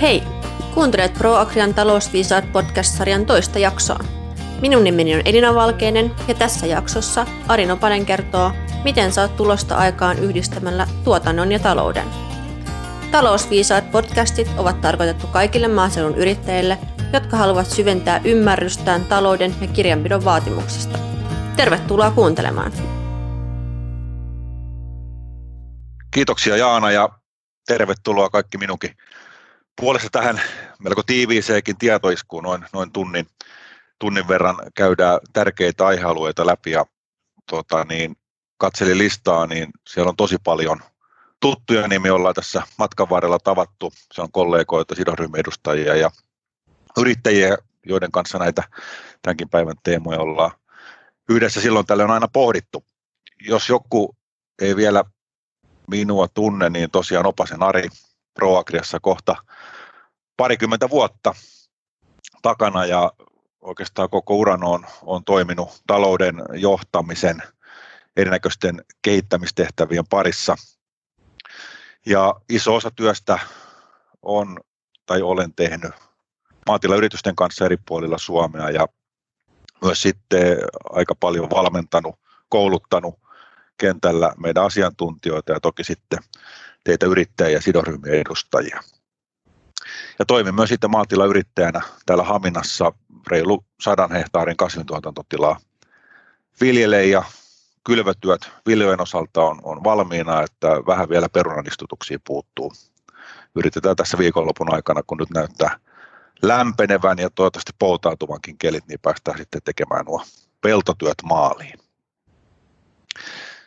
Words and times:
Hei! 0.00 0.22
Kuuntelet 0.74 1.14
ProAgrian 1.14 1.74
talousviisaat 1.74 2.52
podcast-sarjan 2.52 3.26
toista 3.26 3.58
jaksoa. 3.58 3.98
Minun 4.60 4.84
nimeni 4.84 5.14
on 5.14 5.22
Elina 5.24 5.54
Valkeinen 5.54 6.14
ja 6.28 6.34
tässä 6.34 6.66
jaksossa 6.66 7.26
Ari 7.48 7.66
Nopanen 7.66 8.06
kertoo, 8.06 8.52
miten 8.84 9.12
saat 9.12 9.36
tulosta 9.36 9.76
aikaan 9.76 10.18
yhdistämällä 10.18 10.86
tuotannon 11.04 11.52
ja 11.52 11.58
talouden. 11.58 12.04
Talousviisaat 13.10 13.90
podcastit 13.90 14.48
ovat 14.56 14.80
tarkoitettu 14.80 15.26
kaikille 15.26 15.68
maaseudun 15.68 16.18
yrittäjille, 16.18 16.78
jotka 17.12 17.36
haluavat 17.36 17.66
syventää 17.66 18.20
ymmärrystään 18.24 19.04
talouden 19.04 19.54
ja 19.60 19.66
kirjanpidon 19.66 20.24
vaatimuksista. 20.24 20.98
Tervetuloa 21.56 22.10
kuuntelemaan! 22.10 22.72
Kiitoksia 26.10 26.56
Jaana 26.56 26.90
ja 26.90 27.08
tervetuloa 27.66 28.30
kaikki 28.30 28.58
minunkin 28.58 28.90
puolesta 29.80 30.08
tähän 30.12 30.40
melko 30.78 31.02
tiiviiseenkin 31.02 31.78
tietoiskuun, 31.78 32.42
noin, 32.42 32.64
noin 32.72 32.92
tunnin, 32.92 33.26
tunnin 33.98 34.28
verran 34.28 34.56
käydään 34.74 35.20
tärkeitä 35.32 35.86
aihealueita 35.86 36.46
läpi 36.46 36.70
ja 36.70 36.86
tota, 37.50 37.84
niin, 37.84 38.16
katselin 38.58 38.98
listaa, 38.98 39.46
niin 39.46 39.70
siellä 39.88 40.08
on 40.08 40.16
tosi 40.16 40.36
paljon 40.44 40.80
tuttuja 41.40 41.88
nimiä 41.88 42.14
ollaan 42.14 42.34
tässä 42.34 42.62
matkan 42.78 43.10
varrella 43.10 43.38
tavattu. 43.38 43.92
Se 44.12 44.22
on 44.22 44.32
kollegoita, 44.32 44.94
sidosryhmien 44.94 45.40
edustajia 45.40 45.96
ja 45.96 46.10
yrittäjiä, 46.98 47.58
joiden 47.86 48.12
kanssa 48.12 48.38
näitä 48.38 48.62
tämänkin 49.22 49.48
päivän 49.48 49.76
teemoja 49.82 50.20
ollaan 50.20 50.50
yhdessä 51.28 51.60
silloin 51.60 51.86
tällöin 51.86 52.10
aina 52.10 52.28
pohdittu. 52.28 52.84
Jos 53.40 53.68
joku 53.68 54.16
ei 54.62 54.76
vielä 54.76 55.04
minua 55.90 56.28
tunne, 56.28 56.70
niin 56.70 56.90
tosiaan 56.90 57.26
Opasen 57.26 57.62
Ari 57.62 57.88
ProAgriassa 58.36 59.00
kohta 59.00 59.36
parikymmentä 60.36 60.90
vuotta 60.90 61.34
takana 62.42 62.84
ja 62.84 63.12
oikeastaan 63.60 64.10
koko 64.10 64.36
uran 64.36 64.64
on, 64.64 64.86
on 65.02 65.24
toiminut 65.24 65.82
talouden 65.86 66.42
johtamisen 66.52 67.42
erinäköisten 68.16 68.84
kehittämistehtävien 69.02 70.06
parissa. 70.10 70.56
Ja 72.06 72.34
iso 72.48 72.74
osa 72.74 72.90
työstä 72.90 73.38
on 74.22 74.60
tai 75.06 75.22
olen 75.22 75.54
tehnyt 75.54 75.92
maatilayritysten 76.66 77.36
kanssa 77.36 77.64
eri 77.64 77.76
puolilla 77.76 78.18
Suomea 78.18 78.70
ja 78.70 78.86
myös 79.84 80.02
sitten 80.02 80.58
aika 80.90 81.14
paljon 81.14 81.50
valmentanut, 81.50 82.18
kouluttanut 82.48 83.14
kentällä 83.78 84.32
meidän 84.36 84.64
asiantuntijoita 84.64 85.52
ja 85.52 85.60
toki 85.60 85.84
sitten 85.84 86.18
teitä 86.86 87.06
yrittäjiä 87.06 87.56
ja 87.56 87.62
sidosryhmien 87.62 88.20
edustajia. 88.20 88.80
Ja 90.18 90.24
toimin 90.24 90.54
myös 90.54 90.68
sitten 90.68 90.90
maatilayrittäjänä 90.90 91.80
täällä 92.06 92.24
Haminassa 92.24 92.92
reilu 93.30 93.64
sadan 93.80 94.12
hehtaarin 94.12 94.56
kasvintuotantotilaa. 94.56 95.60
Viljele 96.60 97.06
ja 97.06 97.24
kylvötyöt 97.84 98.50
viljojen 98.66 99.00
osalta 99.00 99.42
on, 99.42 99.60
on 99.62 99.84
valmiina, 99.84 100.42
että 100.42 100.68
vähän 100.68 101.08
vielä 101.08 101.28
perunanistutuksia 101.28 102.18
puuttuu. 102.26 102.72
Yritetään 103.54 103.96
tässä 103.96 104.18
viikonlopun 104.18 104.74
aikana, 104.74 105.02
kun 105.06 105.18
nyt 105.18 105.30
näyttää 105.30 105.78
lämpenevän 106.42 107.18
ja 107.18 107.30
toivottavasti 107.30 107.72
poutautuvankin 107.78 108.58
kelit, 108.58 108.88
niin 108.88 109.00
päästään 109.02 109.38
sitten 109.38 109.62
tekemään 109.64 110.04
nuo 110.04 110.22
peltotyöt 110.60 111.22
maaliin. 111.24 111.78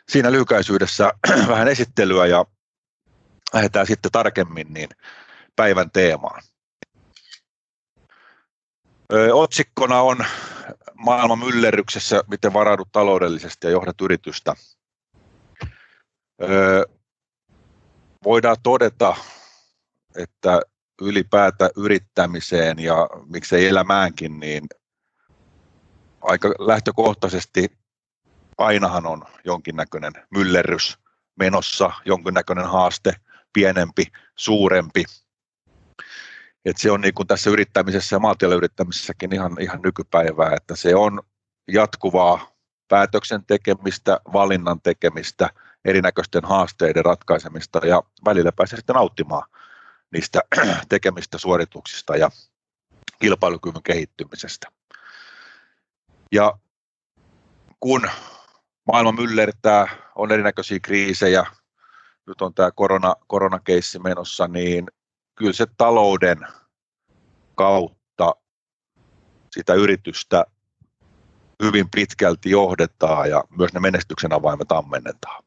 Siinä 0.08 0.32
lyhykäisyydessä 0.32 1.12
vähän 1.52 1.68
esittelyä 1.68 2.26
ja 2.26 2.44
lähdetään 3.54 3.86
sitten 3.86 4.10
tarkemmin 4.10 4.74
niin 4.74 4.88
päivän 5.56 5.90
teemaan. 5.90 6.42
Otsikkona 9.32 10.00
on 10.00 10.24
maailman 10.94 11.38
myllerryksessä, 11.38 12.24
miten 12.26 12.52
varaudut 12.52 12.88
taloudellisesti 12.92 13.66
ja 13.66 13.70
johdat 13.70 14.00
yritystä. 14.00 14.54
Voidaan 18.24 18.56
todeta, 18.62 19.16
että 20.16 20.60
ylipäätä 21.02 21.70
yrittämiseen 21.76 22.78
ja 22.78 23.08
miksei 23.26 23.68
elämäänkin, 23.68 24.40
niin 24.40 24.66
aika 26.20 26.48
lähtökohtaisesti 26.48 27.78
ainahan 28.58 29.06
on 29.06 29.22
jonkinnäköinen 29.44 30.12
myllerrys 30.30 30.98
menossa, 31.38 31.92
jonkinnäköinen 32.04 32.68
haaste, 32.68 33.12
pienempi, 33.52 34.04
suurempi. 34.36 35.04
Et 36.64 36.76
se 36.76 36.90
on 36.90 37.00
niin 37.00 37.14
kuin 37.14 37.26
tässä 37.26 37.50
yrittämisessä 37.50 38.16
ja 38.16 38.20
maatilayrittämisessäkin 38.20 39.34
ihan, 39.34 39.56
ihan 39.60 39.80
nykypäivää, 39.84 40.54
että 40.56 40.76
se 40.76 40.96
on 40.96 41.22
jatkuvaa 41.72 42.50
päätöksen 42.88 43.44
tekemistä, 43.46 44.20
valinnan 44.32 44.80
tekemistä, 44.80 45.50
erinäköisten 45.84 46.44
haasteiden 46.44 47.04
ratkaisemista 47.04 47.86
ja 47.86 48.02
välillä 48.24 48.52
pääsee 48.52 48.76
sitten 48.76 48.94
nauttimaan 48.94 49.48
niistä 50.12 50.40
tekemistä 50.88 51.38
suorituksista 51.38 52.16
ja 52.16 52.30
kilpailukyvyn 53.20 53.82
kehittymisestä. 53.82 54.68
Ja 56.32 56.58
kun 57.80 58.10
maailma 58.86 59.12
myllertää, 59.12 59.88
on 60.14 60.32
erinäköisiä 60.32 60.78
kriisejä, 60.82 61.46
nyt 62.30 62.42
on 62.42 62.54
tämä 62.54 62.70
korona, 62.70 63.14
koronakeissi 63.26 63.98
menossa, 63.98 64.48
niin 64.48 64.86
kyllä 65.34 65.52
se 65.52 65.66
talouden 65.76 66.38
kautta 67.54 68.34
sitä 69.50 69.74
yritystä 69.74 70.44
hyvin 71.62 71.90
pitkälti 71.90 72.50
johdetaan 72.50 73.30
ja 73.30 73.44
myös 73.58 73.72
ne 73.72 73.80
menestyksen 73.80 74.32
avaimet 74.32 74.72
ammennetaan. 74.72 75.44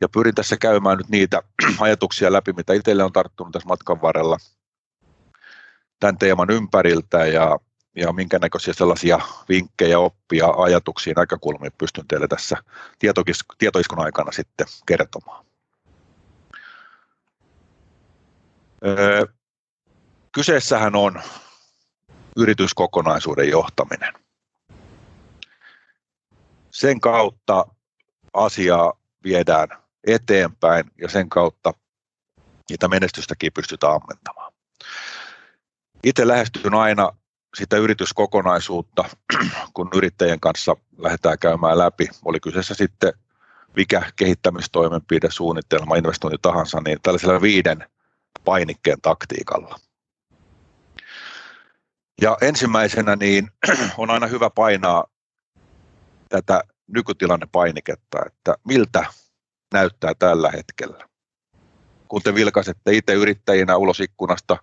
Ja 0.00 0.08
pyrin 0.08 0.34
tässä 0.34 0.56
käymään 0.56 0.98
nyt 0.98 1.08
niitä 1.08 1.42
ajatuksia 1.80 2.32
läpi, 2.32 2.52
mitä 2.52 2.72
itselle 2.72 3.04
on 3.04 3.12
tarttunut 3.12 3.52
tässä 3.52 3.68
matkan 3.68 4.02
varrella 4.02 4.36
tämän 6.00 6.18
teeman 6.18 6.50
ympäriltä 6.50 7.26
ja, 7.26 7.58
ja 7.94 8.12
minkä 8.12 8.38
näköisiä 8.38 8.74
sellaisia 8.74 9.18
vinkkejä, 9.48 9.98
oppia, 9.98 10.46
ajatuksia, 10.56 11.14
näkökulmia 11.16 11.70
pystyn 11.78 12.08
teille 12.08 12.28
tässä 12.28 12.56
tietoiskun 13.58 14.04
aikana 14.04 14.32
sitten 14.32 14.66
kertomaan. 14.86 15.44
Öö, 18.86 19.26
kyseessähän 20.32 20.96
on 20.96 21.22
yrityskokonaisuuden 22.36 23.48
johtaminen. 23.48 24.14
Sen 26.70 27.00
kautta 27.00 27.66
asiaa 28.32 28.92
viedään 29.24 29.68
eteenpäin 30.06 30.84
ja 30.98 31.08
sen 31.08 31.28
kautta 31.28 31.72
niitä 32.70 32.88
menestystäkin 32.88 33.52
pystytään 33.52 33.92
ammentamaan. 33.92 34.52
Itse 36.04 36.28
lähestyn 36.28 36.74
aina 36.74 37.10
sitä 37.54 37.76
yrityskokonaisuutta, 37.76 39.04
kun 39.74 39.88
yrittäjien 39.94 40.40
kanssa 40.40 40.76
lähdetään 40.98 41.38
käymään 41.38 41.78
läpi, 41.78 42.08
oli 42.24 42.40
kyseessä 42.40 42.74
sitten 42.74 43.12
mikä 43.76 44.02
kehittämistoimenpide, 44.16 45.30
suunnitelma, 45.30 45.96
investointi 45.96 46.38
tahansa, 46.42 46.80
niin 46.80 46.98
tällaisella 47.02 47.40
viiden 47.40 47.88
painikkeen 48.44 49.00
taktiikalla. 49.02 49.80
Ja 52.22 52.36
ensimmäisenä 52.40 53.16
niin 53.16 53.50
on 53.98 54.10
aina 54.10 54.26
hyvä 54.26 54.50
painaa 54.50 55.04
tätä 56.28 56.64
nykytilannepainiketta, 56.86 58.18
että 58.26 58.54
miltä 58.68 59.06
näyttää 59.72 60.12
tällä 60.18 60.50
hetkellä. 60.50 61.08
Kun 62.08 62.22
te 62.22 62.34
vilkaisette 62.34 62.92
itse 62.92 63.12
yrittäjinä 63.12 63.76
ulos 63.76 64.00
ikkunasta 64.00 64.56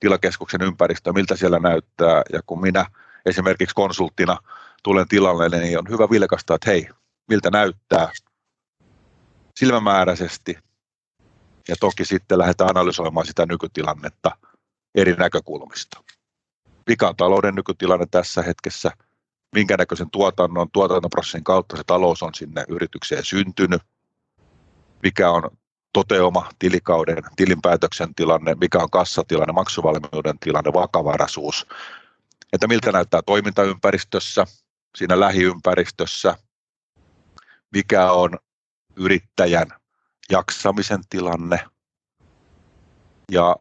tilakeskuksen 0.00 0.62
ympäristöä, 0.62 1.12
miltä 1.12 1.36
siellä 1.36 1.58
näyttää, 1.58 2.22
ja 2.32 2.40
kun 2.46 2.60
minä 2.60 2.86
esimerkiksi 3.26 3.74
konsulttina 3.74 4.36
tulen 4.82 5.08
tilalle, 5.08 5.48
niin 5.48 5.78
on 5.78 5.88
hyvä 5.88 6.10
vilkasta, 6.10 6.54
että 6.54 6.70
hei, 6.70 6.88
miltä 7.28 7.50
näyttää 7.50 8.08
silmämääräisesti, 9.56 10.58
ja 11.68 11.76
toki 11.80 12.04
sitten 12.04 12.38
lähdetään 12.38 12.70
analysoimaan 12.70 13.26
sitä 13.26 13.46
nykytilannetta 13.46 14.30
eri 14.94 15.12
näkökulmista. 15.12 16.04
Mikä 16.88 17.08
on 17.08 17.16
talouden 17.16 17.54
nykytilanne 17.54 18.06
tässä 18.10 18.42
hetkessä, 18.42 18.90
minkä 19.54 19.76
näköisen 19.76 20.10
tuotannon, 20.10 20.70
tuotantoprosessin 20.72 21.44
kautta 21.44 21.76
se 21.76 21.82
talous 21.86 22.22
on 22.22 22.34
sinne 22.34 22.64
yritykseen 22.68 23.24
syntynyt, 23.24 23.82
mikä 25.02 25.30
on 25.30 25.50
toteuma 25.98 26.48
tilikauden, 26.58 27.22
tilinpäätöksen 27.36 28.14
tilanne, 28.14 28.54
mikä 28.60 28.78
on 28.78 28.90
kassatilanne, 28.90 29.52
maksuvalmiuden 29.52 30.38
tilanne, 30.40 30.72
vakavaraisuus, 30.72 31.66
että 32.52 32.66
miltä 32.66 32.92
näyttää 32.92 33.22
toimintaympäristössä, 33.22 34.44
siinä 34.96 35.20
lähiympäristössä, 35.20 36.36
mikä 37.72 38.12
on 38.12 38.38
yrittäjän 38.96 39.66
jaksamisen 40.30 41.00
tilanne 41.10 41.60
ja 43.32 43.56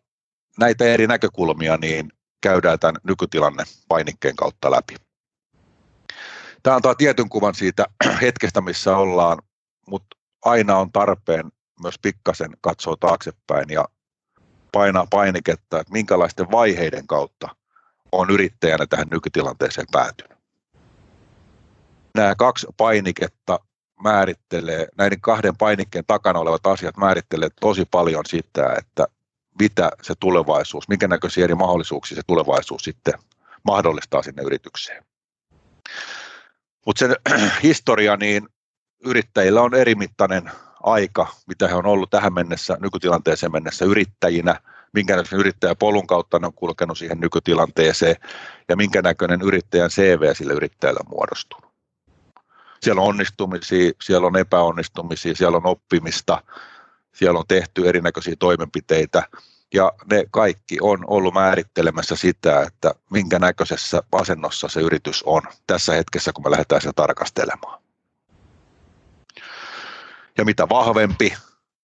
näitä 0.60 0.86
eri 0.86 1.08
näkökulmia 1.08 1.78
niin 1.78 2.12
käydään 2.42 2.80
tämän 2.80 3.02
nykytilanne 3.04 3.64
painikkeen 3.88 4.36
kautta 4.36 4.72
läpi. 4.72 4.96
Tämä 6.64 6.76
antaa 6.76 6.96
tietyn 6.96 7.30
kuvan 7.30 7.56
siitä 7.56 7.86
hetkestä, 8.22 8.62
missä 8.62 8.98
ollaan, 8.98 9.38
mutta 9.88 10.18
aina 10.46 10.78
on 10.78 10.92
tarpeen 10.92 11.52
myös 11.82 12.00
pikkasen 12.02 12.52
katsoa 12.62 12.96
taaksepäin 13.00 13.70
ja 13.70 13.86
painaa 14.72 15.08
painiketta, 15.10 15.80
että 15.80 15.94
minkälaisten 15.94 16.52
vaiheiden 16.52 17.08
kautta 17.08 17.56
on 18.12 18.30
yrittäjänä 18.30 18.86
tähän 18.86 19.08
nykytilanteeseen 19.12 19.88
päätynyt. 19.92 20.38
Nämä 22.16 22.36
kaksi 22.36 22.68
painiketta 22.78 23.60
määrittelee, 24.04 24.88
näiden 24.98 25.22
kahden 25.22 25.58
painikkeen 25.58 26.04
takana 26.08 26.40
olevat 26.40 26.68
asiat 26.68 26.98
määrittelee 26.98 27.50
tosi 27.62 27.86
paljon 27.92 28.26
sitä, 28.26 28.74
että 28.78 29.08
mitä 29.60 29.92
se 30.02 30.14
tulevaisuus, 30.20 30.88
minkä 30.88 31.08
näköisiä 31.08 31.44
eri 31.44 31.56
mahdollisuuksia 31.56 32.16
se 32.16 32.22
tulevaisuus 32.28 32.82
sitten 32.82 33.14
mahdollistaa 33.64 34.24
sinne 34.24 34.44
yritykseen. 34.44 35.04
Mutta 36.86 37.00
sen 37.00 37.16
historia, 37.64 38.18
niin 38.18 38.48
yrittäjillä 39.06 39.62
on 39.62 39.76
erimittainen 39.76 40.52
aika, 40.84 41.28
mitä 41.48 41.68
he 41.68 41.76
on 41.76 41.86
ollut 41.86 42.10
tähän 42.10 42.34
mennessä, 42.34 42.78
nykytilanteeseen 42.80 43.52
mennessä 43.52 43.86
yrittäjinä, 43.86 44.60
minkä 44.94 45.16
näköisen 45.16 45.40
yrittäjäpolun 45.40 46.08
kautta 46.08 46.40
ne 46.40 46.48
on 46.48 46.54
kulkenut 46.54 46.98
siihen 46.98 47.20
nykytilanteeseen 47.20 48.16
ja 48.70 48.76
minkä 48.76 49.02
näköinen 49.02 49.42
yrittäjän 49.42 49.90
CV 49.90 50.34
sille 50.34 50.54
yrittäjälle 50.54 51.00
on 51.06 51.10
muodostunut. 51.10 51.72
Siellä 52.82 53.02
on 53.02 53.08
onnistumisia, 53.08 53.92
siellä 54.04 54.28
on 54.28 54.38
epäonnistumisia, 54.38 55.36
siellä 55.36 55.58
on 55.58 55.66
oppimista, 55.66 56.42
siellä 57.14 57.40
on 57.40 57.46
tehty 57.48 57.90
erinäköisiä 57.90 58.36
toimenpiteitä 58.40 59.24
ja 59.74 59.94
ne 60.12 60.24
kaikki 60.32 60.78
on 60.82 61.04
ollut 61.08 61.34
määrittelemässä 61.34 62.16
sitä, 62.16 62.62
että 62.62 62.94
minkä 63.10 63.40
näköisessä 63.40 64.04
asennossa 64.12 64.68
se 64.68 64.82
yritys 64.82 65.24
on 65.24 65.42
tässä 65.68 65.94
hetkessä, 65.94 66.34
kun 66.34 66.44
me 66.44 66.52
lähdetään 66.52 66.82
sitä 66.82 66.94
tarkastelemaan. 66.94 67.87
Ja 70.38 70.46
mitä 70.46 70.70
vahvempi 70.70 71.34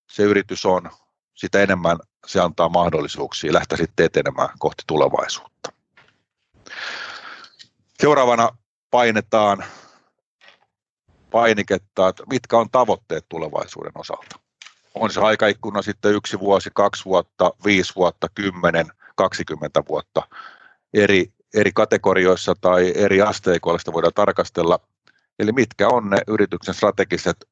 se 0.09 0.23
yritys 0.23 0.65
on, 0.65 0.91
sitä 1.35 1.61
enemmän 1.61 1.97
se 2.27 2.39
antaa 2.39 2.69
mahdollisuuksia 2.69 3.53
lähteä 3.53 3.77
sitten 3.77 4.05
etenemään 4.05 4.49
kohti 4.59 4.83
tulevaisuutta. 4.87 5.71
Seuraavana 7.99 8.57
painetaan 8.91 9.63
painiketta, 11.31 12.07
että 12.07 12.23
mitkä 12.29 12.57
on 12.57 12.69
tavoitteet 12.69 13.25
tulevaisuuden 13.29 13.91
osalta. 13.95 14.39
On 14.95 15.11
se 15.11 15.21
aikaikkuna 15.21 15.81
sitten 15.81 16.13
yksi 16.13 16.39
vuosi, 16.39 16.69
kaksi 16.73 17.05
vuotta, 17.05 17.51
viisi 17.65 17.95
vuotta, 17.95 18.27
kymmenen, 18.35 18.87
kaksikymmentä 19.15 19.83
vuotta. 19.89 20.27
Eri, 20.93 21.33
eri 21.53 21.71
kategorioissa 21.71 22.55
tai 22.61 22.93
eri 22.95 23.21
asteikoilla 23.21 23.79
sitä 23.79 23.93
voidaan 23.93 24.13
tarkastella. 24.13 24.79
Eli 25.39 25.51
mitkä 25.51 25.87
on 25.87 26.09
ne 26.09 26.17
yrityksen 26.27 26.75
strategiset 26.75 27.47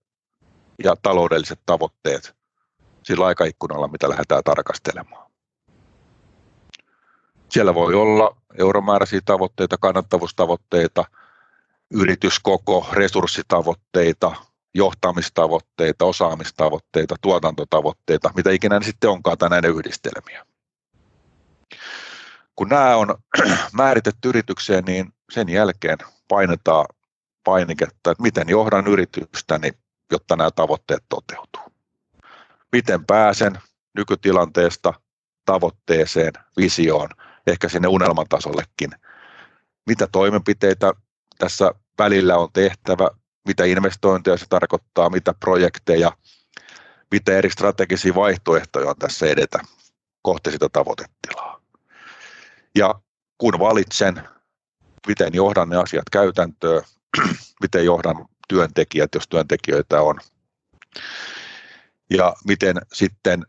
ja 0.83 0.95
taloudelliset 1.01 1.59
tavoitteet 1.65 2.35
sillä 3.03 3.25
aikaikkunalla, 3.25 3.88
mitä 3.88 4.09
lähdetään 4.09 4.44
tarkastelemaan. 4.44 5.31
Siellä 7.50 7.75
voi 7.75 7.94
olla 7.94 8.38
euromääräisiä 8.59 9.19
tavoitteita, 9.25 9.77
kannattavuustavoitteita, 9.77 11.06
yrityskoko, 11.91 12.88
resurssitavoitteita, 12.91 14.35
johtamistavoitteita, 14.73 16.06
osaamistavoitteita, 16.06 17.15
tuotantotavoitteita, 17.21 18.31
mitä 18.35 18.51
ikinä 18.51 18.79
ne 18.79 18.85
sitten 18.85 19.09
onkaan 19.09 19.38
tai 19.38 19.50
näiden 19.50 19.71
yhdistelmiä. 19.71 20.45
Kun 22.56 22.69
nämä 22.69 22.95
on 22.95 23.15
määritetty 23.73 24.29
yritykseen, 24.29 24.83
niin 24.83 25.13
sen 25.31 25.50
jälkeen 25.50 25.97
painetaan 26.27 26.85
painiketta, 27.44 28.12
että 28.12 28.23
miten 28.23 28.50
johdan 28.50 28.88
yritystäni, 28.88 29.71
jotta 30.12 30.36
nämä 30.36 30.52
tavoitteet 30.52 31.04
toteutuu 31.10 31.72
miten 32.72 33.06
pääsen 33.06 33.60
nykytilanteesta 33.98 34.94
tavoitteeseen, 35.46 36.34
visioon, 36.58 37.10
ehkä 37.48 37.69
sinne 37.69 37.88
unelmatasollekin. 37.88 38.92
Mitä 39.88 40.08
toimenpiteitä 40.12 40.94
tässä 41.38 41.72
välillä 42.00 42.38
on 42.38 42.50
tehtävä, 42.54 43.10
mitä 43.48 43.66
investointeja 43.66 44.38
se 44.38 44.46
tarkoittaa, 44.50 45.10
mitä 45.10 45.34
projekteja, 45.34 46.12
mitä 47.12 47.31
eri 47.38 47.50
strategisia 47.50 48.16
vaihtoehtoja 48.16 48.90
on 48.90 48.96
tässä 49.00 49.25
edetä 49.25 49.60
kohti 50.22 50.52
sitä 50.52 50.69
tavoitetilaa. 50.74 51.62
Ja 52.75 53.02
kun 53.38 53.60
valitsen, 53.60 54.30
miten 55.07 55.34
johdan 55.34 55.69
ne 55.69 55.78
asiat 55.78 56.10
käytäntöön, 56.12 56.84
miten 57.62 57.86
johdan 57.86 58.25
työntekijät, 58.51 59.15
jos 59.15 59.27
työntekijöitä 59.27 60.01
on, 60.01 60.19
ja 62.09 62.33
miten 62.45 62.75
sitten 62.94 63.45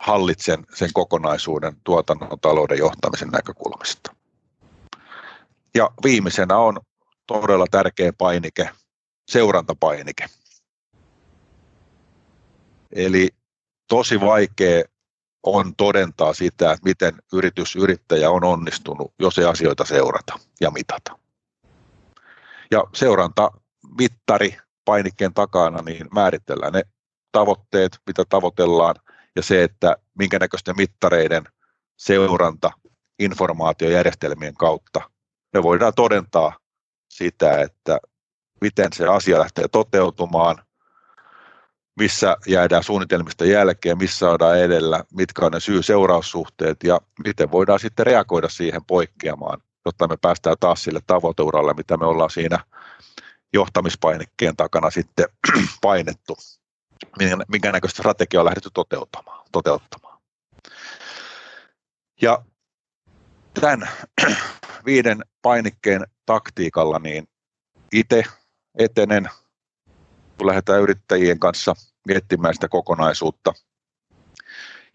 hallitsen 0.00 0.66
sen 0.74 0.90
kokonaisuuden 0.92 1.76
tuotannon 1.84 2.40
talouden 2.40 2.78
johtamisen 2.78 3.28
näkökulmasta. 3.28 4.14
Ja 5.74 5.90
viimeisenä 6.04 6.56
on 6.56 6.80
todella 7.26 7.66
tärkeä 7.70 8.12
painike, 8.12 8.70
seurantapainike. 9.30 10.26
Eli 12.94 13.28
tosi 13.88 14.20
vaikea 14.20 14.84
on 15.42 15.76
todentaa 15.76 16.34
sitä, 16.34 16.72
että 16.72 16.84
miten 16.84 17.14
yritys, 17.32 17.76
yrittäjä 17.76 18.30
on 18.30 18.44
onnistunut, 18.44 19.14
jos 19.18 19.38
ei 19.38 19.44
asioita 19.44 19.84
seurata 19.84 20.38
ja 20.60 20.70
mitata. 20.70 21.18
Ja 22.70 22.84
seurantamittari 23.92 24.56
painikkeen 24.84 25.34
takana 25.34 25.82
niin 25.82 26.06
määritellään 26.14 26.72
ne 26.72 26.82
tavoitteet, 27.32 27.98
mitä 28.06 28.24
tavoitellaan, 28.28 28.94
ja 29.36 29.42
se, 29.42 29.62
että 29.62 29.96
minkä 30.18 30.38
näköisten 30.38 30.76
mittareiden 30.76 31.44
seuranta 31.96 32.70
informaatiojärjestelmien 33.18 34.54
kautta. 34.54 35.00
Me 35.52 35.62
voidaan 35.62 35.92
todentaa 35.96 36.52
sitä, 37.08 37.60
että 37.60 37.98
miten 38.60 38.92
se 38.92 39.06
asia 39.06 39.38
lähtee 39.38 39.68
toteutumaan, 39.68 40.56
missä 41.98 42.36
jäädään 42.46 42.84
suunnitelmista 42.84 43.44
jälkeen, 43.44 43.98
missä 43.98 44.18
saadaan 44.18 44.58
edellä, 44.58 45.04
mitkä 45.14 45.46
on 45.46 45.52
ne 45.52 45.60
syy-seuraussuhteet 45.60 46.76
ja 46.84 47.00
miten 47.24 47.50
voidaan 47.50 47.80
sitten 47.80 48.06
reagoida 48.06 48.48
siihen 48.48 48.84
poikkeamaan, 48.84 49.62
jotta 49.86 50.08
me 50.08 50.16
päästään 50.16 50.56
taas 50.60 50.84
sille 50.84 51.00
tavoiteuralle, 51.06 51.74
mitä 51.74 51.96
me 51.96 52.06
ollaan 52.06 52.30
siinä 52.30 52.58
johtamispainikkeen 53.52 54.56
takana 54.56 54.90
sitten 54.90 55.26
painettu 55.82 56.36
minkä 57.48 57.72
näköistä 57.72 57.96
strategiaa 57.96 58.40
on 58.40 58.44
lähdetty 58.44 58.70
toteuttamaan. 58.74 59.44
toteuttamaan. 59.52 60.18
Ja 62.22 62.44
tämän 63.60 63.88
viiden 64.86 65.24
painikkeen 65.42 66.06
taktiikalla 66.26 66.98
niin 66.98 67.28
itse 67.92 68.22
etenen, 68.78 69.30
kun 70.38 70.46
lähdetään 70.46 70.82
yrittäjien 70.82 71.38
kanssa 71.38 71.74
miettimään 72.06 72.54
sitä 72.54 72.68
kokonaisuutta. 72.68 73.52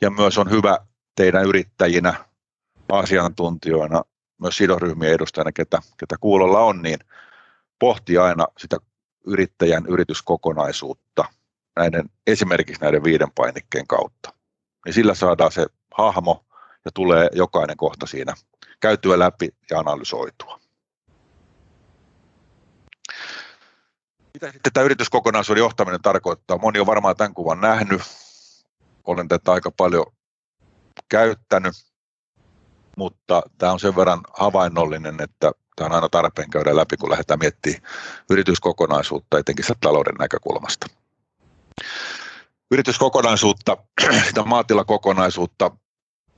Ja 0.01 0.09
myös 0.09 0.37
on 0.37 0.51
hyvä 0.51 0.77
teidän 1.15 1.45
yrittäjinä, 1.45 2.25
asiantuntijoina, 2.91 4.03
myös 4.41 4.57
sidosryhmien 4.57 5.13
edustajana, 5.13 5.51
ketä, 5.51 5.81
ketä 5.97 6.15
kuulolla 6.19 6.59
on, 6.59 6.81
niin 6.81 6.99
pohti 7.79 8.17
aina 8.17 8.47
sitä 8.57 8.77
yrittäjän 9.25 9.85
yrityskokonaisuutta 9.89 11.25
näiden, 11.75 12.09
esimerkiksi 12.27 12.81
näiden 12.81 13.03
viiden 13.03 13.31
painikkeen 13.35 13.87
kautta. 13.87 14.33
Niin 14.85 14.93
sillä 14.93 15.13
saadaan 15.13 15.51
se 15.51 15.65
hahmo 15.93 16.45
ja 16.85 16.91
tulee 16.91 17.29
jokainen 17.33 17.77
kohta 17.77 18.05
siinä 18.05 18.33
käytyä 18.79 19.19
läpi 19.19 19.49
ja 19.71 19.79
analysoitua. 19.79 20.59
Mitä 24.33 24.51
sitten 24.51 24.73
tämä 24.73 24.83
yrityskokonaisuuden 24.83 25.61
johtaminen 25.61 26.01
tarkoittaa? 26.01 26.57
Moni 26.57 26.79
on 26.79 26.85
varmaan 26.85 27.15
tämän 27.15 27.33
kuvan 27.33 27.61
nähnyt. 27.61 28.01
Olen 29.03 29.27
tätä 29.27 29.51
aika 29.51 29.71
paljon 29.71 30.05
käyttänyt, 31.09 31.73
mutta 32.97 33.41
tämä 33.57 33.71
on 33.71 33.79
sen 33.79 33.95
verran 33.95 34.21
havainnollinen, 34.33 35.21
että 35.21 35.51
tämä 35.75 35.85
on 35.85 35.95
aina 35.95 36.09
tarpeen 36.09 36.49
käydä 36.49 36.75
läpi, 36.75 36.97
kun 36.97 37.09
lähdetään 37.09 37.39
miettimään 37.39 37.81
yrityskokonaisuutta, 38.29 39.39
etenkin 39.39 39.65
talouden 39.81 40.15
näkökulmasta 40.19 40.87
yrityskokonaisuutta, 42.71 43.77
sitä 44.27 44.43
maatilakokonaisuutta 44.43 45.71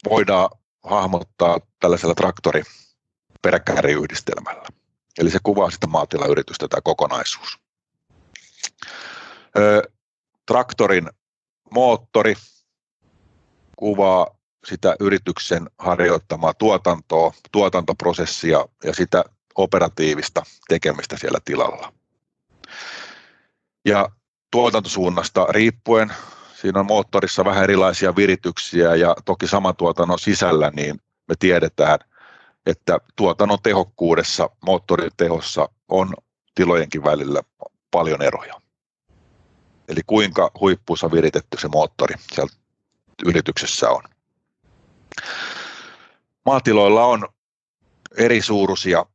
voidaan 0.09 0.49
hahmottaa 0.83 1.59
tällaisella 1.79 2.15
traktori 2.15 2.63
peräkääriyhdistelmällä. 3.41 4.67
Eli 5.19 5.29
se 5.29 5.39
kuvaa 5.43 5.71
sitä 5.71 5.87
maatilayritystä 5.87 6.67
tämä 6.67 6.81
kokonaisuus. 6.81 7.59
Traktorin 10.45 11.09
moottori 11.71 12.35
kuvaa 13.75 14.38
sitä 14.65 14.95
yrityksen 14.99 15.69
harjoittamaa 15.77 16.53
tuotantoa, 16.53 17.33
tuotantoprosessia 17.51 18.65
ja 18.83 18.93
sitä 18.93 19.23
operatiivista 19.55 20.43
tekemistä 20.67 21.17
siellä 21.17 21.39
tilalla. 21.45 21.93
Ja 23.85 24.09
tuotantosuunnasta 24.51 25.45
riippuen, 25.49 26.13
siinä 26.61 26.79
on 26.79 26.85
moottorissa 26.85 27.45
vähän 27.45 27.63
erilaisia 27.63 28.15
virityksiä 28.15 28.95
ja 28.95 29.15
toki 29.25 29.47
saman 29.47 29.75
tuotannon 29.75 30.19
sisällä, 30.19 30.71
niin 30.73 31.01
me 31.27 31.35
tiedetään, 31.39 31.99
että 32.65 32.99
tuotannon 33.15 33.57
tehokkuudessa, 33.63 34.49
moottorin 34.65 35.11
tehossa 35.17 35.69
on 35.89 36.13
tilojenkin 36.55 37.03
välillä 37.03 37.41
paljon 37.91 38.21
eroja. 38.21 38.61
Eli 39.87 40.01
kuinka 40.07 40.51
huippuussa 40.59 41.11
viritetty 41.11 41.57
se 41.57 41.67
moottori 41.67 42.15
siellä 42.33 42.53
yrityksessä 43.25 43.89
on. 43.89 44.03
Maatiloilla 46.45 47.05
on 47.05 47.27
eri 48.17 48.41
suuruisia 48.41 49.05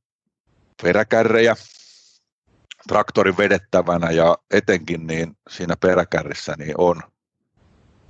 peräkärrejä 0.82 1.56
traktorin 2.88 3.36
vedettävänä 3.36 4.10
ja 4.10 4.38
etenkin 4.50 5.06
niin 5.06 5.36
siinä 5.50 5.74
peräkärrissä 5.80 6.54
niin 6.58 6.74
on 6.78 7.02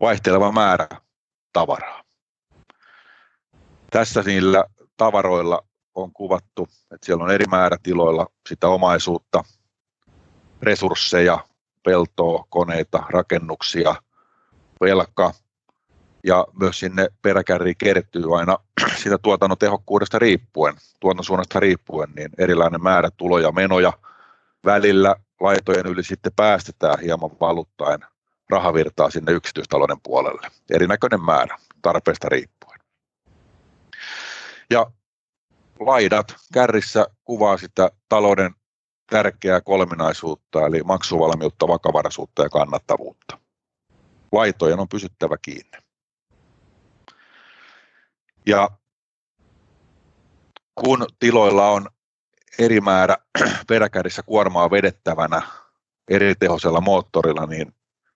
vaihteleva 0.00 0.52
määrä 0.52 0.88
tavaraa. 1.52 2.02
Tässä 3.90 4.22
niillä 4.22 4.64
tavaroilla 4.96 5.66
on 5.94 6.12
kuvattu, 6.12 6.68
että 6.92 7.06
siellä 7.06 7.24
on 7.24 7.30
eri 7.30 7.44
määrä 7.46 7.76
tiloilla 7.82 8.26
sitä 8.48 8.68
omaisuutta, 8.68 9.44
resursseja, 10.62 11.38
peltoa, 11.82 12.44
koneita, 12.48 13.02
rakennuksia, 13.08 13.94
velka 14.80 15.34
ja 16.24 16.46
myös 16.60 16.78
sinne 16.78 17.08
peräkärriin 17.22 17.76
kertyy 17.78 18.38
aina 18.38 18.58
siitä 19.02 19.18
tuotannon 19.18 19.58
tehokkuudesta 19.58 20.18
riippuen, 20.18 20.74
tuotannon 21.00 21.24
suunnasta 21.24 21.60
riippuen, 21.60 22.10
niin 22.16 22.30
erilainen 22.38 22.82
määrä 22.82 23.10
tuloja, 23.16 23.52
menoja. 23.52 23.92
Välillä 24.64 25.16
laitojen 25.40 25.86
yli 25.86 26.04
sitten 26.04 26.32
päästetään 26.36 27.00
hieman 27.00 27.30
valuttaen 27.40 28.00
rahavirtaa 28.50 29.10
sinne 29.10 29.32
yksityistalouden 29.32 30.00
puolelle. 30.02 30.50
Erinäköinen 30.70 31.24
määrä 31.24 31.58
tarpeesta 31.82 32.28
riippuen. 32.28 32.80
Ja 34.70 34.86
laidat 35.80 36.36
kärrissä 36.52 37.06
kuvaa 37.24 37.56
sitä 37.56 37.90
talouden 38.08 38.54
tärkeää 39.10 39.60
kolminaisuutta, 39.60 40.66
eli 40.66 40.82
maksuvalmiutta, 40.82 41.68
vakavaraisuutta 41.68 42.42
ja 42.42 42.48
kannattavuutta. 42.48 43.38
Laitojen 44.32 44.80
on 44.80 44.88
pysyttävä 44.88 45.36
kiinni. 45.42 45.83
Ja 48.46 48.70
kun 50.74 51.06
tiloilla 51.18 51.70
on 51.70 51.88
eri 52.58 52.80
määrä 52.80 53.16
peräkärrissä 53.68 54.22
kuormaa 54.22 54.70
vedettävänä 54.70 55.42
eri 56.08 56.34
tehoisella 56.34 56.80
moottorilla, 56.80 57.46
niin 57.46 57.74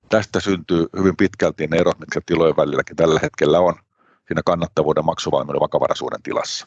tästä 0.08 0.40
syntyy 0.40 0.86
hyvin 0.98 1.16
pitkälti 1.16 1.66
ne 1.66 1.76
erot, 1.76 1.98
mitkä 1.98 2.20
tilojen 2.26 2.56
välilläkin 2.56 2.96
tällä 2.96 3.20
hetkellä 3.22 3.60
on 3.60 3.74
siinä 4.26 4.42
kannattavuuden, 4.44 5.04
maksuvalmiuden, 5.04 5.60
vakavaraisuuden 5.60 6.22
tilassa. 6.22 6.66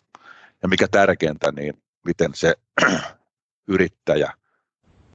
Ja 0.62 0.68
mikä 0.68 0.88
tärkeintä, 0.88 1.51
niin 1.51 1.84
miten 2.06 2.32
se 2.34 2.56
yrittäjä 3.68 4.34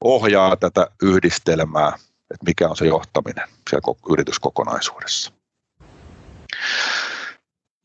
ohjaa 0.00 0.57
tätä 0.57 0.87
yhdistelmää, 1.03 1.88
että 2.31 2.45
mikä 2.47 2.69
on 2.69 2.76
se 2.76 2.87
johtaminen 2.87 3.49
siellä 3.71 4.12
yrityskokonaisuudessa. 4.12 5.33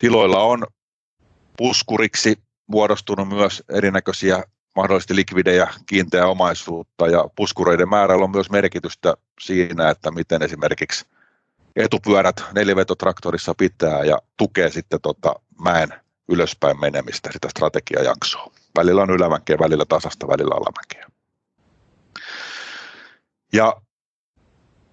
Tiloilla 0.01 0.43
on 0.43 0.67
puskuriksi 1.57 2.35
muodostunut 2.67 3.29
myös 3.29 3.63
erinäköisiä 3.69 4.43
mahdollisesti 4.75 5.15
likvidejä 5.15 5.73
kiinteää 5.85 6.27
omaisuutta 6.27 7.07
ja 7.07 7.29
puskureiden 7.35 7.89
määrällä 7.89 8.23
on 8.23 8.31
myös 8.31 8.49
merkitystä 8.49 9.13
siinä, 9.41 9.89
että 9.89 10.11
miten 10.11 10.41
esimerkiksi 10.41 11.05
etupyörät 11.75 12.43
nelivetotraktorissa 12.53 13.53
pitää 13.57 14.03
ja 14.03 14.17
tukee 14.37 14.69
sitten 14.71 14.99
tota 15.01 15.35
mäen 15.63 15.93
ylöspäin 16.29 16.79
menemistä, 16.79 17.29
sitä 17.33 17.49
strategiajaksoa. 17.49 18.51
Välillä 18.77 19.01
on 19.01 19.09
ylämäkeä, 19.09 19.57
välillä 19.59 19.85
tasasta, 19.85 20.27
välillä 20.27 20.55
alamäkeä. 20.55 21.07
Ja 23.53 23.81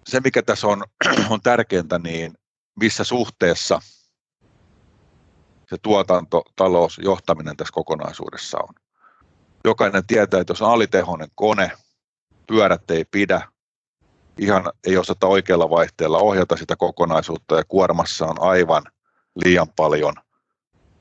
se, 0.06 0.20
mikä 0.20 0.42
tässä 0.42 0.66
on, 0.66 0.84
on 1.30 1.40
tärkeintä, 1.42 1.98
niin 1.98 2.34
missä 2.80 3.04
suhteessa 3.04 3.80
se 5.70 5.76
tuotanto, 5.82 6.42
talous, 6.56 7.00
johtaminen 7.04 7.56
tässä 7.56 7.72
kokonaisuudessa 7.72 8.58
on. 8.58 8.74
Jokainen 9.64 10.06
tietää, 10.06 10.40
että 10.40 10.50
jos 10.50 10.62
on 10.62 10.70
alitehoinen 10.70 11.28
kone, 11.34 11.72
pyörät 12.46 12.90
ei 12.90 13.04
pidä, 13.04 13.48
ihan 14.38 14.72
ei 14.86 14.96
osata 14.96 15.26
oikealla 15.26 15.70
vaihteella 15.70 16.18
ohjata 16.18 16.56
sitä 16.56 16.76
kokonaisuutta 16.76 17.56
ja 17.56 17.64
kuormassa 17.68 18.26
on 18.26 18.40
aivan 18.40 18.82
liian 19.44 19.68
paljon 19.76 20.14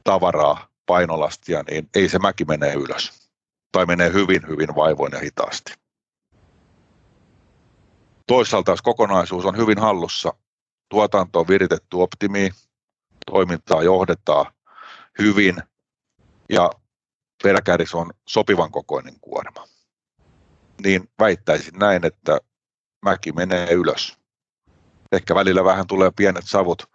tavaraa, 0.04 0.68
painolastia, 0.86 1.64
niin 1.70 1.90
ei 1.96 2.10
se 2.10 2.20
mäki 2.20 2.46
mene 2.46 2.74
ylös. 2.74 3.32
Tai 3.72 3.86
menee 3.86 4.14
hyvin, 4.14 4.48
hyvin 4.48 4.76
vaivoin 4.76 5.14
ja 5.14 5.20
hitaasti. 5.20 5.74
Toisaalta 8.28 8.72
jos 8.72 8.82
kokonaisuus 8.82 9.46
on 9.46 9.58
hyvin 9.58 9.80
hallussa, 9.80 10.34
tuotanto 10.90 11.40
on 11.40 11.48
viritetty 11.48 11.98
optimiin, 11.98 12.54
toimintaa 13.32 13.84
johdetaan 13.84 14.46
hyvin 15.20 15.64
ja 16.50 16.70
peräkärris 17.44 17.94
on 17.96 18.12
sopivan 18.28 18.72
kokoinen 18.72 19.20
kuorma, 19.22 19.68
niin 20.84 21.10
väittäisin 21.20 21.80
näin, 21.80 22.06
että 22.06 22.40
mäki 23.06 23.32
menee 23.32 23.72
ylös. 23.72 24.18
Ehkä 25.12 25.36
välillä 25.36 25.64
vähän 25.64 25.88
tulee 25.88 26.12
pienet 26.16 26.46
savut 26.48 26.90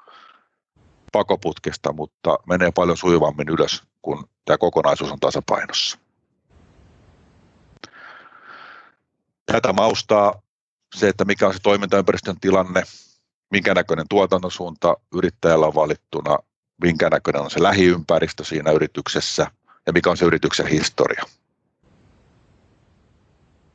pakoputkesta, 1.12 1.92
mutta 1.92 2.38
menee 2.48 2.70
paljon 2.74 2.96
sujuvammin 2.96 3.48
ylös, 3.48 3.82
kun 4.02 4.28
tämä 4.44 4.58
kokonaisuus 4.58 5.12
on 5.12 5.20
tasapainossa. 5.20 5.98
Tätä 9.46 9.72
maustaa 9.72 10.42
se, 10.94 11.08
että 11.08 11.24
mikä 11.24 11.46
on 11.46 11.54
se 11.54 11.60
toimintaympäristön 11.62 12.40
tilanne, 12.40 12.82
minkä 13.50 13.74
näköinen 13.74 14.06
tuotantosuunta 14.08 14.96
yrittäjällä 15.14 15.66
on 15.66 15.74
valittuna, 15.74 16.38
minkä 16.82 17.10
näköinen 17.10 17.42
on 17.42 17.50
se 17.50 17.62
lähiympäristö 17.62 18.44
siinä 18.44 18.70
yrityksessä 18.70 19.46
ja 19.86 19.92
mikä 19.92 20.10
on 20.10 20.16
se 20.16 20.24
yrityksen 20.24 20.66
historia. 20.66 21.22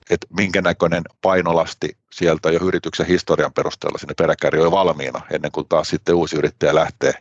Et 0.10 0.26
minkä 0.30 0.62
näköinen 0.62 1.04
painolasti 1.22 1.98
sieltä 2.12 2.52
jo 2.52 2.60
yrityksen 2.64 3.06
historian 3.06 3.54
perusteella 3.54 3.98
sinne 3.98 4.14
peräkärry 4.18 4.66
on 4.66 4.72
valmiina 4.72 5.22
ennen 5.32 5.52
kuin 5.52 5.68
taas 5.68 5.88
sitten 5.88 6.16
uusi 6.16 6.38
yrittäjä 6.38 6.76
lähtee 6.76 7.14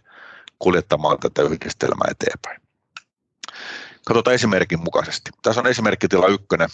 kuljettamaan 0.58 1.18
tätä 1.20 1.42
yhdistelmää 1.42 2.08
eteenpäin. 2.10 2.60
Katsotaan 4.06 4.34
esimerkin 4.34 4.80
mukaisesti. 4.80 5.30
Tässä 5.42 5.60
on 5.60 5.66
esimerkkitila 5.66 6.26
ykkönen, 6.28 6.68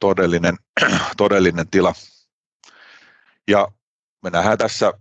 todellinen, 0.00 0.56
todellinen 1.16 1.68
tila. 1.68 1.94
Ja 3.48 3.68
me 4.22 4.30
nähdään 4.30 4.58
tässä 4.58 4.92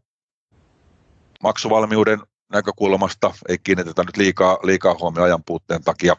maksuvalmiuden 1.44 2.20
näkökulmasta, 2.52 3.34
ei 3.50 3.58
kiinnitetä 3.58 4.04
nyt 4.04 4.18
liikaa, 4.18 4.60
liikaa 4.64 4.96
huomioon 5.00 5.26
ajan 5.26 5.44
puutteen 5.44 5.84
takia, 5.84 6.16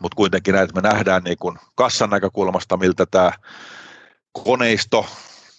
mutta 0.00 0.16
kuitenkin 0.16 0.54
näitä 0.54 0.72
me 0.74 0.80
nähdään 0.80 1.22
niin 1.22 1.38
kuin 1.40 1.58
kassan 1.74 2.10
näkökulmasta, 2.10 2.76
miltä 2.76 3.06
tämä 3.06 3.32
koneisto 4.32 5.06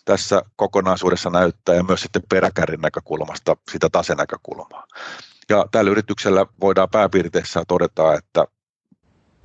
tässä 0.05 0.41
kokonaisuudessa 0.55 1.29
näyttää 1.29 1.75
ja 1.75 1.83
myös 1.83 2.01
sitten 2.01 2.21
peräkärrin 2.29 2.81
näkökulmasta 2.81 3.57
sitä 3.71 3.89
tasenäkökulmaa. 3.91 4.87
Ja 5.49 5.65
tällä 5.71 5.91
yrityksellä 5.91 6.45
voidaan 6.61 6.89
pääpiirteissä 6.91 7.63
todeta, 7.67 8.13
että 8.13 8.45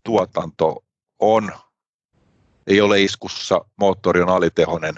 tuotanto 0.05 0.85
on, 1.19 1.53
ei 2.67 2.81
ole 2.81 3.03
iskussa, 3.03 3.65
moottori 3.81 4.23
on 4.23 4.29
alitehonen, 4.29 4.95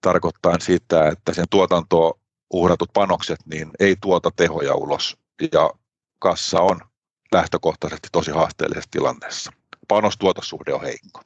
tarkoittaen 0.00 0.60
sitä, 0.60 1.08
että 1.08 1.34
sen 1.34 1.46
tuotantoon 1.50 2.12
uhratut 2.52 2.90
panokset 2.92 3.38
niin 3.46 3.70
ei 3.80 3.96
tuota 4.00 4.30
tehoja 4.36 4.74
ulos 4.74 5.16
ja 5.52 5.70
kassa 6.18 6.60
on 6.60 6.80
lähtökohtaisesti 7.32 8.08
tosi 8.12 8.30
haasteellisessa 8.30 8.90
tilanteessa. 8.90 9.52
Panostuotossuhde 9.88 10.74
on 10.74 10.82
heikko. 10.82 11.20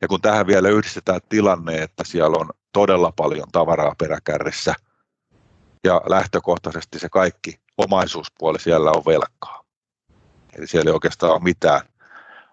Ja 0.00 0.08
kun 0.08 0.20
tähän 0.20 0.46
vielä 0.46 0.68
yhdistetään 0.68 1.20
tilanne, 1.28 1.82
että 1.82 2.04
siellä 2.06 2.36
on 2.38 2.50
todella 2.72 3.12
paljon 3.16 3.48
tavaraa 3.52 3.94
peräkärrissä 3.98 4.74
ja 5.84 6.00
lähtökohtaisesti 6.08 6.98
se 6.98 7.08
kaikki 7.08 7.60
omaisuuspuoli 7.78 8.60
siellä 8.60 8.90
on 8.90 9.02
velkaa. 9.06 9.64
Eli 10.56 10.66
siellä 10.66 10.88
ei 10.88 10.94
oikeastaan 10.94 11.32
ole 11.32 11.42
mitään 11.42 11.80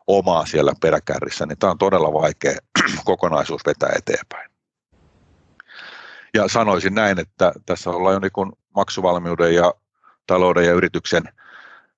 omaa 0.08 0.46
siellä 0.46 0.74
peräkärrissä, 0.82 1.46
niin 1.46 1.58
tämä 1.58 1.72
on 1.72 1.78
todella 1.78 2.14
vaikea 2.14 2.58
kokonaisuus 3.06 3.62
vetää 3.66 3.90
eteenpäin. 3.98 4.53
Ja 6.34 6.48
sanoisin 6.48 6.96
näin, 6.96 7.20
että 7.20 7.54
tässä 7.66 7.90
ollaan 7.90 8.14
jo 8.14 8.20
niin 8.20 8.54
maksuvalmiuden 8.76 9.56
ja 9.56 9.74
talouden 10.28 10.66
ja 10.66 10.74
yrityksen 10.74 11.24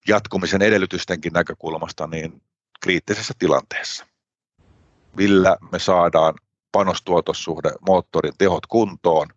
jatkumisen 0.07 0.61
edellytystenkin 0.61 1.33
näkökulmasta 1.33 2.07
niin 2.07 2.41
kriittisessä 2.81 3.33
tilanteessa. 3.39 4.05
Millä 5.17 5.57
me 5.71 5.79
saadaan 5.79 6.33
panostuotossuhde 6.71 7.71
moottorin 7.87 8.33
tehot 8.37 8.65
kuntoon, 8.65 9.27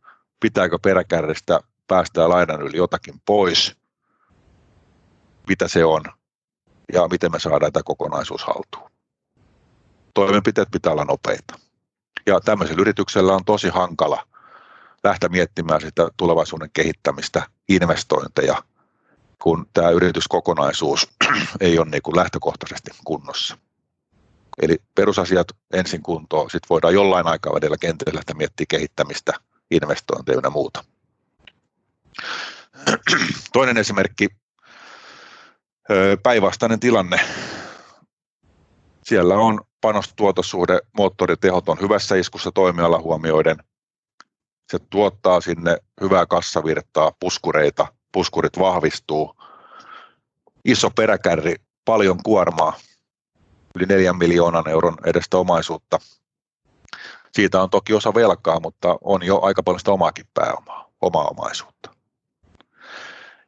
pitääkö 0.40 0.78
peräkärristä 0.78 1.60
päästää 1.86 2.28
laidan 2.28 2.62
yli 2.62 2.76
jotakin 2.76 3.14
pois, 3.24 3.76
mitä 5.48 5.68
se 5.68 5.84
on 5.84 6.02
ja 6.92 7.08
miten 7.08 7.32
me 7.32 7.40
saadaan 7.40 7.72
tämä 7.72 7.82
kokonaisuus 7.82 8.44
haltuun. 8.44 8.90
Toimenpiteet 10.14 10.68
pitää 10.70 10.92
olla 10.92 11.04
nopeita. 11.04 11.58
Ja 12.26 12.40
tämmöisellä 12.40 12.80
yrityksellä 12.80 13.34
on 13.34 13.44
tosi 13.44 13.68
hankala 13.68 14.27
lähteä 15.08 15.28
miettimään 15.28 15.80
sitä 15.80 16.08
tulevaisuuden 16.16 16.70
kehittämistä, 16.72 17.42
investointeja, 17.68 18.62
kun 19.42 19.66
tämä 19.72 19.90
yrityskokonaisuus 19.90 21.08
ei 21.60 21.78
ole 21.78 21.90
niin 21.90 22.02
kuin 22.02 22.16
lähtökohtaisesti 22.16 22.90
kunnossa. 23.04 23.58
Eli 24.62 24.78
perusasiat 24.94 25.48
ensin 25.72 26.02
kuntoon, 26.02 26.50
sitten 26.50 26.68
voidaan 26.70 26.94
jollain 26.94 27.26
aikavälillä 27.26 27.76
kentällä 27.80 28.16
lähteä 28.16 28.34
miettiä 28.34 28.66
kehittämistä, 28.68 29.32
investointeja 29.70 30.40
ja 30.42 30.50
muuta. 30.50 30.84
Toinen 33.52 33.76
esimerkki, 33.76 34.28
päinvastainen 36.22 36.80
tilanne. 36.80 37.20
Siellä 39.04 39.34
on 39.34 39.60
panostuotossuhde, 39.80 40.80
moottoritehot 40.92 41.68
on 41.68 41.80
hyvässä 41.80 42.16
iskussa 42.16 42.52
toimiala 42.52 43.00
huomioiden. 43.00 43.56
Se 44.70 44.78
tuottaa 44.90 45.40
sinne 45.40 45.78
hyvää 46.00 46.26
kassavirtaa, 46.26 47.12
puskureita, 47.20 47.86
puskurit 48.12 48.58
vahvistuu. 48.58 49.36
Iso 50.64 50.90
peräkärri, 50.90 51.54
paljon 51.84 52.22
kuormaa, 52.22 52.72
yli 53.74 53.86
4 53.86 54.12
miljoonan 54.12 54.68
euron 54.68 54.96
edestä 55.06 55.36
omaisuutta. 55.36 55.98
Siitä 57.32 57.62
on 57.62 57.70
toki 57.70 57.94
osa 57.94 58.14
velkaa, 58.14 58.60
mutta 58.60 58.98
on 59.00 59.22
jo 59.22 59.40
aika 59.42 59.62
paljon 59.62 59.80
sitä 59.80 59.92
omaakin 59.92 60.26
pääomaa, 60.34 60.90
omaa 61.00 61.28
omaisuutta. 61.28 61.94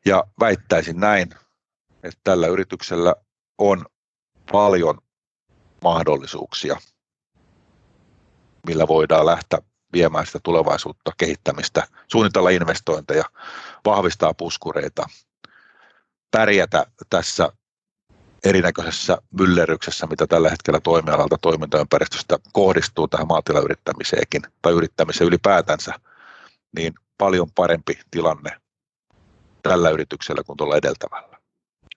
Ja 0.07 0.25
väittäisin 0.41 1.01
näin, 1.01 1.31
että 2.03 2.21
tällä 2.25 2.47
yrityksellä 2.47 3.15
on 3.59 3.85
paljon 4.53 4.99
mahdollisuuksia, 5.85 6.77
millä 8.67 8.89
voidaan 8.89 9.27
lähteä 9.27 9.59
viemään 9.93 10.27
sitä 10.27 10.39
tulevaisuutta, 10.43 11.13
kehittämistä, 11.17 11.87
suunnitella 12.09 12.51
investointeja, 12.51 13.25
vahvistaa 13.85 14.35
puskureita, 14.35 15.07
pärjätä 16.31 16.87
tässä 17.11 17.53
erinäköisessä 18.45 19.19
myllerryksessä, 19.39 20.07
mitä 20.07 20.27
tällä 20.27 20.51
hetkellä 20.51 20.81
toimialalta 20.81 21.39
toimintaympäristöstä 21.39 22.39
kohdistuu 22.53 23.09
tähän 23.09 23.27
maatilayrittämiseenkin 23.27 24.43
tai 24.63 24.73
yrittämiseen 24.73 25.29
ylipäätänsä, 25.29 25.95
niin 26.77 26.95
paljon 27.19 27.51
parempi 27.55 27.99
tilanne 28.11 28.61
tällä 29.63 29.91
yrityksellä 29.91 30.43
kuin 30.43 30.57
tuolla 30.57 30.77
edeltävällä. 30.77 31.39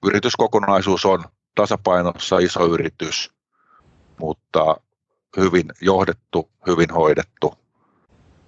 Yrityskokonaisuus 0.06 1.06
on 1.06 1.24
tasapainossa 1.56 2.40
iso 2.40 2.66
yritys, 2.66 3.32
mutta 4.20 4.78
hyvin 5.38 5.66
johdettu, 5.82 6.52
hyvin 6.68 6.92
hoidettu, 6.92 7.63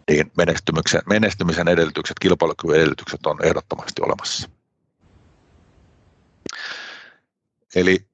niin 0.10 0.32
menestymisen, 0.38 1.02
menestymisen 1.06 1.68
edellytykset, 1.68 2.20
kilpailukyvyn 2.20 2.76
edellytykset 2.76 3.26
on 3.26 3.46
ehdottomasti 3.46 4.02
olemassa. 4.02 4.50
Eli 7.76 8.06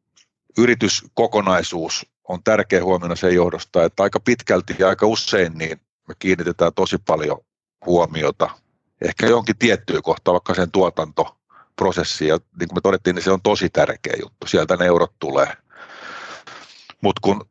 yrityskokonaisuus 0.58 2.06
on 2.28 2.44
tärkeä 2.44 2.84
huomiona 2.84 3.16
sen 3.16 3.36
johdosta, 3.36 3.84
että 3.84 4.04
aika 4.04 4.20
pitkälti 4.20 4.76
ja 4.80 4.88
aika 4.88 5.06
usein 5.06 5.58
niin 5.58 5.82
me 6.08 6.13
kiinnitetään 6.20 6.74
tosi 6.74 6.98
paljon 6.98 7.38
huomiota 7.86 8.50
ehkä 9.02 9.28
johonkin 9.28 9.58
tiettyyn 9.58 10.04
kohtaan, 10.04 10.34
vaikka 10.34 10.54
sen 10.54 10.72
tuotantoprosessiin. 10.72 12.30
Ja 12.30 12.38
niin 12.60 12.68
kuin 12.68 12.78
me 12.78 12.82
todettiin, 12.82 13.16
niin 13.16 13.24
se 13.24 13.32
on 13.32 13.42
tosi 13.42 13.70
tärkeä 13.70 14.13
juttu. 14.22 14.48
Sieltä 14.48 14.78
ne 14.78 14.86
eurot 14.86 15.13
tulee. 15.20 15.58
Mutta 17.02 17.20
kun 17.24 17.50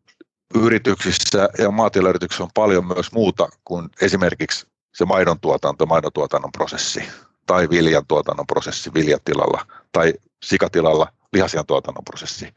yrityksissä 0.54 1.48
ja 1.58 1.70
maatilayrityksissä 1.70 2.44
on 2.44 2.50
paljon 2.54 2.86
myös 2.86 3.12
muuta 3.12 3.48
kuin 3.64 3.88
esimerkiksi 4.00 4.66
se 4.94 5.04
maidon 5.04 5.40
tuotanto, 5.40 5.86
maidon 5.86 6.12
tuotannon 6.12 6.52
prosessi 6.52 7.04
tai 7.46 7.68
viljan 7.70 8.06
tuotannon 8.08 8.46
prosessi 8.46 8.94
viljatilalla 8.94 9.66
tai 9.92 10.14
sikatilalla 10.42 11.12
lihasian 11.32 11.66
tuotannon 11.66 12.04
prosessi. 12.04 12.54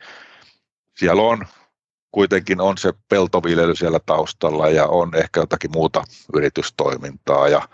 Siellä 0.97 1.21
on 1.21 1.47
kuitenkin 2.11 2.61
on 2.61 2.77
se 2.77 2.93
peltoviljely 3.09 3.75
siellä 3.75 3.99
taustalla 4.05 4.69
ja 4.69 4.87
on 4.87 5.15
ehkä 5.15 5.39
jotakin 5.39 5.71
muuta 5.71 6.03
yritystoimintaa 6.35 7.47
ja 7.47 7.69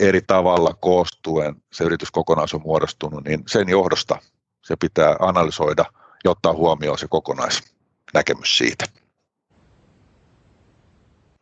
eri 0.00 0.22
tavalla 0.26 0.74
koostuen 0.80 1.54
se 1.72 1.84
yrityskokonaisuus 1.84 2.60
on 2.60 2.66
muodostunut, 2.66 3.24
niin 3.24 3.42
sen 3.46 3.68
johdosta 3.68 4.18
se 4.64 4.76
pitää 4.76 5.16
analysoida 5.20 5.84
ja 6.24 6.30
ottaa 6.30 6.52
huomioon 6.52 6.98
se 6.98 7.08
kokonaisnäkemys 7.08 8.58
siitä. 8.58 8.84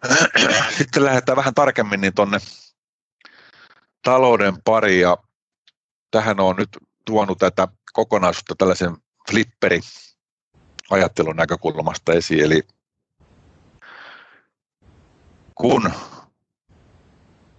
Sitten 0.78 1.04
lähdetään 1.04 1.36
vähän 1.36 1.54
tarkemmin 1.54 2.00
niin 2.00 2.14
tuonne 2.14 2.38
talouden 4.04 4.62
pari 4.64 5.00
ja 5.00 5.16
tähän 6.10 6.40
on 6.40 6.56
nyt 6.56 6.68
tuonut 7.04 7.38
tätä 7.38 7.68
kokonaisuutta 7.92 8.54
tällaisen 8.58 8.96
flipperi 9.30 9.80
ajattelun 10.90 11.36
näkökulmasta 11.36 12.12
esiin. 12.12 12.44
Eli 12.44 12.62
kun 15.54 15.92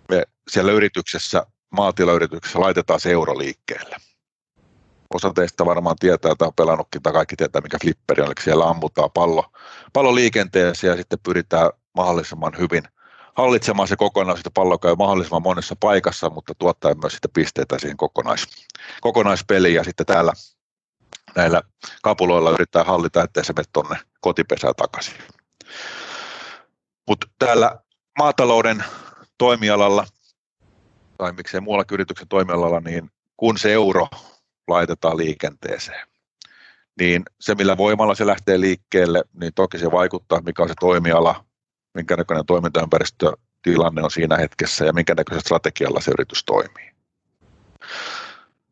me 0.10 0.24
siellä 0.48 0.72
yrityksessä, 0.72 1.46
maatilayrityksessä 1.70 2.60
laitetaan 2.60 3.00
se 3.00 3.12
euro 3.12 3.38
liikkeelle. 3.38 3.96
Osa 5.14 5.32
teistä 5.36 5.66
varmaan 5.66 5.96
tietää 6.00 6.36
tai 6.38 6.48
on 6.48 6.54
pelannutkin 6.54 7.02
tai 7.02 7.14
kaikki 7.14 7.36
tietää, 7.36 7.62
mikä 7.62 7.78
flipperi 7.82 8.22
on. 8.22 8.28
Eli 8.28 8.34
siellä 8.44 8.70
ammutaan 8.70 9.12
pallo, 9.14 9.52
pallo 9.94 10.16
liikenteeseen 10.16 10.92
ja 10.92 10.98
sitten 10.98 11.20
pyritään 11.24 11.72
mahdollisimman 11.94 12.54
hyvin 12.58 12.84
hallitsemaan 13.34 13.88
se 13.88 13.96
kokonaisuus, 13.96 14.40
että 14.40 14.52
pallo 14.54 14.78
käy 14.78 14.96
mahdollisimman 14.96 15.42
monessa 15.42 15.76
paikassa, 15.80 16.30
mutta 16.30 16.54
tuottaa 16.56 16.96
myös 17.02 17.14
sitä 17.14 17.28
pisteitä 17.34 17.80
siihen 17.80 17.98
kokonais, 17.98 18.48
kokonaispeliin. 19.02 19.76
Ja 19.76 19.84
sitten 19.84 20.06
täällä 20.06 20.34
näillä 21.36 21.62
kapuloilla 22.04 22.52
yrittää 22.52 22.84
hallita, 22.84 23.24
ettei 23.24 23.46
se 23.46 23.54
mene 23.54 23.66
tuonne 23.74 23.98
kotipesään 24.22 24.74
takaisin. 24.78 25.14
Mutta 27.08 27.28
täällä 27.40 27.80
maatalouden 28.18 28.84
toimialalla, 29.38 30.06
tai 31.18 31.32
miksei 31.32 31.62
muualla 31.62 31.86
yrityksen 31.92 32.28
toimialalla, 32.28 32.80
niin 32.80 33.12
kun 33.38 33.58
se 33.58 33.74
euro 33.74 34.08
laitetaan 34.68 35.18
liikenteeseen, 35.18 36.08
niin 37.00 37.24
se 37.40 37.56
millä 37.56 37.78
voimalla 37.78 38.16
se 38.16 38.28
lähtee 38.28 38.60
liikkeelle, 38.60 39.24
niin 39.34 39.54
toki 39.54 39.78
se 39.78 39.92
vaikuttaa, 39.92 40.42
mikä 40.42 40.64
on 40.64 40.70
se 40.70 40.76
toimiala, 40.80 41.46
minkä 41.94 42.16
näköinen 42.16 42.46
toimintaympäristötilanne 42.46 44.04
on 44.04 44.12
siinä 44.12 44.38
hetkessä 44.38 44.86
ja 44.86 44.94
minkä 44.94 45.16
näköisellä 45.16 45.42
strategialla 45.42 46.02
se 46.02 46.12
yritys 46.12 46.44
toimii. 46.44 46.92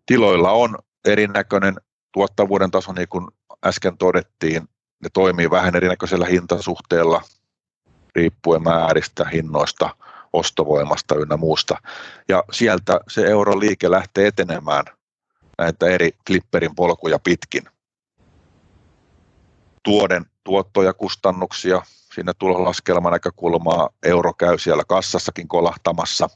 Tiloilla 0.05 0.51
on 0.51 0.77
erinäköinen 1.05 1.75
tuottavuuden 2.11 2.71
taso, 2.71 2.93
niin 2.93 3.07
kuin 3.09 3.27
äsken 3.65 3.97
todettiin, 3.97 4.61
ne 5.03 5.09
toimii 5.13 5.49
vähän 5.49 5.75
erinäköisellä 5.75 6.25
hintasuhteella 6.25 7.21
riippuen 8.15 8.63
määristä, 8.63 9.25
hinnoista, 9.25 9.95
ostovoimasta 10.33 11.15
ynnä 11.15 11.37
muusta. 11.37 11.77
Ja 12.29 12.43
sieltä 12.51 12.99
se 13.07 13.25
euron 13.25 13.59
liike 13.59 13.91
lähtee 13.91 14.27
etenemään 14.27 14.85
näitä 15.57 15.85
eri 15.85 16.11
flipperin 16.27 16.75
polkuja 16.75 17.19
pitkin. 17.19 17.63
Tuoden 19.83 20.25
tuottoja, 20.43 20.93
kustannuksia, 20.93 21.81
sinne 22.13 22.33
tulolaskelman 22.39 23.11
näkökulmaa, 23.11 23.89
euro 24.03 24.33
käy 24.33 24.57
siellä 24.57 24.83
kassassakin 24.87 25.47
kolahtamassa. 25.47 26.29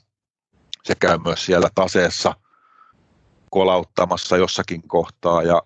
Se 0.83 0.95
käy 0.95 1.17
myös 1.17 1.45
siellä 1.45 1.69
taseessa 1.75 2.33
kolauttamassa 3.51 4.37
jossakin 4.37 4.87
kohtaa 4.87 5.43
ja 5.43 5.61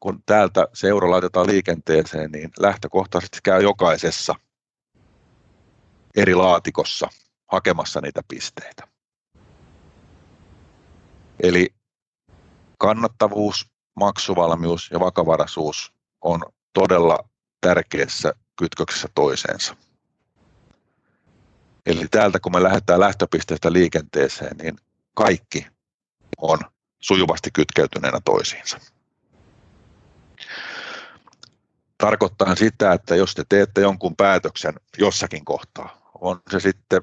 kun 0.00 0.22
täältä 0.26 0.68
se 0.72 0.88
euro 0.88 1.10
laitetaan 1.10 1.46
liikenteeseen, 1.46 2.32
niin 2.32 2.50
lähtökohtaisesti 2.58 3.38
käy 3.42 3.62
jokaisessa 3.62 4.34
eri 6.16 6.34
laatikossa 6.34 7.08
hakemassa 7.52 8.00
niitä 8.00 8.20
pisteitä. 8.28 8.88
Eli 11.42 11.74
kannattavuus, 12.78 13.70
maksuvalmius 13.96 14.90
ja 14.90 15.00
vakavaraisuus 15.00 15.92
on 16.20 16.42
todella 16.72 17.18
tärkeässä 17.60 18.32
kytköksessä 18.56 19.08
toiseensa. 19.14 19.76
Eli 21.86 22.08
täältä 22.10 22.40
kun 22.40 22.52
me 22.52 22.62
lähdetään 22.62 23.00
lähtöpisteestä 23.00 23.72
liikenteeseen, 23.72 24.56
niin 24.56 24.76
kaikki 25.14 25.66
on 26.38 26.58
sujuvasti 27.00 27.50
kytkeytyneenä 27.50 28.20
toisiinsa. 28.24 28.80
Tarkoittaa 31.98 32.54
sitä, 32.54 32.92
että 32.92 33.16
jos 33.16 33.34
te 33.34 33.44
teette 33.48 33.80
jonkun 33.80 34.16
päätöksen 34.16 34.74
jossakin 34.98 35.44
kohtaa, 35.44 36.10
on 36.20 36.42
se 36.50 36.60
sitten, 36.60 37.02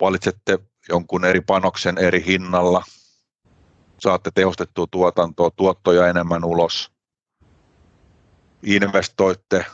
valitsette 0.00 0.58
jonkun 0.88 1.24
eri 1.24 1.40
panoksen 1.40 1.98
eri 1.98 2.24
hinnalla, 2.26 2.84
saatte 3.98 4.30
tehostettua 4.34 4.86
tuotantoa, 4.90 5.50
tuottoja 5.50 6.08
enemmän 6.08 6.44
ulos, 6.44 6.92
investoitte 8.62 9.66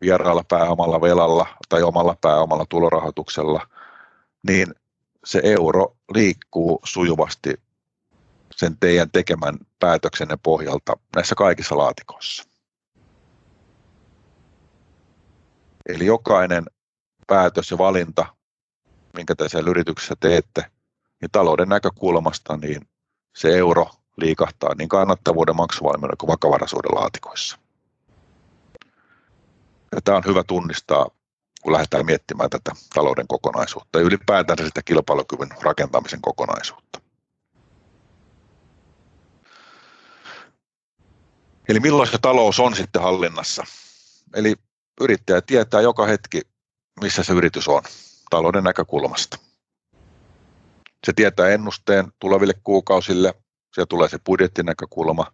vieraalla 0.00 0.44
pääomalla 0.48 1.00
velalla 1.00 1.46
tai 1.68 1.82
omalla 1.82 2.16
pääomalla 2.20 2.66
tulorahoituksella, 2.68 3.66
niin 4.46 4.74
se 5.24 5.40
euro 5.44 5.96
liikkuu 6.14 6.80
sujuvasti 6.84 7.54
sen 8.56 8.76
teidän 8.80 9.10
tekemän 9.10 9.58
päätöksenne 9.78 10.38
pohjalta 10.42 10.92
näissä 11.16 11.34
kaikissa 11.34 11.76
laatikoissa. 11.76 12.44
Eli 15.86 16.06
jokainen 16.06 16.64
päätös 17.26 17.70
ja 17.70 17.78
valinta, 17.78 18.26
minkä 19.16 19.34
te 19.34 19.48
siellä 19.48 19.70
yrityksessä 19.70 20.14
teette, 20.20 20.64
niin 21.20 21.30
talouden 21.32 21.68
näkökulmasta 21.68 22.56
niin 22.56 22.88
se 23.36 23.58
euro 23.58 23.86
liikahtaa 24.16 24.74
niin 24.74 24.88
kannattavuuden, 24.88 25.56
maksuvalmiuden 25.56 26.16
kuin 26.18 26.28
vakavaraisuuden 26.28 26.94
laatikoissa. 26.94 27.58
Ja 29.94 30.00
tämä 30.04 30.16
on 30.16 30.24
hyvä 30.26 30.44
tunnistaa, 30.44 31.06
kun 31.62 31.72
lähdetään 31.72 32.06
miettimään 32.06 32.50
tätä 32.50 32.72
talouden 32.94 33.26
kokonaisuutta 33.28 33.98
ja 33.98 34.04
ylipäätään 34.04 34.66
sitä 34.66 34.82
kilpailukyvyn 34.84 35.48
rakentamisen 35.62 36.20
kokonaisuutta. 36.20 37.00
Eli 41.68 41.80
milloin 41.80 42.08
se 42.08 42.18
talous 42.22 42.60
on 42.60 42.76
sitten 42.76 43.02
hallinnassa? 43.02 43.64
Eli 44.34 44.54
yrittäjä 45.00 45.40
tietää 45.40 45.80
joka 45.80 46.06
hetki, 46.06 46.40
missä 47.00 47.22
se 47.22 47.32
yritys 47.32 47.68
on 47.68 47.82
talouden 48.30 48.64
näkökulmasta. 48.64 49.38
Se 51.06 51.12
tietää 51.16 51.48
ennusteen 51.48 52.12
tuleville 52.18 52.54
kuukausille, 52.64 53.34
se 53.74 53.86
tulee 53.86 54.08
se 54.08 54.18
budjettinäkökulma 54.26 55.32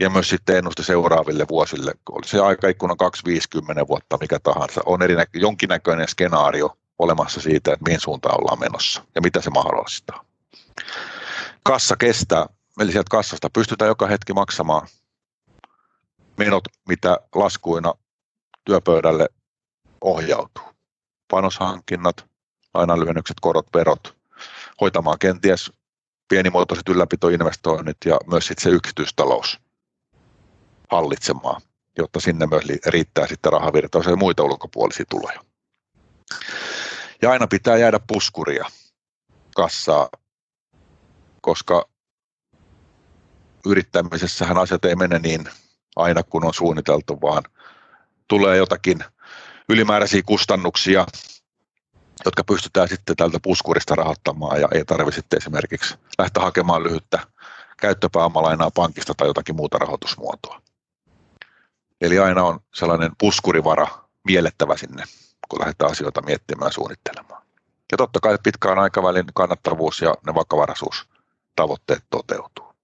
ja 0.00 0.10
myös 0.10 0.28
sitten 0.28 0.56
ennuste 0.56 0.82
seuraaville 0.82 1.46
vuosille. 1.48 1.92
Oli 2.10 2.26
se 2.28 2.40
aikaikkuna 2.40 2.96
250 2.96 3.88
vuotta, 3.88 4.18
mikä 4.20 4.38
tahansa, 4.38 4.80
on 4.86 5.02
erinä, 5.02 5.26
jonkinnäköinen 5.34 6.08
skenaario 6.08 6.78
olemassa 6.98 7.40
siitä, 7.40 7.72
että 7.72 7.84
mihin 7.84 8.00
suuntaan 8.00 8.40
ollaan 8.40 8.60
menossa 8.60 9.04
ja 9.14 9.20
mitä 9.20 9.40
se 9.40 9.50
mahdollistaa. 9.50 10.24
Kassa 11.62 11.96
kestää, 11.96 12.46
eli 12.80 12.92
sieltä 12.92 13.10
kassasta 13.10 13.50
pystytään 13.50 13.88
joka 13.88 14.06
hetki 14.06 14.32
maksamaan 14.32 14.88
menot, 16.36 16.64
mitä 16.88 17.20
laskuina 17.34 17.94
työpöydälle 18.64 19.28
ohjautuu. 20.00 20.64
Panoshankinnat, 21.30 22.26
lainanlyhennykset, 22.74 23.36
korot, 23.40 23.66
verot, 23.74 24.16
hoitamaan 24.80 25.18
kenties 25.18 25.72
pienimuotoiset 26.28 26.88
ylläpitoinvestoinnit 26.88 27.96
ja 28.04 28.18
myös 28.30 28.46
sitten 28.46 28.62
se 28.62 28.70
yksityistalous 28.70 29.65
hallitsemaan, 30.90 31.60
jotta 31.98 32.20
sinne 32.20 32.46
myös 32.46 32.64
riittää 32.86 33.26
sitten 33.26 33.52
rahavirtaus 33.52 34.06
ja 34.06 34.16
muita 34.16 34.42
ulkopuolisia 34.42 35.04
tuloja. 35.10 35.40
Ja 37.22 37.30
aina 37.30 37.46
pitää 37.46 37.76
jäädä 37.76 38.00
puskuria 38.06 38.64
kassaa, 39.56 40.08
koska 41.40 41.88
yrittämisessähän 43.66 44.58
asiat 44.58 44.84
ei 44.84 44.96
mene 44.96 45.18
niin 45.18 45.48
aina 45.96 46.22
kun 46.22 46.44
on 46.44 46.54
suunniteltu, 46.54 47.20
vaan 47.20 47.42
tulee 48.28 48.56
jotakin 48.56 49.04
ylimääräisiä 49.68 50.22
kustannuksia, 50.26 51.06
jotka 52.24 52.44
pystytään 52.44 52.88
sitten 52.88 53.16
tältä 53.16 53.38
puskurista 53.42 53.94
rahoittamaan 53.94 54.60
ja 54.60 54.68
ei 54.74 54.84
tarvitse 54.84 55.20
sitten 55.20 55.36
esimerkiksi 55.36 55.94
lähteä 56.18 56.42
hakemaan 56.42 56.82
lyhyttä 56.82 57.18
käyttöpääomalainaa 57.76 58.70
pankista 58.70 59.14
tai 59.14 59.26
jotakin 59.26 59.56
muuta 59.56 59.78
rahoitusmuotoa. 59.78 60.65
Eli 62.00 62.18
aina 62.18 62.44
on 62.44 62.60
sellainen 62.74 63.10
puskurivara 63.18 63.86
miellettävä 64.24 64.76
sinne, 64.76 65.04
kun 65.48 65.60
lähdetään 65.60 65.90
asioita 65.90 66.22
miettimään 66.22 66.72
suunnittelemaan. 66.72 67.42
Ja 67.92 67.98
totta 67.98 68.20
kai 68.20 68.38
pitkään 68.42 68.78
aikavälin 68.78 69.24
kannattavuus 69.34 70.00
ja 70.00 70.14
ne 70.26 70.34
vakavaraisuustavoitteet 70.34 72.04
toteutuu. 72.10 72.74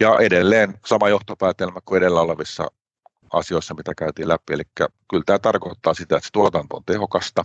Ja 0.00 0.18
edelleen 0.20 0.80
sama 0.86 1.08
johtopäätelmä 1.08 1.80
kuin 1.84 1.98
edellä 1.98 2.20
olevissa 2.20 2.70
asioissa, 3.32 3.74
mitä 3.74 3.94
käytiin 3.94 4.28
läpi. 4.28 4.52
Eli 4.52 4.62
kyllä 5.10 5.22
tämä 5.26 5.38
tarkoittaa 5.38 5.94
sitä, 5.94 6.16
että 6.16 6.26
se 6.26 6.32
tuotanto 6.32 6.76
on 6.76 6.84
tehokasta, 6.86 7.44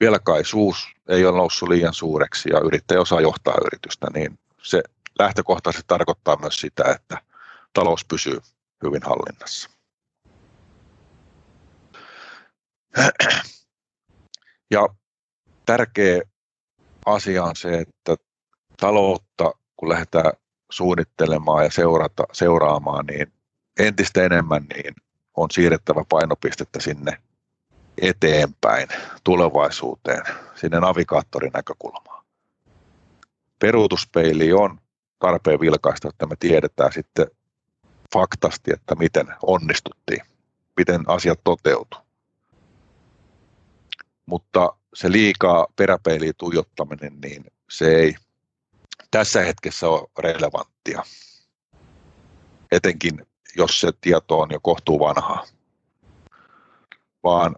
velkaisuus 0.00 0.86
ei 1.08 1.26
ole 1.26 1.36
noussut 1.36 1.68
liian 1.68 1.94
suureksi 1.94 2.48
ja 2.52 2.60
yrittäjä 2.60 3.00
osaa 3.00 3.20
johtaa 3.20 3.54
yritystä, 3.66 4.06
niin 4.14 4.38
se 4.62 4.82
lähtökohtaisesti 5.18 5.84
tarkoittaa 5.86 6.36
myös 6.36 6.60
sitä, 6.60 6.84
että 6.84 7.18
talous 7.72 8.04
pysyy 8.04 8.40
hyvin 8.82 9.02
hallinnassa. 9.02 9.70
Ja 14.70 14.88
tärkeä 15.66 16.22
asia 17.06 17.44
on 17.44 17.56
se, 17.56 17.78
että 17.78 18.16
taloutta 18.80 19.52
kun 19.76 19.88
lähdetään 19.88 20.32
suunnittelemaan 20.70 21.64
ja 21.64 21.70
seurata, 21.70 22.24
seuraamaan, 22.32 23.06
niin 23.06 23.32
entistä 23.78 24.22
enemmän 24.22 24.66
niin 24.74 24.94
on 25.36 25.50
siirrettävä 25.50 26.04
painopistettä 26.08 26.80
sinne 26.80 27.18
eteenpäin, 27.98 28.88
tulevaisuuteen, 29.24 30.22
sinne 30.54 30.80
navigaattorin 30.80 31.52
näkökulmaan. 31.54 32.24
Peruutuspeili 33.58 34.52
on 34.52 34.80
tarpeen 35.18 35.60
vilkaista, 35.60 36.08
että 36.08 36.26
me 36.26 36.36
tiedetään 36.40 36.92
sitten 36.92 37.26
faktasti, 38.14 38.72
että 38.72 38.94
miten 38.94 39.26
onnistuttiin, 39.42 40.22
miten 40.76 41.00
asiat 41.06 41.40
toteutu. 41.44 41.96
Mutta 44.26 44.76
se 44.94 45.12
liikaa 45.12 45.66
peräpeiliin 45.76 46.34
tuijottaminen, 46.38 47.20
niin 47.20 47.44
se 47.70 47.96
ei 47.96 48.14
tässä 49.10 49.40
hetkessä 49.40 49.88
ole 49.88 50.08
relevanttia. 50.18 51.02
Etenkin 52.72 53.26
jos 53.56 53.80
se 53.80 53.92
tieto 54.00 54.40
on 54.40 54.50
jo 54.50 54.60
kohtuu 54.62 55.00
vanhaa. 55.00 55.46
Vaan 57.24 57.56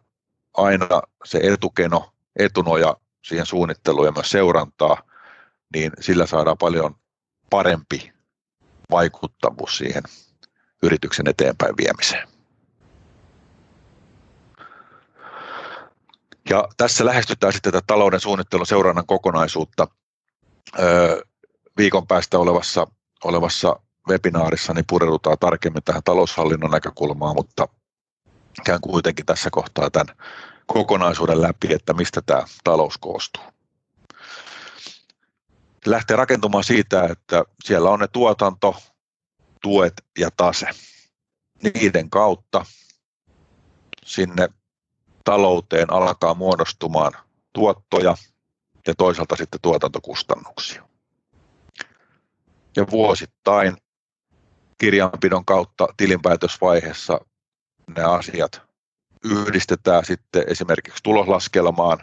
aina 0.54 1.02
se 1.24 1.38
etukeno, 1.42 2.12
etunoja 2.36 2.96
siihen 3.24 3.46
suunnitteluun 3.46 4.06
ja 4.06 4.12
myös 4.12 4.30
seurantaa, 4.30 5.02
niin 5.74 5.92
sillä 6.00 6.26
saadaan 6.26 6.58
paljon 6.58 6.96
parempi 7.50 8.12
vaikuttavuus 8.90 9.78
siihen 9.78 10.02
yrityksen 10.86 11.28
eteenpäin 11.28 11.74
viemiseen. 11.76 12.28
Ja 16.50 16.68
tässä 16.76 17.04
lähestytään 17.04 17.52
sitten 17.52 17.72
tätä 17.72 17.84
talouden 17.86 18.20
suunnittelun 18.20 18.66
seurannan 18.66 19.06
kokonaisuutta 19.06 19.88
viikon 21.76 22.06
päästä 22.06 22.38
olevassa, 22.38 22.86
olevassa 23.24 23.76
webinaarissa 24.08 24.72
niin 24.72 24.84
pureudutaan 24.88 25.38
tarkemmin 25.40 25.82
tähän 25.82 26.02
taloushallinnon 26.04 26.70
näkökulmaan, 26.70 27.36
mutta 27.36 27.68
käyn 28.64 28.80
kuitenkin 28.80 29.26
tässä 29.26 29.50
kohtaa 29.50 29.90
tämän 29.90 30.16
kokonaisuuden 30.66 31.42
läpi, 31.42 31.72
että 31.74 31.92
mistä 31.92 32.22
tämä 32.26 32.42
talous 32.64 32.98
koostuu. 32.98 33.42
Lähtee 35.86 36.16
rakentumaan 36.16 36.64
siitä, 36.64 37.04
että 37.04 37.44
siellä 37.64 37.90
on 37.90 38.00
ne 38.00 38.08
tuotanto, 38.08 38.76
tuet 39.66 40.04
ja 40.18 40.30
tase. 40.36 40.66
Niiden 41.62 42.10
kautta 42.10 42.66
sinne 44.04 44.48
talouteen 45.24 45.92
alkaa 45.92 46.34
muodostumaan 46.34 47.12
tuottoja 47.52 48.16
ja 48.86 48.94
toisaalta 48.94 49.36
sitten 49.36 49.60
tuotantokustannuksia. 49.62 50.88
Ja 52.76 52.86
vuosittain 52.90 53.76
kirjanpidon 54.78 55.44
kautta 55.44 55.88
tilinpäätösvaiheessa 55.96 57.20
ne 57.96 58.02
asiat 58.02 58.62
yhdistetään 59.24 60.04
sitten 60.04 60.44
esimerkiksi 60.48 61.02
tuloslaskelmaan, 61.02 61.98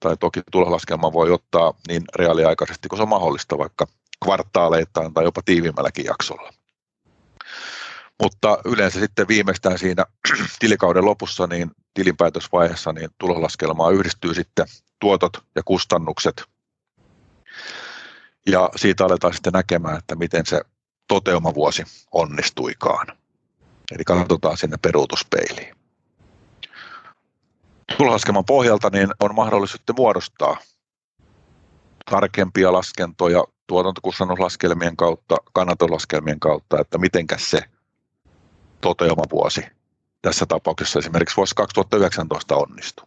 tai 0.00 0.16
toki 0.16 0.40
tuloslaskelma 0.50 1.12
voi 1.12 1.30
ottaa 1.30 1.74
niin 1.88 2.02
reaaliaikaisesti 2.16 2.88
kuin 2.88 2.98
se 2.98 3.02
on 3.02 3.08
mahdollista, 3.08 3.58
vaikka 3.58 3.86
kvartaaleittain 4.24 5.14
tai 5.14 5.24
jopa 5.24 5.42
tiiviimmälläkin 5.44 6.04
jaksolla. 6.04 6.61
Mutta 8.22 8.58
yleensä 8.64 9.00
sitten 9.00 9.28
viimeistään 9.28 9.78
siinä 9.78 10.04
tilikauden 10.60 11.04
lopussa 11.04 11.46
niin 11.46 11.70
tilinpäätösvaiheessa 11.94 12.92
niin 12.92 13.10
tulolaskelmaan 13.18 13.94
yhdistyy 13.94 14.34
sitten 14.34 14.66
tuotot 15.00 15.32
ja 15.54 15.62
kustannukset. 15.64 16.44
Ja 18.46 18.70
siitä 18.76 19.04
aletaan 19.04 19.34
sitten 19.34 19.52
näkemään, 19.52 19.98
että 19.98 20.14
miten 20.14 20.46
se 20.46 20.60
toteumavuosi 21.08 21.84
onnistuikaan. 22.12 23.06
Eli 23.92 24.04
katsotaan 24.04 24.56
sinne 24.56 24.76
peruutuspeiliin. 24.82 25.76
Tulolaskelman 27.96 28.44
pohjalta 28.44 28.90
niin 28.90 29.08
on 29.20 29.34
mahdollista 29.34 29.76
sitten 29.76 29.96
muodostaa 29.98 30.56
tarkempia 32.10 32.72
laskentoja 32.72 33.44
tuotantokustannuslaskelmien 33.66 34.96
kautta, 34.96 35.36
kannatolaskelmien 35.52 36.40
kautta, 36.40 36.80
että 36.80 36.98
mitenkäs 36.98 37.50
se 37.50 37.62
toteumavuosi 38.82 39.62
tässä 40.22 40.46
tapauksessa 40.46 40.98
esimerkiksi 40.98 41.36
vuosi 41.36 41.54
2019 41.54 42.56
onnistui. 42.56 43.06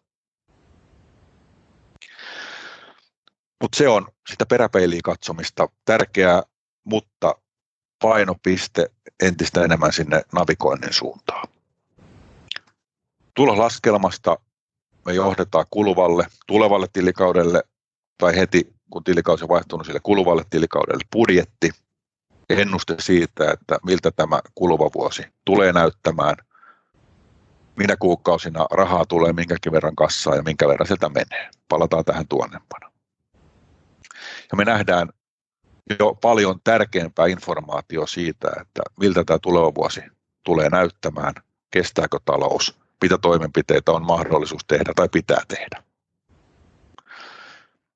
Mutta 3.61 3.77
se 3.77 3.88
on 3.88 4.07
sitä 4.29 4.45
peräpeiliin 4.45 5.01
katsomista 5.01 5.67
tärkeää, 5.85 6.43
mutta 6.83 7.35
painopiste 8.01 8.89
entistä 9.23 9.63
enemmän 9.63 9.93
sinne 9.93 10.21
navigoinnin 10.33 10.93
suuntaan. 10.93 11.47
Tuloslaskelmasta 13.33 14.38
me 15.05 15.13
johdetaan 15.13 15.65
kuluvalle, 15.69 16.27
tulevalle 16.47 16.88
tilikaudelle 16.93 17.63
tai 18.17 18.35
heti 18.35 18.75
kun 18.89 19.03
tilikausi 19.03 19.43
on 19.43 19.49
vaihtunut 19.49 19.85
sille 19.85 19.99
kuluvalle 20.03 20.43
tilikaudelle 20.49 21.03
budjetti, 21.11 21.71
ennuste 22.49 22.95
siitä, 22.99 23.51
että 23.51 23.77
miltä 23.86 24.12
tämä 24.12 24.39
kuluva 24.55 24.89
vuosi 24.95 25.23
tulee 25.45 25.73
näyttämään, 25.73 26.36
minä 27.75 27.95
kuukausina 27.99 28.65
rahaa 28.71 29.05
tulee 29.05 29.34
minkäkin 29.34 29.71
verran 29.71 29.95
kassaa 29.95 30.36
ja 30.36 30.43
minkä 30.43 30.67
verran 30.67 30.88
sieltä 30.88 31.10
menee. 31.10 31.49
Palataan 31.69 32.05
tähän 32.05 32.27
tuonnempana. 32.27 32.91
Ja 34.51 34.58
me 34.58 34.65
nähdään 34.65 35.10
jo 35.99 36.13
paljon 36.21 36.60
tärkeämpää 36.63 37.25
informaatiota 37.25 38.08
siitä, 38.08 38.47
että 38.62 38.81
miltä 38.99 39.23
tämä 39.23 39.39
tuleva 39.41 39.75
vuosi 39.75 40.01
tulee 40.43 40.69
näyttämään, 40.69 41.34
kestääkö 41.71 42.19
talous, 42.25 42.79
mitä 43.01 43.17
toimenpiteitä 43.17 43.91
on 43.91 44.05
mahdollisuus 44.05 44.65
tehdä 44.67 44.93
tai 44.95 45.10
pitää 45.10 45.41
tehdä. 45.47 45.84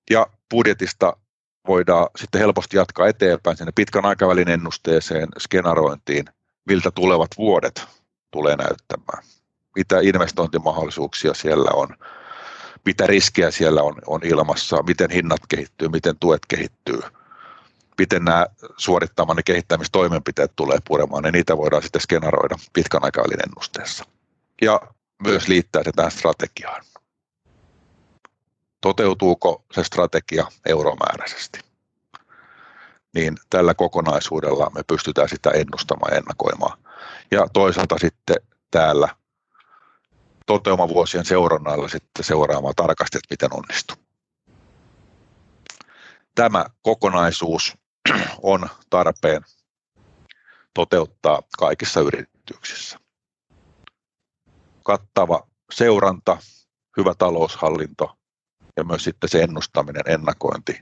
Ja 0.09 0.27
budjetista 0.51 1.17
voidaan 1.69 2.07
sitten 2.15 2.41
helposti 2.41 2.77
jatkaa 2.77 3.07
eteenpäin 3.07 3.57
sinne 3.57 3.71
pitkän 3.75 4.05
aikavälin 4.05 4.49
ennusteeseen, 4.49 5.27
skenarointiin, 5.37 6.25
miltä 6.65 6.91
tulevat 6.91 7.27
vuodet 7.37 7.87
tulee 8.31 8.55
näyttämään, 8.55 9.23
mitä 9.75 9.99
investointimahdollisuuksia 9.99 11.33
siellä 11.33 11.71
on, 11.73 11.87
mitä 12.85 13.07
riskejä 13.07 13.51
siellä 13.51 13.83
on, 13.83 13.95
on 14.07 14.21
ilmassa, 14.23 14.83
miten 14.83 15.11
hinnat 15.11 15.41
kehittyy, 15.49 15.87
miten 15.87 16.15
tuet 16.19 16.41
kehittyy, 16.47 16.99
miten 17.97 18.25
nämä 18.25 18.47
suorittamani 18.77 19.41
kehittämistoimenpiteet 19.43 20.51
tulee 20.55 20.77
puremaan, 20.87 21.23
niin 21.23 21.33
niitä 21.33 21.57
voidaan 21.57 21.83
sitten 21.83 22.01
skenaroida 22.01 22.55
pitkän 22.73 23.03
aikavälin 23.03 23.43
ennusteessa. 23.47 24.05
Ja 24.61 24.81
myös 25.23 25.47
liittää 25.47 25.83
se 25.83 25.91
tähän 25.95 26.11
strategiaan 26.11 26.83
toteutuuko 28.81 29.65
se 29.71 29.83
strategia 29.83 30.47
euromääräisesti. 30.65 31.59
Niin 33.15 33.37
tällä 33.49 33.73
kokonaisuudella 33.73 34.69
me 34.69 34.81
pystytään 34.87 35.29
sitä 35.29 35.49
ennustamaan 35.49 36.11
ja 36.13 36.17
ennakoimaan. 36.17 36.77
Ja 37.31 37.47
toisaalta 37.53 37.95
sitten 37.99 38.35
täällä 38.71 39.09
toteumavuosien 40.45 41.25
seurannalla 41.25 41.87
sitten 41.87 42.25
seuraamaan 42.25 42.75
tarkasti, 42.75 43.17
että 43.17 43.33
miten 43.33 43.59
onnistuu. 43.59 43.95
Tämä 46.35 46.65
kokonaisuus 46.81 47.77
on 48.41 48.69
tarpeen 48.89 49.41
toteuttaa 50.73 51.41
kaikissa 51.57 51.99
yrityksissä. 51.99 52.99
Kattava 54.83 55.47
seuranta, 55.71 56.37
hyvä 56.97 57.13
taloushallinto 57.17 58.18
ja 58.79 58.83
myös 58.83 59.03
sitten 59.03 59.29
se 59.29 59.41
ennustaminen, 59.43 60.01
ennakointi, 60.05 60.81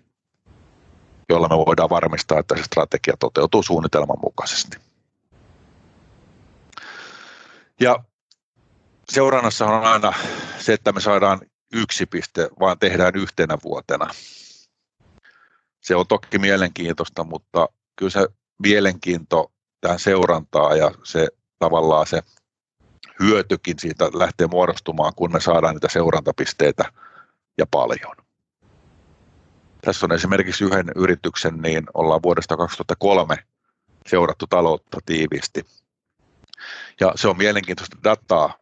jolla 1.30 1.48
me 1.48 1.58
voidaan 1.58 1.90
varmistaa, 1.90 2.40
että 2.40 2.56
se 2.58 2.64
strategia 2.64 3.18
toteutuu 3.20 3.64
suunnitelman 3.64 4.18
mukaisesti. 4.22 4.78
Ja 7.80 8.04
seurannassa 9.10 9.66
on 9.66 9.86
aina 9.86 10.14
se, 10.60 10.74
että 10.74 10.92
me 10.92 11.02
saadaan 11.02 11.42
yksi 11.74 12.06
piste, 12.06 12.50
vaan 12.60 12.80
tehdään 12.80 13.16
yhtenä 13.16 13.58
vuotena. 13.64 14.08
Se 15.82 15.96
on 15.96 16.08
toki 16.08 16.40
mielenkiintoista, 16.40 17.24
mutta 17.24 17.70
kyllä 17.96 18.10
se 18.10 18.28
mielenkiinto 18.64 19.52
tähän 19.82 20.00
seurantaan 20.00 20.78
ja 20.78 20.92
se 21.04 21.28
tavallaan 21.60 22.08
se 22.08 22.22
hyötykin 23.20 23.80
siitä 23.80 24.10
lähtee 24.14 24.48
muodostumaan, 24.48 25.14
kun 25.16 25.32
me 25.32 25.40
saadaan 25.40 25.76
niitä 25.76 25.90
seurantapisteitä– 25.90 26.86
ja 27.58 27.66
paljon. 27.72 28.16
Tässä 29.82 30.06
on 30.06 30.12
esimerkiksi 30.12 30.64
yhden 30.64 30.92
yrityksen, 30.96 31.58
niin 31.58 31.86
ollaan 31.94 32.24
vuodesta 32.24 32.58
2003 32.58 33.38
seurattu 34.08 34.48
taloutta 34.48 34.98
tiiviisti. 35.06 35.66
Ja 37.00 37.12
se 37.16 37.28
on 37.28 37.38
mielenkiintoista 37.38 37.98
dataa, 38.04 38.58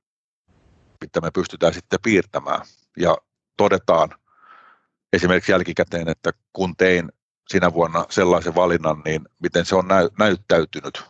mitä 1.02 1.22
me 1.22 1.32
pystytään 1.32 1.74
sitten 1.74 2.00
piirtämään. 2.04 2.62
Ja 2.98 3.18
todetaan 3.58 4.10
esimerkiksi 5.14 5.52
jälkikäteen, 5.52 6.10
että 6.10 6.32
kun 6.54 6.76
tein 6.76 7.12
sinä 7.50 7.74
vuonna 7.74 8.06
sellaisen 8.10 8.56
valinnan, 8.56 9.02
niin 9.06 9.22
miten 9.40 9.66
se 9.66 9.76
on 9.76 9.86
näyttäytynyt 10.20 11.04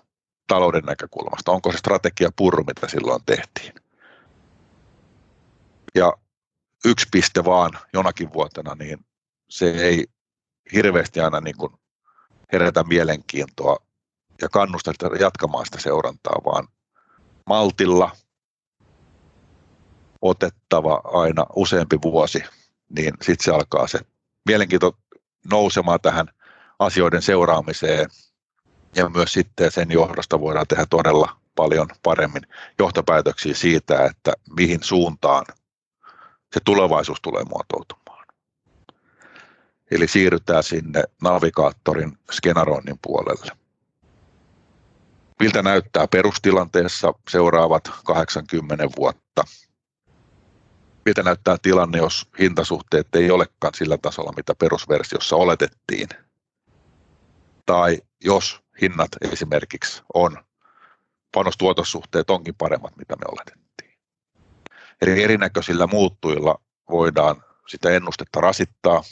talouden 0.47 0.83
näkökulmasta. 0.83 1.51
Onko 1.51 1.71
se 1.71 1.77
strategia 1.77 2.29
purru, 2.35 2.63
mitä 2.63 2.87
silloin 2.87 3.21
tehtiin. 3.25 3.73
Ja 5.95 6.13
yksi 6.85 7.07
piste 7.11 7.45
vaan 7.45 7.71
jonakin 7.93 8.33
vuotena, 8.33 8.75
niin 8.75 9.05
se 9.49 9.69
ei 9.69 10.05
hirveästi 10.73 11.19
aina 11.19 11.41
niin 11.41 11.57
kuin 11.57 11.73
herätä 12.53 12.83
mielenkiintoa 12.83 13.77
ja 14.41 14.49
kannusta 14.49 14.93
jatkamaan 15.19 15.65
sitä 15.65 15.79
seurantaa, 15.79 16.41
vaan 16.45 16.67
maltilla 17.49 18.11
otettava 20.21 21.01
aina 21.03 21.45
useampi 21.55 22.01
vuosi, 22.01 22.43
niin 22.89 23.13
sitten 23.21 23.45
se 23.45 23.51
alkaa 23.51 23.87
se 23.87 23.99
mielenkiinto 24.45 24.97
nousemaan 25.51 26.01
tähän 26.01 26.27
asioiden 26.79 27.21
seuraamiseen. 27.21 28.09
Ja 28.95 29.09
myös 29.09 29.33
sitten 29.33 29.71
sen 29.71 29.91
johdosta 29.91 30.39
voidaan 30.39 30.67
tehdä 30.67 30.85
todella 30.85 31.37
paljon 31.55 31.87
paremmin 32.03 32.43
johtopäätöksiä 32.79 33.53
siitä, 33.53 34.05
että 34.05 34.33
mihin 34.57 34.83
suuntaan 34.83 35.45
se 36.55 36.61
tulevaisuus 36.65 37.21
tulee 37.21 37.43
muotoutumaan. 37.43 38.25
Eli 39.91 40.07
siirrytään 40.07 40.63
sinne 40.63 41.03
navigaattorin 41.21 42.17
skenaroinnin 42.31 42.99
puolelle. 43.01 43.51
Miltä 45.39 45.61
näyttää 45.61 46.07
perustilanteessa 46.07 47.13
seuraavat 47.29 47.91
80 48.05 48.87
vuotta? 48.97 49.43
Miltä 51.05 51.23
näyttää 51.23 51.57
tilanne, 51.61 51.97
jos 51.97 52.27
hintasuhteet 52.39 53.15
ei 53.15 53.31
olekaan 53.31 53.73
sillä 53.73 53.97
tasolla, 53.97 54.33
mitä 54.37 54.55
perusversiossa 54.55 55.35
oletettiin? 55.35 56.09
Tai 57.65 58.01
jos 58.23 58.61
hinnat 58.81 59.09
esimerkiksi 59.31 60.01
on, 60.13 60.37
panostuotossuhteet 61.31 62.29
onkin 62.29 62.55
paremmat, 62.55 62.97
mitä 62.97 63.15
me 63.15 63.25
oletettiin 63.31 63.65
Eli 65.01 65.23
erinäköisillä 65.23 65.87
muuttujilla 65.87 66.61
voidaan 66.89 67.43
sitä 67.67 67.89
ennustetta 67.89 68.41
rasittaa 68.41 69.03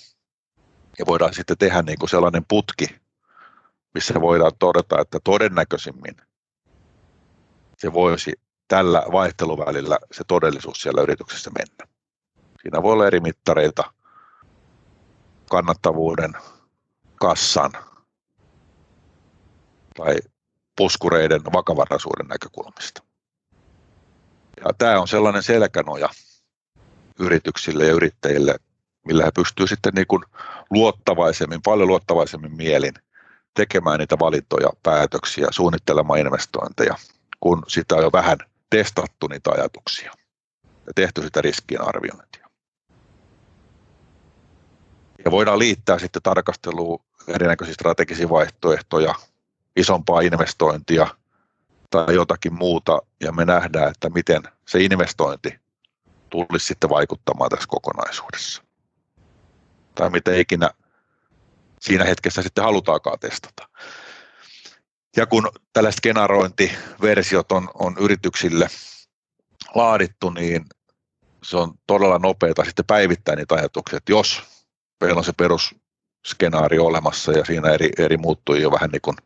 ja 1.00 1.06
voidaan 1.06 1.34
sitten 1.34 1.58
tehdä 1.58 1.82
niin 1.82 2.00
kuin 2.00 2.10
sellainen 2.10 2.46
putki, 2.48 2.88
missä 3.94 4.22
voidaan 4.22 4.52
todeta, 4.60 5.02
että 5.02 5.20
todennäköisimmin 5.24 6.16
se 7.78 7.94
voisi 7.94 8.34
tällä 8.68 9.04
vaihteluvälillä 9.12 9.98
se 10.12 10.24
todellisuus 10.28 10.82
siellä 10.82 11.02
yrityksessä 11.02 11.52
mennä. 11.58 11.94
Siinä 12.62 12.84
voi 12.84 12.94
olla 12.94 13.08
eri 13.08 13.20
mittareita 13.20 13.94
kannattavuuden, 15.50 16.34
kassan 17.16 17.72
tai 19.98 20.16
puskureiden 20.78 21.42
vakavaraisuuden 21.54 22.28
näkökulmista. 22.28 23.04
Ja 24.58 24.72
tämä 24.78 25.02
on 25.02 25.08
sellainen 25.08 25.44
selkänoja 25.44 26.10
yrityksille 27.20 27.86
ja 27.86 27.94
yrittäjille, 27.94 28.56
millä 29.06 29.26
he 29.26 29.32
pystyvät 29.32 29.70
sitten 29.70 29.94
niin 29.94 30.08
kuin 30.08 30.24
luottavaisemmin, 30.70 31.62
paljon 31.62 31.88
luottavaisemmin 31.88 32.56
mielin 32.56 32.94
tekemään 33.54 34.00
niitä 34.00 34.20
valintoja, 34.20 34.70
päätöksiä, 34.84 35.48
suunnittelemaan 35.52 36.20
investointeja, 36.20 36.96
kun 37.40 37.64
sitä 37.68 37.96
on 37.96 38.04
jo 38.04 38.12
vähän 38.12 38.38
testattu 38.70 39.28
niitä 39.28 39.52
ajatuksia. 39.52 40.12
ja 40.88 40.94
tehty 40.96 41.22
sitä 41.22 41.42
riskien 41.42 41.82
arviointia. 41.82 42.50
Ja 45.26 45.32
voidaan 45.32 45.60
liittää 45.60 46.00
sitten 46.00 46.22
tarkasteluun 46.22 47.00
erinäköisiä 47.28 47.74
strategisia 47.74 48.30
vaihtoehtoja, 48.30 49.16
isompaa 49.76 50.22
investointia 50.22 51.08
tai 51.94 52.16
jotakin 52.16 52.54
muuta, 52.54 53.02
ja 53.20 53.32
me 53.32 53.46
nähdään, 53.46 53.92
että 53.92 54.10
miten 54.10 54.44
se 54.68 54.80
investointi 54.80 55.60
tulisi 56.30 56.68
sitten 56.68 56.90
vaikuttamaan 56.90 57.50
tässä 57.50 57.68
kokonaisuudessa. 57.68 58.64
Tai 59.96 60.10
mitä 60.10 60.36
ikinä 60.36 60.70
siinä 61.80 62.04
hetkessä 62.04 62.42
sitten 62.42 62.64
halutaankaan 62.64 63.20
testata. 63.20 63.70
Ja 65.18 65.26
kun 65.26 65.50
tällaiset 65.74 66.02
generointiversiot 66.02 67.52
on, 67.52 67.70
on 67.74 67.96
yrityksille 68.00 68.68
laadittu, 69.76 70.30
niin 70.30 70.66
se 71.44 71.58
on 71.58 71.74
todella 71.88 72.20
nopeata 72.20 72.66
sitten 72.66 72.86
päivittää 72.86 73.36
niitä 73.36 73.56
ajatuksia, 73.56 73.98
että 73.98 74.12
jos 74.12 74.44
meillä 75.02 75.18
on 75.18 75.24
se 75.24 75.34
perusskenaario 75.34 76.86
olemassa 76.86 77.32
ja 77.32 77.46
siinä 77.46 77.70
eri, 77.70 77.90
eri 77.98 78.18
muuttui 78.18 78.62
jo 78.62 78.72
vähän 78.72 78.90
niin 78.90 79.02
kuin 79.02 79.18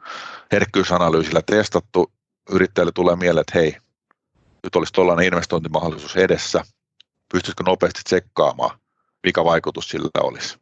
herkkyysanalyysillä 0.51 1.41
testattu, 1.41 2.16
yrittäjälle 2.49 2.91
tulee 2.91 3.15
mieleen, 3.15 3.41
että 3.41 3.59
hei, 3.59 3.77
nyt 4.63 4.75
olisi 4.75 4.93
tuollainen 4.93 5.25
investointimahdollisuus 5.25 6.15
edessä, 6.15 6.63
pystyisikö 7.31 7.63
nopeasti 7.63 8.01
tsekkaamaan, 8.03 8.79
mikä 9.23 9.43
vaikutus 9.43 9.89
sillä 9.89 10.09
olisi. 10.21 10.57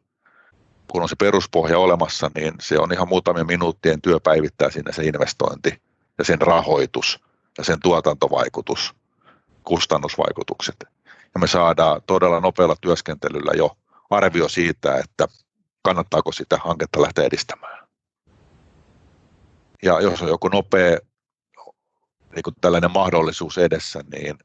Kun 0.90 1.02
on 1.02 1.08
se 1.08 1.16
peruspohja 1.16 1.78
olemassa, 1.78 2.30
niin 2.34 2.54
se 2.60 2.78
on 2.78 2.92
ihan 2.92 3.08
muutamien 3.08 3.46
minuuttien 3.46 4.02
työ 4.02 4.20
päivittää 4.20 4.70
sinne 4.70 4.92
se 4.92 5.04
investointi 5.04 5.82
ja 6.18 6.24
sen 6.24 6.40
rahoitus 6.40 7.20
ja 7.58 7.64
sen 7.64 7.80
tuotantovaikutus, 7.80 8.94
kustannusvaikutukset. 9.64 10.76
Ja 11.06 11.40
me 11.40 11.46
saadaan 11.46 12.02
todella 12.06 12.40
nopealla 12.40 12.76
työskentelyllä 12.80 13.52
jo 13.56 13.76
arvio 14.10 14.48
siitä, 14.48 14.96
että 14.96 15.28
kannattaako 15.82 16.32
sitä 16.32 16.58
hanketta 16.64 17.02
lähteä 17.02 17.24
edistämään. 17.24 17.86
Ja 19.82 20.00
jos 20.00 20.22
on 20.22 20.28
joku 20.28 20.48
nopea 20.48 20.98
niin 22.36 22.42
kuin 22.42 22.54
tällainen 22.60 22.90
mahdollisuus 22.90 23.58
edessä, 23.58 24.00
niin 24.12 24.38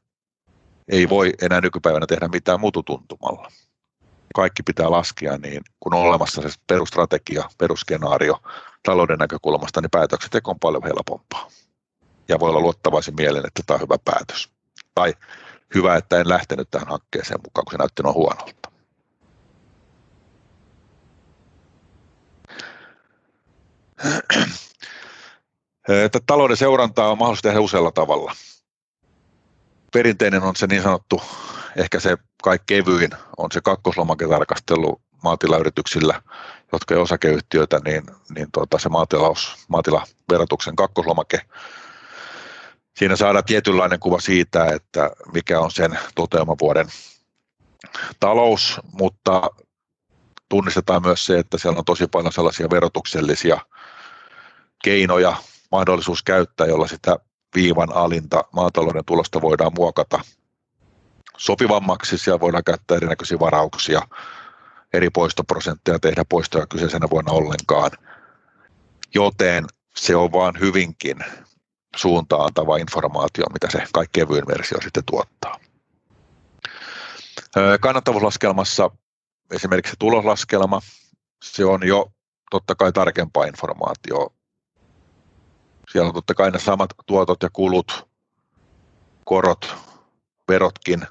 ei 0.88 1.08
voi 1.08 1.32
enää 1.42 1.60
nykypäivänä 1.60 2.06
tehdä 2.06 2.28
mitään 2.28 2.60
mututuntumalla. 2.60 3.48
Kaikki 4.34 4.62
pitää 4.62 4.90
laskea, 4.90 5.38
niin 5.38 5.62
kun 5.80 5.94
on 5.94 6.00
olemassa 6.00 6.42
se 6.42 6.48
perustrategia, 6.66 7.50
perusskenaario 7.58 8.38
talouden 8.84 9.18
näkökulmasta, 9.18 9.80
niin 9.80 9.90
päätöksenteko 9.90 10.50
on 10.50 10.58
paljon 10.58 10.84
helpompaa. 10.84 11.48
Ja 12.28 12.40
voi 12.40 12.50
olla 12.50 12.60
luottavaisin 12.60 13.14
mielen, 13.14 13.46
että 13.46 13.62
tämä 13.66 13.74
on 13.74 13.80
hyvä 13.80 13.96
päätös. 14.04 14.48
Tai 14.94 15.14
hyvä, 15.74 15.96
että 15.96 16.20
en 16.20 16.28
lähtenyt 16.28 16.70
tähän 16.70 16.88
hankkeeseen 16.88 17.40
mukaan, 17.44 17.64
kun 17.64 17.72
se 17.72 17.78
näytti 17.78 18.02
noin 18.02 18.14
huonolta. 18.14 18.72
Että 25.88 26.20
talouden 26.26 26.56
seurantaa 26.56 27.10
on 27.10 27.18
mahdollista 27.18 27.48
tehdä 27.48 27.60
usealla 27.60 27.90
tavalla. 27.90 28.32
Perinteinen 29.92 30.42
on 30.42 30.56
se 30.56 30.66
niin 30.66 30.82
sanottu, 30.82 31.22
ehkä 31.76 32.00
se 32.00 32.16
kaikkein 32.42 32.84
kevyin 32.84 33.10
on 33.36 33.52
se 33.52 33.60
kakkoslomaketarkastelu 33.60 35.00
maatilayrityksillä, 35.22 36.22
jotka 36.72 36.94
ei 36.94 37.00
osakeyhtiöitä, 37.00 37.80
niin, 37.84 38.02
niin 38.34 38.48
tuota, 38.52 38.78
se 38.78 38.88
maatilaus, 38.88 39.56
maatilaverotuksen 39.68 40.76
kakkoslomake. 40.76 41.40
Siinä 42.96 43.16
saadaan 43.16 43.44
tietynlainen 43.44 44.00
kuva 44.00 44.20
siitä, 44.20 44.66
että 44.66 45.10
mikä 45.34 45.60
on 45.60 45.70
sen 45.70 45.98
toteumavuoden 46.14 46.86
talous, 48.20 48.80
mutta 48.92 49.50
tunnistetaan 50.48 51.02
myös 51.02 51.26
se, 51.26 51.38
että 51.38 51.58
siellä 51.58 51.78
on 51.78 51.84
tosi 51.84 52.06
paljon 52.06 52.32
sellaisia 52.32 52.70
verotuksellisia 52.70 53.60
keinoja, 54.84 55.36
mahdollisuus 55.72 56.22
käyttää, 56.22 56.66
jolla 56.66 56.86
sitä 56.86 57.16
viivan 57.54 57.92
alinta 57.92 58.44
maatalouden 58.52 59.04
tulosta 59.04 59.40
voidaan 59.42 59.72
muokata 59.76 60.20
sopivammaksi. 61.36 62.18
Siellä 62.18 62.40
voidaan 62.40 62.64
käyttää 62.64 62.96
erinäköisiä 62.96 63.38
varauksia, 63.38 64.02
eri 64.92 65.10
poistoprosentteja 65.10 65.98
tehdä 65.98 66.24
poistoja 66.28 66.66
kyseisenä 66.66 67.06
vuonna 67.10 67.32
ollenkaan. 67.32 67.90
Joten 69.14 69.64
se 69.96 70.16
on 70.16 70.32
vaan 70.32 70.54
hyvinkin 70.60 71.16
suuntaantava 71.96 72.76
informaatio, 72.76 73.44
mitä 73.52 73.70
se 73.70 73.84
kevyin 74.12 74.46
versio 74.46 74.78
sitten 74.82 75.04
tuottaa. 75.06 75.58
Kannattavuuslaskelmassa 77.80 78.90
esimerkiksi 79.50 79.90
se 79.90 79.96
tuloslaskelma, 79.98 80.80
se 81.44 81.64
on 81.64 81.86
jo 81.86 82.12
totta 82.50 82.74
kai 82.74 82.92
tarkempaa 82.92 83.44
informaatiota 83.44 84.41
siellä 85.92 86.08
on 86.08 86.14
totta 86.14 86.34
kai 86.34 86.50
ne 86.50 86.58
samat 86.58 86.90
tuotot 87.06 87.42
ja 87.42 87.48
kulut, 87.52 88.08
korot, 89.24 89.74
verotkin, 90.48 91.06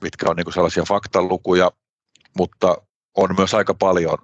mitkä 0.00 0.30
on 0.30 0.36
niin 0.36 0.44
kuin 0.44 0.54
sellaisia 0.54 0.84
faktalukuja, 0.88 1.70
mutta 2.36 2.76
on 3.14 3.34
myös 3.38 3.54
aika 3.54 3.74
paljon, 3.74 4.18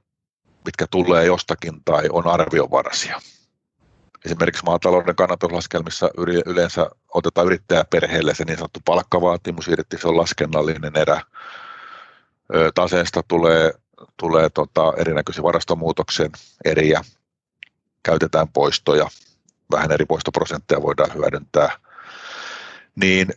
mitkä 0.64 0.86
tulee 0.90 1.24
jostakin 1.24 1.84
tai 1.84 2.08
on 2.12 2.26
arviovaraisia. 2.26 3.20
Esimerkiksi 4.24 4.64
maatalouden 4.64 5.16
kannatuslaskelmissa 5.16 6.10
yleensä 6.46 6.90
otetaan 7.14 7.46
yrittäjäperheelle 7.46 8.34
se 8.34 8.44
niin 8.44 8.58
sanottu 8.58 8.80
palkkavaatimus 8.84 9.68
irti, 9.68 9.98
se 9.98 10.08
on 10.08 10.16
laskennallinen 10.16 10.96
erä. 10.96 11.20
Taseesta 12.74 13.22
tulee, 13.28 13.72
tulee 14.16 14.50
tota 14.50 14.92
erinäköisiä 14.96 15.42
varastomuutoksen 15.42 16.30
eriä, 16.64 17.00
käytetään 18.02 18.48
poistoja, 18.48 19.08
vähän 19.70 19.92
eri 19.92 20.06
poistoprosentteja 20.06 20.82
voidaan 20.82 21.14
hyödyntää, 21.14 21.78
niin 22.96 23.28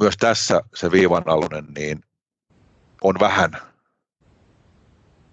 myös 0.00 0.16
tässä 0.16 0.62
se 0.74 0.90
viivanallinen 0.90 1.64
niin 1.74 2.00
on 3.02 3.14
vähän 3.20 3.50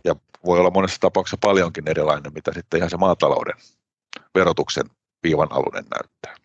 ja 0.03 0.15
voi 0.45 0.59
olla 0.59 0.71
monessa 0.71 0.97
tapauksessa 0.99 1.37
paljonkin 1.41 1.89
erilainen, 1.89 2.33
mitä 2.33 2.51
sitten 2.53 2.77
ihan 2.77 2.89
se 2.89 2.97
maatalouden 2.97 3.55
verotuksen 4.35 4.85
viivanallinen 5.23 5.85
näyttää. 5.95 6.35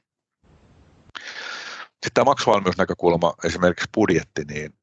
Sitten 1.84 2.12
tämä 2.14 2.24
maksuvalmiusnäkökulma, 2.24 3.34
esimerkiksi 3.44 3.88
budjetti, 3.94 4.44
niin 4.44 4.74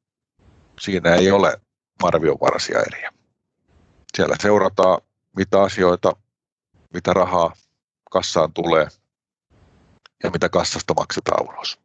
siinä 0.80 1.16
ei 1.16 1.32
ole 1.32 1.62
arviovaraisia 2.04 2.82
eriä. 2.82 3.12
Siellä 4.18 4.36
seurataan, 4.42 5.02
mitä 5.36 5.62
asioita 5.62 6.16
mitä 6.96 7.14
rahaa 7.14 7.54
kassaan 8.12 8.54
tulee 8.54 8.88
ja 10.24 10.30
mitä 10.30 10.50
kassasta 10.50 10.94
maksetaan 10.94 11.50
ulos. 11.50 11.80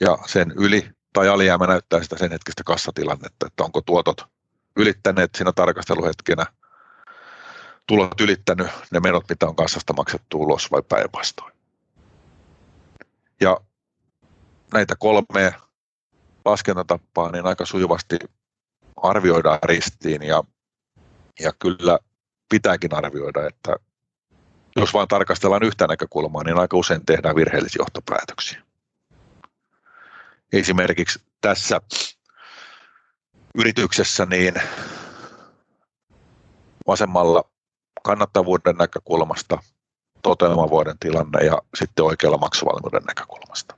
Ja 0.00 0.18
sen 0.26 0.52
yli 0.56 0.90
tai 1.12 1.28
alijäämä 1.28 1.66
näyttää 1.66 2.02
sitä 2.02 2.18
sen 2.18 2.32
hetkistä 2.32 2.62
kassatilannetta, 2.64 3.46
että 3.46 3.64
onko 3.64 3.80
tuotot 3.80 4.24
ylittäneet 4.76 5.30
siinä 5.34 5.52
tarkasteluhetkenä, 5.52 6.46
tulot 7.86 8.20
ylittänyt 8.20 8.70
ne 8.90 9.00
menot, 9.00 9.24
mitä 9.28 9.46
on 9.46 9.56
kassasta 9.56 9.92
maksettu 9.92 10.40
ulos 10.42 10.70
vai 10.70 10.82
päinvastoin. 10.82 11.52
Ja 13.40 13.60
näitä 14.72 14.94
kolmea 14.98 15.52
laskentatapaa 16.44 17.30
niin 17.30 17.46
aika 17.46 17.66
sujuvasti 17.66 18.18
arvioidaan 18.96 19.58
ristiin 19.62 20.22
ja, 20.22 20.44
ja 21.40 21.52
kyllä 21.58 21.98
pitääkin 22.50 22.94
arvioida, 22.94 23.46
että 23.46 23.76
jos 24.76 24.94
vain 24.94 25.08
tarkastellaan 25.08 25.62
yhtä 25.62 25.86
näkökulmaa, 25.86 26.44
niin 26.44 26.58
aika 26.58 26.76
usein 26.76 27.06
tehdään 27.06 27.36
virheellisiä 27.36 27.80
johtopäätöksiä. 27.80 28.62
Esimerkiksi 30.52 31.22
tässä 31.40 31.80
yrityksessä 33.54 34.26
niin 34.26 34.54
vasemmalla 36.86 37.44
kannattavuuden 38.02 38.76
näkökulmasta 38.76 39.58
toteutumavuoden 40.22 40.98
tilanne 40.98 41.44
ja 41.44 41.62
sitten 41.78 42.04
oikealla 42.04 42.38
maksuvalmiuden 42.38 43.02
näkökulmasta. 43.02 43.76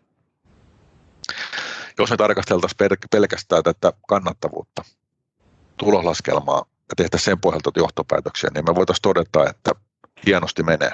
Jos 1.99 2.11
me 2.11 2.17
tarkasteltaisiin 2.17 2.89
pelkästään 3.11 3.63
tätä 3.63 3.93
kannattavuutta, 4.09 4.85
tuloslaskelmaa 5.77 6.65
ja 6.89 6.95
tehtäisiin 6.97 7.25
sen 7.25 7.41
pohjalta 7.41 7.71
johtopäätöksiä, 7.77 8.51
niin 8.55 8.65
me 8.65 8.75
voitaisiin 8.75 9.03
todeta, 9.03 9.51
että 9.51 9.71
hienosti 10.27 10.63
menee. 10.63 10.93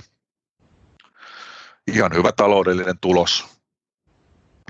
Ihan 1.87 2.15
hyvä 2.15 2.33
taloudellinen 2.33 2.99
tulos. 3.01 3.45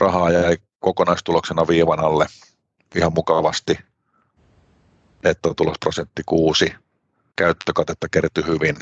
Rahaa 0.01 0.31
jäi 0.31 0.59
kokonaistuloksena 0.79 1.67
viivan 1.69 2.01
alle 2.01 2.27
ihan 2.97 3.13
mukavasti. 3.15 3.79
Nettotulosprosentti 5.25 6.23
6. 6.27 6.75
Käyttökatetta 7.37 8.09
kertyi 8.09 8.47
hyvin 8.47 8.77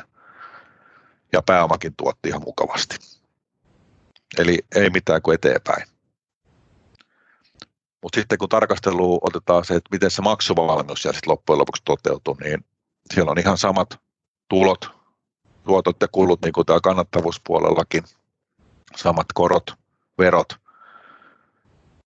ja 1.33 1.43
pääomakin 1.43 1.95
tuotti 1.97 2.29
ihan 2.29 2.43
mukavasti. 2.45 2.97
Eli 4.39 4.59
ei 4.75 4.91
mitään 4.91 5.23
kuin 5.23 5.35
eteenpäin. 5.35 5.96
Mutta 8.03 8.21
sitten 8.21 8.39
kun 8.39 8.49
tarkasteluun 8.49 9.19
otetaan 9.23 9.65
se, 9.65 9.75
että 9.75 9.89
miten 9.93 10.11
se 10.11 10.23
maksuvalmius 10.23 11.03
siellä 11.03 11.17
sitten 11.17 11.31
loppujen 11.31 11.59
lopuksi 11.59 11.83
toteutuu, 11.85 12.37
niin 12.41 12.65
siellä 13.15 13.31
on 13.31 13.39
ihan 13.39 13.59
samat 13.59 14.01
tulot, 14.49 14.91
tuotot 15.65 15.97
ja 16.01 16.09
kulut, 16.09 16.43
niin 16.43 16.53
kuin 16.53 16.67
tämä 16.67 16.81
kannattavuuspuolellakin, 16.83 18.05
samat 18.97 19.27
korot, 19.35 19.75
verot, 20.19 20.57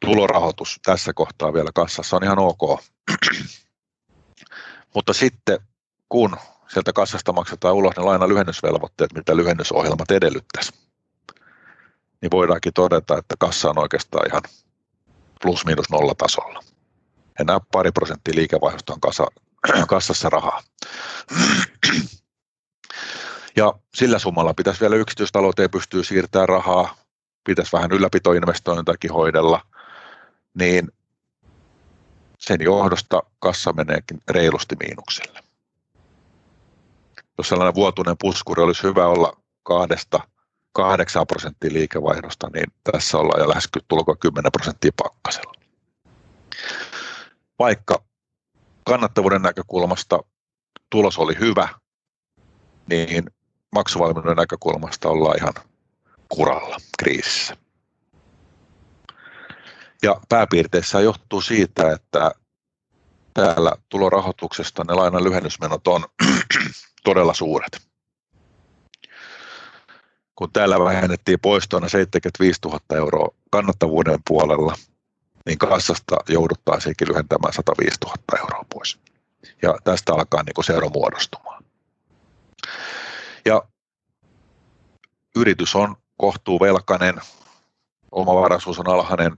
tulorahoitus 0.05 0.81
tässä 0.85 1.13
kohtaa 1.13 1.53
vielä 1.53 1.71
kassassa 1.75 2.17
on 2.17 2.25
ihan 2.25 2.39
ok. 2.39 2.81
Mutta 4.95 5.13
sitten 5.13 5.59
kun 6.09 6.37
sieltä 6.73 6.93
kassasta 6.93 7.33
maksetaan 7.33 7.75
ulos 7.75 7.97
ne 7.97 8.03
laina 8.03 8.29
lyhennysvelvoitteet, 8.29 9.13
mitä 9.15 9.37
lyhennysohjelmat 9.37 10.11
edellyttäisi, 10.11 10.73
niin 12.21 12.31
voidaankin 12.31 12.73
todeta, 12.73 13.19
että 13.19 13.35
kassa 13.39 13.71
on 13.71 13.79
oikeastaan 13.79 14.27
ihan 14.27 14.43
plus-miinus 15.43 15.91
nolla 15.91 16.15
tasolla. 16.15 16.61
Enää 17.41 17.61
pari 17.73 17.93
prosenttia 17.93 18.35
liikevaihdosta 18.35 18.93
on 18.93 19.01
kassa, 19.01 19.27
kassassa 19.89 20.31
rahaa. 20.31 20.63
Ja 23.57 23.75
sillä 23.95 24.19
summalla 24.19 24.55
pitäisi 24.55 24.81
vielä 24.81 24.97
yksityistalouteen 24.97 25.71
pystyä 25.71 26.03
siirtämään 26.03 26.49
rahaa, 26.49 26.97
pitäisi 27.45 27.73
vähän 27.73 27.93
ylläpitoinvestointakin 27.93 29.13
hoidella, 29.13 29.61
niin 30.55 30.89
sen 32.39 32.61
johdosta 32.61 33.23
kassa 33.39 33.73
meneekin 33.73 34.23
reilusti 34.29 34.77
miinukselle. 34.77 35.41
Jos 37.39 37.49
sellainen 37.49 37.75
vuotuinen 37.75 38.17
puskuri 38.21 38.63
olisi 38.63 38.83
hyvä 38.83 39.07
olla 39.07 39.37
kahdesta 39.63 40.21
8 40.73 41.27
prosenttia 41.27 41.73
liikevaihdosta, 41.73 42.51
niin 42.55 42.67
tässä 42.93 43.19
ollaan 43.19 43.41
jo 43.41 43.49
lähes 43.49 43.69
tulko 43.89 44.17
10 44.17 44.53
prosenttia 44.53 44.91
pakkasella. 45.03 45.53
Vaikka 47.59 48.03
kannattavuuden 48.85 49.43
näkökulmasta 49.43 50.19
tulos 50.91 51.19
oli 51.19 51.39
hyvä, 51.41 51.69
niin 52.89 53.25
maksuvalmiuden 53.73 54.37
näkökulmasta 54.37 55.09
ollaan 55.09 55.37
ihan 55.37 55.55
kuralla 56.29 56.77
kriisissä. 56.99 57.57
Ja 60.03 60.21
pääpiirteissä 60.29 61.01
johtuu 61.01 61.41
siitä, 61.41 61.93
että 61.93 62.31
täällä 63.35 63.73
tulorahoituksesta 63.89 64.85
ne 64.85 64.95
lainan 64.95 65.25
lyhennysmenot 65.25 65.89
on 65.89 66.05
todella 67.05 67.35
suuret. 67.35 67.90
Kun 70.41 70.53
täällä 70.53 70.81
vähennettiin 70.81 71.41
poistoina 71.41 71.89
75 71.89 72.61
000 72.65 72.81
euroa 72.95 73.29
kannattavuuden 73.51 74.19
puolella, 74.29 74.75
niin 75.47 75.59
kassasta 75.59 76.17
jouduttaisiinkin 76.29 77.09
lyhentämään 77.09 77.53
105 77.53 77.97
000 78.05 78.17
euroa 78.39 78.65
pois. 78.73 78.99
Ja 79.63 79.75
tästä 79.85 80.13
alkaa 80.13 80.43
niin 80.43 80.65
se 80.65 80.73
ero 80.73 80.89
muodostumaan. 80.89 81.65
Ja 83.45 83.63
yritys 85.37 85.75
on 85.75 85.97
kohtuuvelkainen, 86.17 87.15
omavaraisuus 88.13 88.79
on 88.79 88.89
alhainen, 88.89 89.37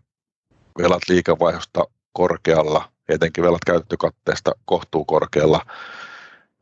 velat 0.79 1.03
liikevaihdosta 1.09 1.85
korkealla, 2.13 2.93
etenkin 3.09 3.45
velat 3.45 3.65
käyttökatteesta 3.67 4.53
kohtuu 4.65 5.05
korkealla, 5.05 5.67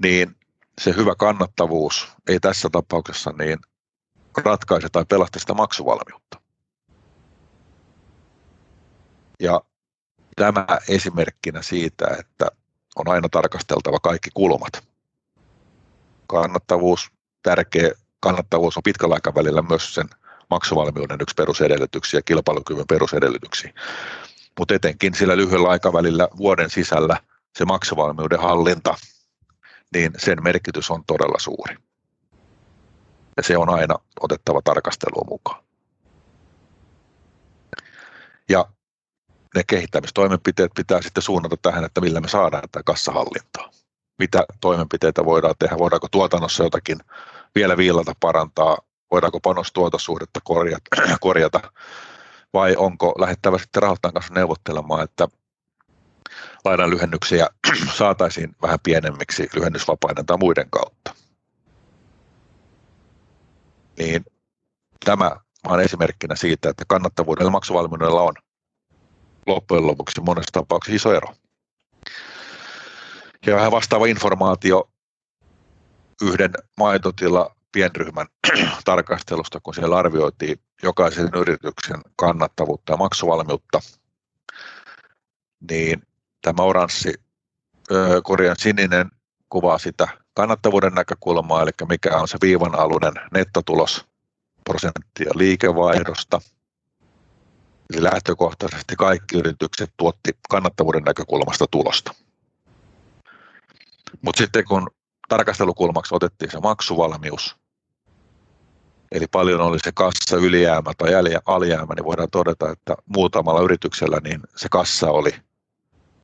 niin 0.03 0.37
se 0.81 0.95
hyvä 0.97 1.15
kannattavuus 1.15 2.09
ei 2.29 2.41
tässä 2.41 2.69
tapauksessa 2.73 3.33
niin 3.39 3.59
ratkaise 4.37 4.89
tai 4.89 5.05
pelasta 5.05 5.39
sitä 5.39 5.55
maksuvalmiutta. 5.55 6.41
Ja 9.41 9.61
tämä 10.37 10.67
esimerkkinä 10.89 11.63
siitä, 11.63 12.07
että 12.19 12.49
on 12.97 13.09
aina 13.09 13.29
tarkasteltava 13.29 13.99
kaikki 13.99 14.31
kulmat. 14.35 14.89
Kannattavuus, 16.27 17.11
tärkeä 17.43 17.91
kannattavuus 18.21 18.77
on 18.77 18.83
pitkällä 18.83 19.15
aikavälillä 19.15 19.63
myös 19.63 19.95
sen 19.95 20.09
maksuvalmiuden 20.51 21.19
yksi 21.21 21.35
perusedellytyksiä 21.35 22.19
ja 22.19 22.23
kilpailukyvyn 22.23 22.87
perusedellytyksiä. 22.89 23.73
Mutta 24.59 24.75
etenkin 24.75 25.15
sillä 25.15 25.37
lyhyellä 25.37 25.69
aikavälillä 25.69 26.29
vuoden 26.37 26.71
sisällä 26.71 27.21
se 27.59 27.65
maksuvalmiuden 27.65 28.41
hallinta, 28.41 28.95
niin 29.95 30.13
sen 30.17 30.43
merkitys 30.43 30.91
on 30.91 31.05
todella 31.07 31.39
suuri. 31.39 31.77
Ja 33.37 33.43
se 33.43 33.57
on 33.57 33.71
aina 33.71 33.95
otettava 34.21 34.61
tarkasteluun 34.65 35.27
mukaan. 35.31 35.63
Ja 38.49 38.67
ne 39.55 39.63
kehittämistoimenpiteet 39.67 40.71
pitää 40.77 41.03
sitten 41.03 41.23
suunnata 41.23 41.57
tähän, 41.63 41.85
että 41.85 42.01
millä 42.01 42.21
me 42.21 42.29
saadaan 42.29 42.63
tätä 42.63 42.83
kassahallintaa. 42.85 43.71
Mitä 44.19 44.45
toimenpiteitä 44.61 45.25
voidaan 45.25 45.55
tehdä, 45.59 45.79
voidaanko 45.79 46.09
tuotannossa 46.11 46.65
jotakin 46.65 46.99
vielä 47.55 47.77
viilata 47.77 48.13
parantaa, 48.21 48.79
voidaanko 49.11 49.41
panostuotossuhdetta 49.41 50.41
korjata, 50.45 50.97
korjata 51.21 51.61
vai 52.53 52.77
onko 52.77 53.15
lähettävä 53.19 53.59
sitten 53.59 53.83
rahoittajan 53.83 54.15
kanssa 54.15 54.35
neuvottelemaan, 54.35 55.05
että 55.05 55.29
lainan 56.65 56.91
lyhennyksiä 56.91 57.49
saataisiin 57.99 58.57
vähän 58.63 58.79
pienemmiksi 58.83 59.49
lyhennysvapaiden 59.55 60.27
tai 60.27 60.37
muiden 60.39 60.71
kautta. 60.71 61.15
Niin 64.01 64.25
tämä 65.05 65.31
on 65.69 65.81
esimerkkinä 65.81 66.37
siitä, 66.37 66.69
että 66.71 66.85
kannattavuudella 66.89 67.51
maksuvalmiudella 67.51 68.23
on 68.23 68.35
loppujen 69.47 69.87
lopuksi 69.87 70.21
monessa 70.21 70.53
tapauksessa 70.53 70.97
iso 70.97 71.15
ero. 71.15 71.35
Ja 73.47 73.57
vähän 73.57 73.73
vastaava 73.73 74.07
informaatio 74.07 74.91
yhden 76.23 76.51
maitotila 76.77 77.57
pienryhmän 77.73 78.27
tarkastelusta, 78.85 79.61
kun 79.63 79.75
siellä 79.75 79.97
arvioitiin 79.97 80.61
jokaisen 80.83 81.31
yrityksen 81.37 82.01
kannattavuutta 82.17 82.93
ja 82.93 82.97
maksuvalmiutta, 82.97 83.81
niin 85.71 86.03
tämä 86.43 86.63
oranssi, 86.63 87.15
korjan 88.23 88.57
sininen 88.59 89.11
kuvaa 89.49 89.79
sitä 89.79 90.09
kannattavuuden 90.35 90.93
näkökulmaa, 90.93 91.63
eli 91.63 91.71
mikä 91.89 92.17
on 92.17 92.29
se 92.29 92.39
viivan 92.43 92.75
alunen 92.75 93.15
nettotulos 93.33 94.07
prosenttia 94.65 95.31
liikevaihdosta. 95.35 96.41
Eli 97.93 98.03
lähtökohtaisesti 98.03 98.97
kaikki 98.97 99.39
yritykset 99.39 99.91
tuotti 99.97 100.31
kannattavuuden 100.51 101.03
näkökulmasta 101.03 101.65
tulosta. 101.71 102.15
Mutta 104.23 104.43
sitten 104.43 104.65
kun 104.65 104.91
tarkastelukulmaksi 105.29 106.15
otettiin 106.15 106.51
se 106.51 106.61
maksuvalmius, 106.61 107.57
eli 109.13 109.27
paljon 109.27 109.61
oli 109.61 109.79
se 109.79 109.93
kassa 109.95 110.37
ylijäämä 110.37 110.93
tai 110.99 111.15
alijäämä, 111.47 111.95
niin 111.95 112.05
voidaan 112.05 112.31
todeta, 112.31 112.71
että 112.71 112.95
muutamalla 113.17 113.61
yrityksellä 113.61 114.21
niin 114.25 114.41
se 114.57 114.69
kassa 114.69 115.11
oli 115.11 115.35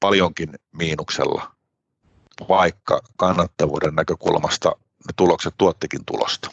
paljonkin 0.00 0.54
miinuksella, 0.72 1.55
vaikka 2.48 3.00
kannattavuuden 3.16 3.94
näkökulmasta 3.94 4.68
ne 4.78 5.12
tulokset 5.16 5.54
tuottikin 5.58 6.04
tulosta. 6.04 6.50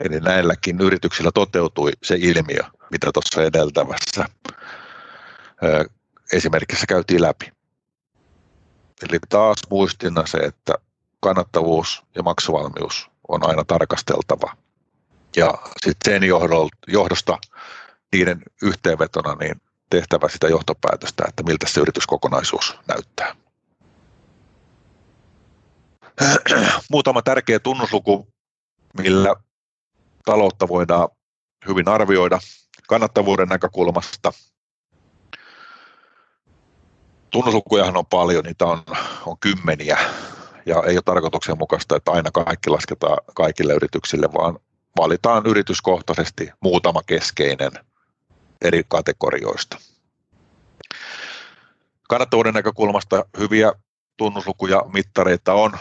Eli 0.00 0.20
näilläkin 0.20 0.80
yrityksillä 0.80 1.30
toteutui 1.34 1.92
se 2.02 2.16
ilmiö, 2.18 2.62
mitä 2.90 3.10
tuossa 3.14 3.42
edeltävässä 3.42 4.24
esimerkissä 6.32 6.86
käytiin 6.86 7.22
läpi. 7.22 7.52
Eli 9.02 9.18
taas 9.28 9.58
muistina 9.70 10.26
se, 10.26 10.38
että 10.38 10.74
kannattavuus 11.20 12.02
ja 12.14 12.22
maksuvalmius 12.22 13.10
on 13.28 13.48
aina 13.48 13.64
tarkasteltava. 13.64 14.56
Ja 15.36 15.54
sitten 15.86 16.12
sen 16.12 16.22
johdosta 16.88 17.38
niiden 18.12 18.42
yhteenvetona 18.62 19.34
niin 19.34 19.60
tehtävä 19.90 20.28
sitä 20.28 20.48
johtopäätöstä, 20.48 21.24
että 21.28 21.42
miltä 21.42 21.66
se 21.68 21.80
yrityskokonaisuus 21.80 22.78
näyttää. 22.88 23.36
Muutama 26.90 27.22
tärkeä 27.22 27.58
tunnusluku, 27.58 28.28
millä 28.98 29.36
taloutta 30.24 30.68
voidaan 30.68 31.08
hyvin 31.68 31.88
arvioida 31.88 32.38
kannattavuuden 32.88 33.48
näkökulmasta. 33.48 34.32
Tunnuslukujahan 37.30 37.96
on 37.96 38.06
paljon, 38.06 38.44
niitä 38.44 38.64
on, 38.64 38.82
on 39.26 39.36
kymmeniä 39.40 39.98
ja 40.66 40.82
ei 40.86 40.96
ole 40.96 41.02
tarkoituksenmukaista, 41.04 41.96
että 41.96 42.10
aina 42.10 42.30
kaikki 42.30 42.70
lasketaan 42.70 43.18
kaikille 43.34 43.74
yrityksille, 43.74 44.32
vaan 44.32 44.58
valitaan 44.96 45.46
yrityskohtaisesti 45.46 46.50
muutama 46.60 47.02
keskeinen 47.06 47.72
eri 48.62 48.82
kategorioista. 48.88 49.78
Kannattavuuden 52.08 52.54
näkökulmasta 52.54 53.24
hyviä 53.38 53.72
tunnuslukuja, 54.16 54.82
mittareita 54.92 55.52
on 55.54 55.78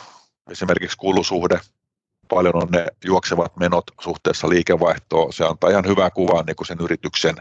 esimerkiksi 0.52 0.98
kulusuhde, 0.98 1.60
paljon 2.30 2.56
on 2.56 2.68
ne 2.72 2.88
juoksevat 3.06 3.58
menot 3.58 3.84
suhteessa 4.02 4.50
liikevaihtoon. 4.50 5.34
Se 5.34 5.46
antaa 5.46 5.70
ihan 5.70 5.88
hyvää 5.88 6.10
kuvaa 6.10 6.44
niin 6.44 6.56
kuin 6.56 6.68
sen 6.68 6.78
yrityksen 6.82 7.36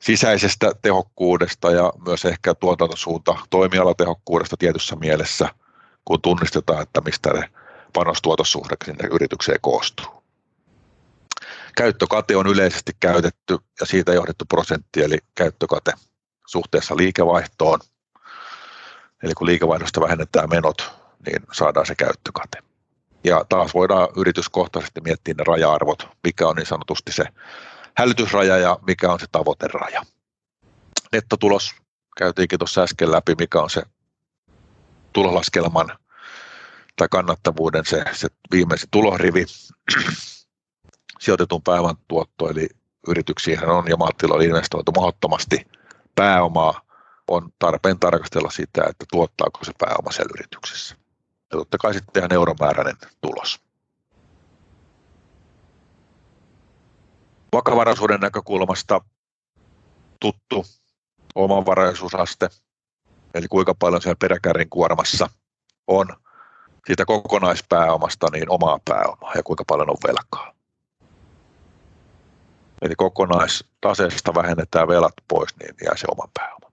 sisäisestä 0.00 0.72
tehokkuudesta 0.82 1.70
ja 1.70 1.92
myös 2.06 2.24
ehkä 2.24 2.54
tuotantosuunta 2.54 3.36
toimialatehokkuudesta 3.50 4.56
tietyssä 4.56 4.96
mielessä, 4.96 5.48
kun 6.04 6.22
tunnistetaan, 6.22 6.82
että 6.82 7.00
mistä 7.00 7.30
ne 7.32 7.50
panostuotossuhde 7.92 8.76
sinne 8.84 9.08
yritykseen 9.12 9.58
koostuu. 9.60 10.22
Käyttökate 11.76 12.36
on 12.36 12.46
yleisesti 12.46 12.92
käytetty 13.00 13.58
ja 13.80 13.86
siitä 13.86 14.12
johdettu 14.12 14.44
prosentti, 14.44 15.02
eli 15.02 15.18
käyttökate 15.34 15.92
suhteessa 16.46 16.96
liikevaihtoon. 16.96 17.80
Eli 19.22 19.34
kun 19.34 19.46
liikevaihdosta 19.46 20.00
vähennetään 20.00 20.48
menot, 20.48 21.01
niin 21.26 21.42
saadaan 21.52 21.86
se 21.86 21.94
käyttökate. 21.94 22.58
Ja 23.24 23.44
taas 23.48 23.74
voidaan 23.74 24.08
yrityskohtaisesti 24.16 25.00
miettiä 25.00 25.34
ne 25.38 25.44
raja-arvot, 25.44 26.08
mikä 26.24 26.48
on 26.48 26.56
niin 26.56 26.66
sanotusti 26.66 27.12
se 27.12 27.24
hälytysraja 27.96 28.58
ja 28.58 28.78
mikä 28.86 29.12
on 29.12 29.20
se 29.20 29.26
tavoiteraja. 29.32 30.02
Nettotulos 31.12 31.74
käytiinkin 32.16 32.58
tuossa 32.58 32.82
äsken 32.82 33.12
läpi, 33.12 33.34
mikä 33.38 33.62
on 33.62 33.70
se 33.70 33.82
tulolaskelman 35.12 35.98
tai 36.96 37.08
kannattavuuden 37.10 37.84
se, 37.86 38.04
se 38.12 38.28
viimeisin 38.52 38.88
tulorivi. 38.90 39.46
Sijoitetun 41.20 41.62
pääoman 41.62 41.96
tuotto, 42.08 42.50
eli 42.50 42.68
yrityksiin 43.08 43.68
on 43.68 43.88
ja 43.88 43.96
maatiloilla 43.96 44.44
investoitu 44.44 44.92
mahdottomasti 44.92 45.66
pääomaa, 46.14 46.80
on 47.28 47.52
tarpeen 47.58 47.98
tarkastella 47.98 48.50
sitä, 48.50 48.84
että 48.88 49.04
tuottaako 49.12 49.64
se 49.64 49.72
pääoma 49.78 50.12
siellä 50.12 50.32
yrityksessä. 50.38 51.01
Ja 51.52 51.58
totta 51.58 51.78
kai 51.78 51.94
sitten 51.94 52.20
ihan 52.20 52.32
euromääräinen 52.32 52.96
tulos. 53.20 53.60
Vakavaraisuuden 57.52 58.20
näkökulmasta 58.20 59.00
tuttu 60.20 60.64
omavaraisuusaste, 61.34 62.48
eli 63.34 63.48
kuinka 63.48 63.74
paljon 63.74 64.02
siellä 64.02 64.16
peräkärrin 64.20 64.70
kuormassa 64.70 65.30
on 65.86 66.06
siitä 66.86 67.04
kokonaispääomasta 67.04 68.26
niin 68.32 68.50
omaa 68.50 68.78
pääomaa 68.84 69.34
ja 69.34 69.42
kuinka 69.42 69.64
paljon 69.66 69.90
on 69.90 69.96
velkaa. 70.06 70.54
Eli 72.82 72.94
kokonaistaseesta 72.94 74.34
vähennetään 74.34 74.88
velat 74.88 75.14
pois, 75.28 75.56
niin 75.58 75.74
jää 75.84 75.96
se 75.96 76.06
oma 76.10 76.28
pääoma. 76.34 76.72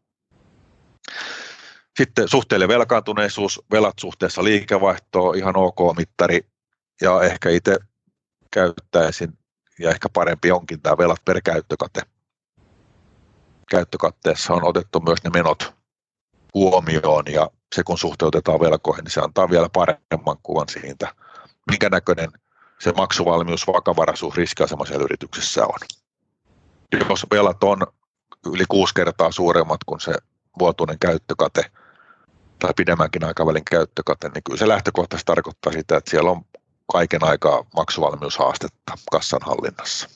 Sitten 1.99 2.27
suhteellinen 2.27 2.75
velkaantuneisuus, 2.75 3.61
velat 3.71 3.99
suhteessa 3.99 4.43
liikevaihtoon, 4.43 5.35
ihan 5.35 5.57
ok 5.57 5.79
mittari. 5.97 6.41
Ja 7.01 7.21
ehkä 7.21 7.49
itse 7.49 7.77
käyttäisin, 8.51 9.37
ja 9.79 9.89
ehkä 9.89 10.09
parempi 10.13 10.51
onkin 10.51 10.81
tämä 10.81 10.97
velat 10.97 11.25
per 11.25 11.41
käyttökate. 11.41 12.01
Käyttökatteessa 13.69 14.53
on 14.53 14.63
otettu 14.63 14.99
myös 14.99 15.23
ne 15.23 15.29
menot 15.29 15.73
huomioon, 16.53 17.23
ja 17.27 17.49
se 17.75 17.83
kun 17.83 17.97
suhteutetaan 17.97 18.59
velkoihin, 18.59 19.03
niin 19.03 19.11
se 19.11 19.21
antaa 19.21 19.49
vielä 19.49 19.69
paremman 19.73 20.37
kuvan 20.43 20.69
siitä, 20.69 21.13
minkä 21.69 21.89
näköinen 21.89 22.31
se 22.79 22.91
maksuvalmius, 22.91 23.67
vakavaraisuus 23.67 24.35
riskiasemassa 24.35 24.95
yrityksessä 24.95 25.65
on. 25.65 25.79
Jos 27.09 27.25
velat 27.31 27.63
on 27.63 27.87
yli 28.53 28.63
kuusi 28.69 28.93
kertaa 28.93 29.31
suuremmat 29.31 29.83
kuin 29.85 29.99
se 29.99 30.13
vuotuinen 30.59 30.99
käyttökate 30.99 31.71
tai 32.59 32.73
pidemmänkin 32.75 33.23
aikavälin 33.23 33.65
käyttökate, 33.65 34.29
niin 34.29 34.43
kyllä 34.43 34.57
se 34.57 34.67
lähtökohtaisesti 34.67 35.25
tarkoittaa 35.25 35.73
sitä, 35.73 35.97
että 35.97 36.11
siellä 36.11 36.31
on 36.31 36.41
kaiken 36.91 37.23
aikaa 37.23 37.65
maksuvalmiushaastetta 37.75 38.93
kassan 39.11 39.39
hallinnassa. 39.43 40.09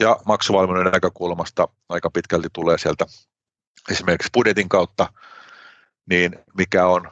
Ja 0.00 0.16
maksuvalmiuden 0.24 0.92
näkökulmasta 0.92 1.68
aika 1.88 2.10
pitkälti 2.10 2.48
tulee 2.52 2.78
sieltä 2.78 3.06
esimerkiksi 3.90 4.30
budjetin 4.34 4.68
kautta, 4.68 5.12
niin 6.10 6.38
mikä 6.56 6.86
on 6.86 7.10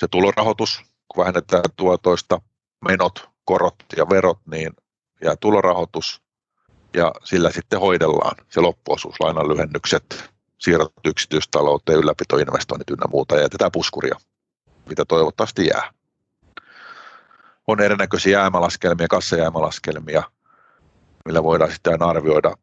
se 0.00 0.08
tulorahoitus, 0.10 0.82
kun 1.08 1.20
vähennetään 1.22 1.64
tuotoista 1.76 2.40
menot, 2.88 3.28
korot 3.44 3.74
ja 3.96 4.08
verot, 4.08 4.38
niin 4.50 4.72
jää 5.24 5.36
tulorahoitus 5.40 6.22
ja 6.94 7.12
sillä 7.24 7.50
sitten 7.50 7.80
hoidellaan 7.80 8.36
se 8.48 8.60
loppuosuus, 8.60 9.20
lainan 9.20 9.48
lyhennykset, 9.48 10.35
siirrot 10.58 10.92
yksityistalouteen, 11.04 11.98
ylläpitoinvestoinnit 11.98 12.90
ynnä 12.90 13.06
muuta 13.10 13.34
ja 13.36 13.42
jätetään 13.42 13.72
puskuria, 13.72 14.16
mitä 14.88 15.04
toivottavasti 15.04 15.66
jää. 15.66 15.92
On 17.66 17.80
erinäköisiä 17.80 18.38
jäämälaskelmia, 18.38 19.08
kassajäämälaskelmia, 19.08 20.22
millä 21.24 21.42
voidaan 21.42 21.72
sitten 21.72 22.02
arvioida 22.02 22.54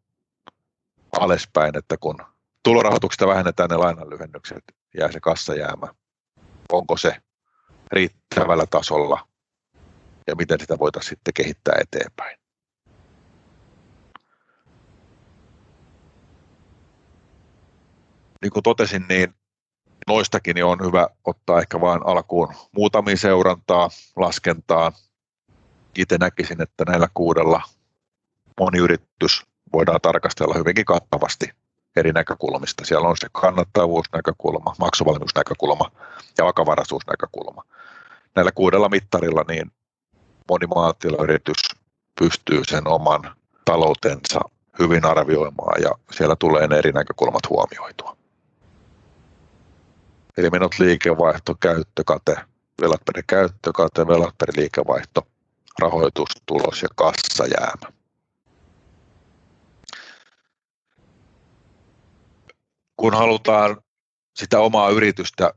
alaspäin, 1.19 1.77
että 1.77 1.97
kun 1.97 2.17
tulorahoituksesta 2.63 3.27
vähennetään 3.27 3.69
ne 3.69 3.77
lainanlyhennykset, 3.77 4.63
jää 4.97 5.11
se 5.11 5.19
kassajäämä. 5.19 5.87
Onko 6.71 6.97
se 6.97 7.15
riittävällä 7.91 8.65
tasolla 8.69 9.27
ja 10.27 10.35
miten 10.35 10.59
sitä 10.59 10.79
voitaisiin 10.79 11.09
sitten 11.09 11.33
kehittää 11.33 11.75
eteenpäin. 11.79 12.42
Niin 18.43 18.51
kuin 18.51 18.63
totesin, 18.63 19.05
niin 19.09 19.35
noistakin 20.07 20.65
on 20.65 20.79
hyvä 20.85 21.07
ottaa 21.23 21.59
ehkä 21.59 21.81
vain 21.81 22.01
alkuun 22.05 22.53
muutamia 22.71 23.17
seurantaa, 23.17 23.89
laskentaa. 24.15 24.91
Itse 25.97 26.17
näkisin, 26.17 26.61
että 26.61 26.83
näillä 26.87 27.07
kuudella 27.13 27.61
moni 28.59 28.77
yritys 28.77 29.45
voidaan 29.73 30.01
tarkastella 30.01 30.53
hyvinkin 30.53 30.85
kattavasti 30.85 31.49
eri 31.95 32.11
näkökulmista. 32.11 32.85
Siellä 32.85 33.07
on 33.07 33.17
se 33.17 33.27
kannattavuusnäkökulma, 33.31 34.75
maksuvalmiusnäkökulma 34.79 35.91
ja 36.37 36.45
vakavaraisuusnäkökulma. 36.45 37.63
Näillä 38.35 38.51
kuudella 38.51 38.89
mittarilla 38.89 39.45
niin 39.47 39.71
moni 40.49 40.67
maatilayritys 40.67 41.57
pystyy 42.19 42.61
sen 42.67 42.87
oman 42.87 43.35
taloutensa 43.65 44.39
hyvin 44.79 45.05
arvioimaan 45.05 45.81
ja 45.81 45.91
siellä 46.11 46.35
tulee 46.35 46.67
ne 46.67 46.77
eri 46.77 46.91
näkökulmat 46.91 47.49
huomioitua. 47.49 48.22
Eli 50.37 50.49
menot 50.49 50.79
liikevaihto, 50.79 51.55
käyttökate, 51.55 52.35
velat 52.81 53.01
per 53.05 53.23
käyttökate, 53.27 54.07
velat 54.07 54.35
per 54.37 54.49
liikevaihto, 54.57 55.27
rahoitustulos 55.79 56.81
ja 56.81 56.89
kassajäämä. 56.95 57.93
kun 63.03 63.13
halutaan 63.13 63.77
sitä 64.35 64.59
omaa 64.59 64.89
yritystä 64.89 65.53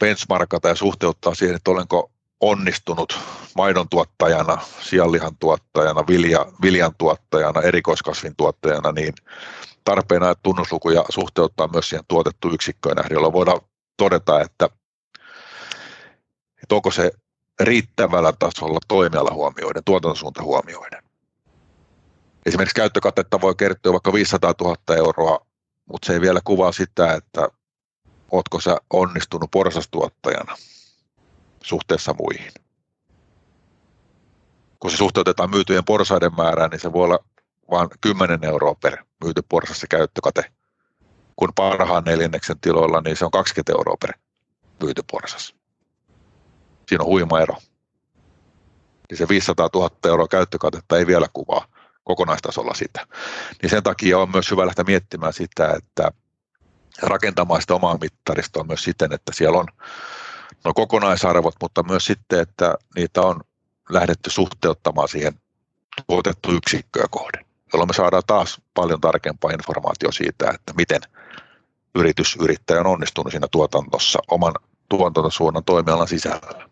benchmarkata 0.00 0.68
ja 0.68 0.74
suhteuttaa 0.74 1.34
siihen, 1.34 1.56
että 1.56 1.70
olenko 1.70 2.10
onnistunut 2.40 3.18
maidon 3.56 3.88
tuottajana, 3.88 4.58
sianlihan 4.80 5.36
tuottajana, 5.40 6.06
vilja, 6.06 6.46
viljan 6.62 6.92
tuottajana, 6.98 7.62
erikoiskasvin 7.62 8.36
tuottajana, 8.36 8.92
niin 8.92 9.14
tarpeena 9.84 10.26
näitä 10.26 10.40
tunnuslukuja 10.42 11.04
suhteuttaa 11.08 11.68
myös 11.68 11.88
siihen 11.88 12.04
tuotettu 12.08 12.50
yksikköön 12.50 12.96
nähden, 12.96 13.14
jolloin 13.14 13.32
voidaan 13.32 13.60
todeta, 13.98 14.40
että, 14.40 14.68
että 16.62 16.74
onko 16.74 16.90
se 16.90 17.10
riittävällä 17.60 18.32
tasolla 18.38 18.78
toimiala 18.88 19.30
huomioiden, 19.30 19.84
tuotantosuunta 19.84 20.42
huomioiden. 20.42 21.02
Esimerkiksi 22.46 22.74
käyttökatetta 22.74 23.40
voi 23.40 23.54
kertyä 23.54 23.92
vaikka 23.92 24.12
500 24.12 24.54
000 24.60 24.96
euroa 24.96 25.48
mutta 25.88 26.06
se 26.06 26.12
ei 26.12 26.20
vielä 26.20 26.40
kuvaa 26.44 26.72
sitä, 26.72 27.14
että 27.14 27.48
ootko 28.30 28.60
sä 28.60 28.76
onnistunut 28.90 29.50
porsastuottajana 29.50 30.56
suhteessa 31.62 32.14
muihin. 32.18 32.52
Kun 34.80 34.90
se 34.90 34.96
suhteutetaan 34.96 35.50
myytyjen 35.50 35.84
porsaiden 35.84 36.34
määrään, 36.36 36.70
niin 36.70 36.80
se 36.80 36.92
voi 36.92 37.04
olla 37.04 37.18
vain 37.70 37.88
10 38.00 38.44
euroa 38.44 38.74
per 38.74 39.04
myyty 39.24 39.42
porsas 39.48 39.80
se 39.80 39.86
käyttökate. 39.86 40.52
Kun 41.38 41.52
parhaan 41.54 42.04
neljänneksen 42.04 42.60
tiloilla, 42.60 43.00
niin 43.00 43.16
se 43.16 43.24
on 43.24 43.30
20 43.30 43.72
euroa 43.72 43.96
per 44.00 44.12
myyty 44.82 45.02
porsas. 45.10 45.54
Siinä 46.88 47.04
on 47.04 47.10
huima 47.10 47.40
ero. 47.40 47.54
Niin 49.10 49.18
se 49.18 49.28
500 49.28 49.68
000 49.74 49.90
euroa 50.04 50.28
käyttökatetta 50.28 50.98
ei 50.98 51.06
vielä 51.06 51.26
kuvaa 51.32 51.66
kokonaistasolla 52.04 52.74
sitä. 52.74 53.06
Niin 53.62 53.70
sen 53.70 53.82
takia 53.82 54.18
on 54.18 54.30
myös 54.30 54.50
hyvä 54.50 54.66
lähteä 54.66 54.84
miettimään 54.84 55.32
sitä, 55.32 55.74
että 55.76 56.12
rakentamaan 57.02 57.60
sitä 57.60 57.74
omaa 57.74 57.98
mittaristoa 58.00 58.64
myös 58.64 58.84
siten, 58.84 59.12
että 59.12 59.32
siellä 59.34 59.58
on 59.58 59.66
no 60.64 60.74
kokonaisarvot, 60.74 61.54
mutta 61.62 61.82
myös 61.82 62.04
sitten, 62.04 62.40
että 62.40 62.74
niitä 62.96 63.20
on 63.22 63.40
lähdetty 63.90 64.30
suhteuttamaan 64.30 65.08
siihen 65.08 65.40
tuotettu 66.06 66.52
yksikköä 66.52 67.06
kohden, 67.10 67.44
jolloin 67.72 67.88
me 67.88 67.94
saadaan 67.94 68.22
taas 68.26 68.60
paljon 68.74 69.00
tarkempaa 69.00 69.50
informaatiota 69.50 70.16
siitä, 70.16 70.50
että 70.54 70.72
miten 70.76 71.00
yritys, 71.94 72.36
yrittäjä 72.40 72.80
on 72.80 72.86
onnistunut 72.86 73.30
siinä 73.30 73.46
tuotantossa 73.50 74.18
oman 74.30 74.54
tuotantosuunnan 74.88 75.64
toimialan 75.64 76.08
sisällä. 76.08 76.68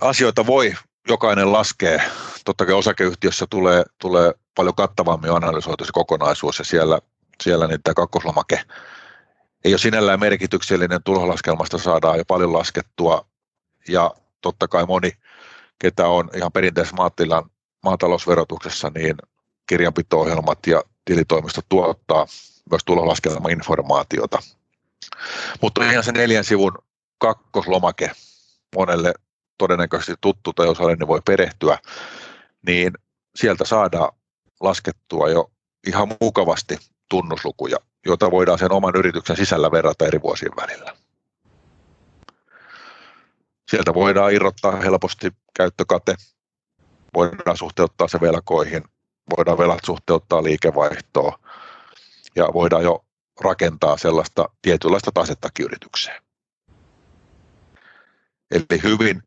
asioita 0.00 0.46
voi 0.46 0.74
jokainen 1.08 1.52
laskee, 1.52 2.02
totta 2.44 2.66
kai 2.66 2.74
osakeyhtiössä 2.74 3.46
tulee, 3.50 3.84
tulee 3.98 4.32
paljon 4.54 4.74
kattavammin 4.74 5.30
analysoitu 5.30 5.84
se 5.84 5.92
kokonaisuus 5.92 6.58
ja 6.58 6.64
siellä, 6.64 6.98
siellä 7.42 7.66
niin 7.66 7.82
tämä 7.82 7.94
kakkoslomake 7.94 8.60
ei 9.64 9.72
ole 9.72 9.78
sinällään 9.78 10.20
merkityksellinen, 10.20 11.02
tulolaskelmasta 11.02 11.78
saadaan 11.78 12.18
jo 12.18 12.24
paljon 12.24 12.52
laskettua 12.52 13.26
ja 13.88 14.14
totta 14.40 14.68
kai 14.68 14.86
moni, 14.86 15.12
ketä 15.78 16.08
on 16.08 16.30
ihan 16.34 16.52
perinteisessä 16.52 16.96
maatilan, 16.96 17.50
maatalousverotuksessa, 17.82 18.90
niin 18.94 19.16
kirjanpito-ohjelmat 19.66 20.66
ja 20.66 20.82
tilitoimisto 21.04 21.60
tuottaa 21.68 22.26
myös 22.70 22.82
tulolaskelma-informaatiota. 22.84 24.38
Mutta 25.62 25.90
ihan 25.90 26.04
se 26.04 26.12
neljän 26.12 26.44
sivun 26.44 26.78
kakkoslomake 27.18 28.10
monelle 28.76 29.14
todennäköisesti 29.58 30.14
tuttu 30.20 30.52
tai 30.52 30.68
osalle 30.68 30.96
niin 30.96 31.08
voi 31.08 31.20
perehtyä, 31.24 31.78
niin 32.66 32.92
sieltä 33.36 33.64
saadaan 33.64 34.12
laskettua 34.60 35.28
jo 35.28 35.50
ihan 35.86 36.08
mukavasti 36.20 36.78
tunnuslukuja, 37.10 37.76
joita 38.06 38.30
voidaan 38.30 38.58
sen 38.58 38.72
oman 38.72 38.96
yrityksen 38.96 39.36
sisällä 39.36 39.70
verrata 39.70 40.06
eri 40.06 40.22
vuosien 40.22 40.52
välillä. 40.56 40.96
Sieltä 43.70 43.94
voidaan 43.94 44.32
irrottaa 44.32 44.76
helposti 44.76 45.30
käyttökate, 45.56 46.14
voidaan 47.14 47.56
suhteuttaa 47.56 48.08
se 48.08 48.20
velkoihin, 48.20 48.84
voidaan 49.36 49.58
velat 49.58 49.84
suhteuttaa 49.86 50.42
liikevaihtoon 50.42 51.32
ja 52.36 52.48
voidaan 52.54 52.82
jo 52.82 53.04
rakentaa 53.40 53.96
sellaista 53.96 54.48
tietynlaista 54.62 55.10
tasettakin 55.14 55.66
yritykseen. 55.66 56.22
Eli 58.50 58.82
hyvin 58.82 59.22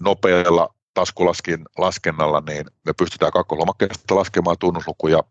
nopealla 0.00 0.74
taskulaskin 0.94 1.64
laskennalla, 1.78 2.42
niin 2.46 2.66
me 2.86 2.92
pystytään 2.92 3.32
kakkolomakkeesta 3.32 4.14
laskemaan 4.14 4.56
tunnuslukuja 4.58 5.22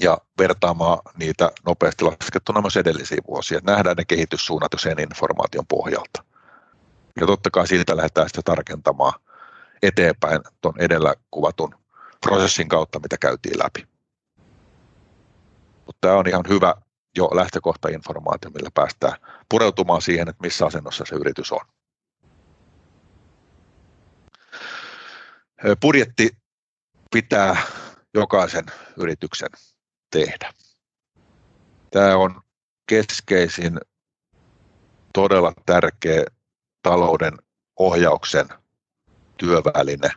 ja 0.00 0.18
vertaamaan 0.38 0.98
niitä 1.18 1.50
nopeasti 1.66 2.04
laskettuna 2.04 2.60
myös 2.60 2.76
edellisiin 2.76 3.22
vuosiin. 3.28 3.60
Nähdään 3.62 3.96
ne 3.96 4.04
kehityssuunnat 4.04 4.72
jo 4.72 4.78
sen 4.78 5.00
informaation 5.00 5.66
pohjalta. 5.66 6.27
Ja 7.20 7.26
totta 7.26 7.50
kai 7.50 7.66
siitä 7.66 7.96
lähdetään 7.96 8.28
sitten 8.28 8.44
tarkentamaan 8.44 9.20
eteenpäin 9.82 10.40
tuon 10.60 10.74
edellä 10.78 11.14
kuvatun 11.30 11.74
prosessin 12.20 12.68
kautta, 12.68 13.00
mitä 13.00 13.16
käytiin 13.20 13.58
läpi. 13.58 13.88
Mutta 15.86 15.98
tämä 16.00 16.14
on 16.14 16.28
ihan 16.28 16.44
hyvä 16.48 16.74
jo 17.16 17.30
lähtökohtainformaatio, 17.34 18.50
millä 18.50 18.70
päästään 18.74 19.16
pureutumaan 19.48 20.02
siihen, 20.02 20.28
että 20.28 20.42
missä 20.42 20.66
asennossa 20.66 21.04
se 21.04 21.14
yritys 21.14 21.52
on. 21.52 21.66
Budjetti 25.80 26.30
pitää 27.10 27.62
jokaisen 28.14 28.64
yrityksen 28.96 29.50
tehdä. 30.10 30.52
Tämä 31.90 32.16
on 32.16 32.40
keskeisin, 32.86 33.80
todella 35.14 35.52
tärkeä 35.66 36.24
talouden 36.82 37.38
ohjauksen 37.76 38.48
työväline, 39.36 40.10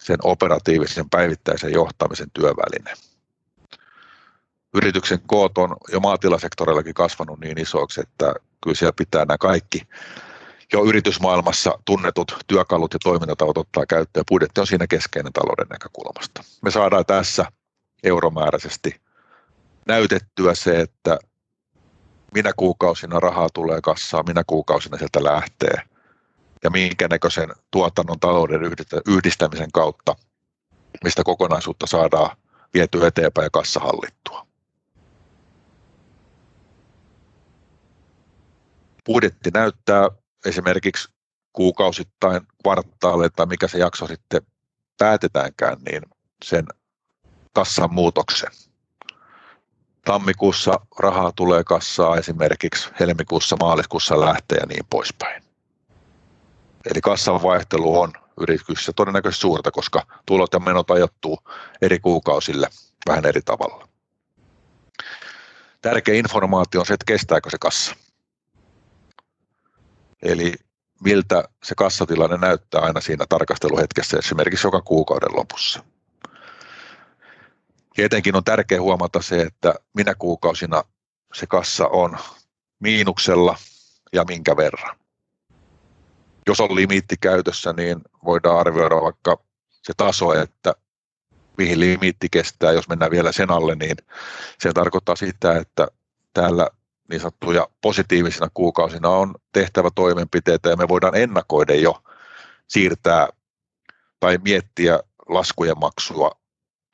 sen 0.00 0.18
operatiivisen 0.22 1.10
päivittäisen 1.10 1.72
johtamisen 1.72 2.30
työväline. 2.30 2.92
Yrityksen 4.74 5.20
koot 5.26 5.58
on 5.58 5.76
jo 5.92 6.00
maatilasektorillakin 6.00 6.94
kasvanut 6.94 7.40
niin 7.40 7.58
isoiksi, 7.60 8.00
että 8.00 8.34
kyllä 8.64 8.76
siellä 8.76 8.92
pitää 8.96 9.24
nämä 9.24 9.38
kaikki 9.38 9.88
jo 10.72 10.84
yritysmaailmassa 10.84 11.78
tunnetut 11.84 12.36
työkalut 12.46 12.92
ja 12.92 12.98
toimintatavat 13.04 13.58
ottaa 13.58 13.86
käyttöön. 13.86 14.24
Budjetti 14.28 14.60
on 14.60 14.66
siinä 14.66 14.86
keskeinen 14.86 15.32
talouden 15.32 15.66
näkökulmasta. 15.70 16.44
Me 16.62 16.70
saadaan 16.70 17.06
tässä 17.06 17.46
euromääräisesti 18.04 19.00
näytettyä 19.86 20.54
se, 20.54 20.80
että 20.80 21.18
minä 22.36 22.52
kuukausina 22.56 23.20
rahaa 23.20 23.48
tulee 23.54 23.80
kassaan, 23.80 24.24
minä 24.28 24.44
kuukausina 24.46 24.98
sieltä 24.98 25.24
lähtee 25.24 25.82
ja 26.64 26.70
minkä 26.70 27.08
näköisen 27.08 27.48
tuotannon 27.70 28.20
talouden 28.20 28.60
yhdistämisen 29.06 29.72
kautta, 29.72 30.16
mistä 31.04 31.24
kokonaisuutta 31.24 31.86
saadaan 31.86 32.36
viety 32.74 33.06
eteenpäin 33.06 33.44
ja 33.44 33.50
kassa 33.50 33.80
hallittua. 33.80 34.46
Budjetti 39.06 39.50
näyttää 39.54 40.08
esimerkiksi 40.44 41.08
kuukausittain, 41.52 42.42
kvartaaleille 42.62 43.30
tai 43.36 43.46
mikä 43.46 43.68
se 43.68 43.78
jakso 43.78 44.06
sitten 44.06 44.42
päätetäänkään, 44.98 45.76
niin 45.90 46.02
sen 46.44 46.66
kassan 47.52 47.94
muutoksen. 47.94 48.65
Tammikuussa 50.06 50.80
rahaa 50.98 51.32
tulee 51.32 51.64
kassaa 51.64 52.16
esimerkiksi 52.16 52.90
helmikuussa, 53.00 53.56
maaliskuussa 53.60 54.20
lähtee 54.20 54.58
ja 54.58 54.66
niin 54.66 54.86
poispäin. 54.90 55.42
Eli 56.90 57.00
kassan 57.00 57.42
vaihtelu 57.42 58.00
on 58.00 58.12
yrityksessä 58.40 58.92
todennäköisesti 58.92 59.40
suurta, 59.40 59.70
koska 59.70 60.06
tulot 60.26 60.52
ja 60.52 60.58
menot 60.58 60.90
ajoittuu 60.90 61.38
eri 61.82 61.98
kuukausille 61.98 62.68
vähän 63.08 63.26
eri 63.26 63.42
tavalla. 63.42 63.88
Tärkeä 65.82 66.14
informaatio 66.14 66.80
on 66.80 66.86
se, 66.86 66.94
että 66.94 67.04
kestääkö 67.06 67.50
se 67.50 67.56
kassa. 67.60 67.96
Eli 70.22 70.54
miltä 71.04 71.44
se 71.62 71.74
kassatilanne 71.74 72.36
näyttää 72.36 72.80
aina 72.80 73.00
siinä 73.00 73.24
tarkasteluhetkessä, 73.28 74.18
esimerkiksi 74.18 74.66
joka 74.66 74.82
kuukauden 74.82 75.36
lopussa. 75.36 75.84
Ja 77.96 78.04
etenkin 78.04 78.36
on 78.36 78.44
tärkeää 78.44 78.80
huomata 78.80 79.22
se, 79.22 79.40
että 79.40 79.74
minä 79.94 80.14
kuukausina 80.14 80.82
se 81.34 81.46
kassa 81.46 81.88
on 81.88 82.18
miinuksella 82.80 83.58
ja 84.12 84.24
minkä 84.28 84.56
verran. 84.56 84.96
Jos 86.46 86.60
on 86.60 86.74
limiitti 86.74 87.16
käytössä, 87.20 87.72
niin 87.72 88.00
voidaan 88.24 88.58
arvioida 88.58 88.94
vaikka 88.94 89.38
se 89.82 89.92
taso, 89.96 90.34
että 90.34 90.74
mihin 91.58 91.80
limiitti 91.80 92.28
kestää. 92.30 92.72
Jos 92.72 92.88
mennään 92.88 93.10
vielä 93.10 93.32
sen 93.32 93.50
alle, 93.50 93.74
niin 93.74 93.96
se 94.58 94.72
tarkoittaa 94.72 95.16
sitä, 95.16 95.58
että 95.58 95.88
täällä 96.32 96.68
niin 97.10 97.20
sanottuja 97.20 97.68
positiivisina 97.80 98.48
kuukausina 98.54 99.08
on 99.08 99.34
tehtävä 99.52 99.88
toimenpiteitä 99.94 100.68
ja 100.68 100.76
me 100.76 100.88
voidaan 100.88 101.14
ennakoida 101.14 101.74
jo 101.74 102.02
siirtää 102.68 103.28
tai 104.20 104.38
miettiä 104.44 105.00
laskujen 105.28 105.78
maksua 105.78 106.30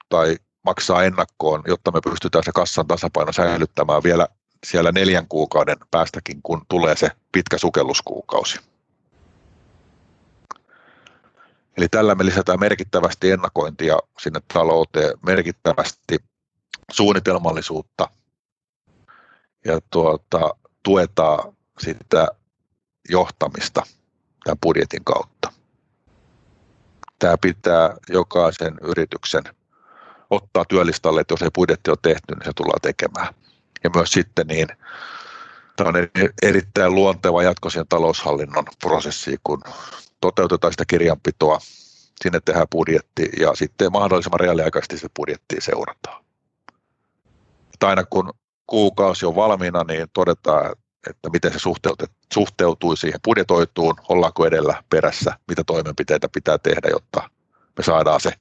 tai 0.09 0.37
maksaa 0.63 1.05
ennakkoon, 1.05 1.63
jotta 1.67 1.91
me 1.91 2.01
pystytään 2.01 2.45
se 2.45 2.53
kassan 2.55 2.87
tasapaino 2.87 3.33
säilyttämään 3.33 4.03
vielä 4.03 4.29
siellä 4.67 4.93
neljän 4.93 5.29
kuukauden 5.29 5.77
päästäkin, 5.91 6.43
kun 6.43 6.63
tulee 6.69 6.97
se 6.97 7.11
pitkä 7.33 7.59
sukelluskuukausi. 7.59 8.61
Eli 11.77 11.89
tällä 11.89 12.15
me 12.15 12.25
lisätään 12.25 12.61
merkittävästi 12.61 13.31
ennakointia 13.31 13.99
sinne 14.19 14.41
talouteen, 14.55 15.19
merkittävästi 15.27 16.19
suunnitelmallisuutta 16.93 18.09
ja 19.65 19.81
tuota, 19.91 20.51
tuetaan 20.83 21.57
sitä 21.79 22.29
johtamista 23.09 23.83
tämän 24.45 24.59
budjetin 24.63 25.05
kautta. 25.05 25.53
Tämä 27.19 27.37
pitää 27.39 27.97
jokaisen 28.09 28.75
yrityksen 28.83 29.43
ottaa 30.33 30.64
työlistalle, 30.64 31.20
että 31.20 31.33
jos 31.33 31.43
ei 31.43 31.51
budjetti 31.55 31.91
ole 31.91 31.99
tehty, 32.03 32.35
niin 32.35 32.45
se 32.45 32.53
tullaan 32.57 32.80
tekemään. 32.83 33.35
Ja 33.85 33.91
myös 33.95 34.12
sitten 34.12 34.47
niin, 34.47 34.68
tämä 35.76 35.89
on 35.89 35.95
erittäin 36.43 36.95
luonteva 36.95 37.43
jatko 37.43 37.70
siihen 37.70 37.89
taloushallinnon 37.89 38.64
prosessiin, 38.80 39.39
kun 39.45 39.62
toteutetaan 40.20 40.72
sitä 40.72 40.85
kirjanpitoa, 40.87 41.59
sinne 42.22 42.41
tehdään 42.45 42.66
budjetti 42.72 43.28
ja 43.41 43.55
sitten 43.55 43.93
mahdollisimman 43.93 44.41
reaaliaikaisesti 44.41 44.99
se 44.99 45.09
budjettia 45.16 45.61
seurataan. 45.61 46.24
Että 47.74 47.89
aina 47.89 48.05
kun 48.05 48.33
kuukausi 48.66 49.26
on 49.26 49.37
valmiina, 49.37 49.85
niin 49.85 50.07
todetaan, 50.12 50.72
että 51.11 51.30
miten 51.30 51.53
se 51.53 51.59
suhteutuu 52.33 52.97
siihen 52.97 53.20
budjetoituun, 53.24 53.95
ollaanko 54.09 54.47
edellä 54.47 54.83
perässä, 54.91 55.39
mitä 55.49 55.64
toimenpiteitä 55.64 56.28
pitää 56.28 56.59
tehdä, 56.59 56.89
jotta 56.91 57.30
me 57.78 57.85
saadaan 57.85 58.20
se 58.20 58.33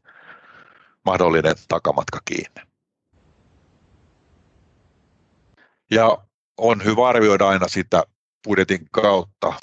mahdollinen 1.05 1.55
takamatka 1.67 2.19
kiinni. 2.25 2.61
Ja 5.91 6.17
on 6.57 6.83
hyvä 6.83 7.07
arvioida 7.07 7.47
aina 7.47 7.67
sitä 7.67 8.03
budjetin 8.43 8.87
kautta, 8.91 9.53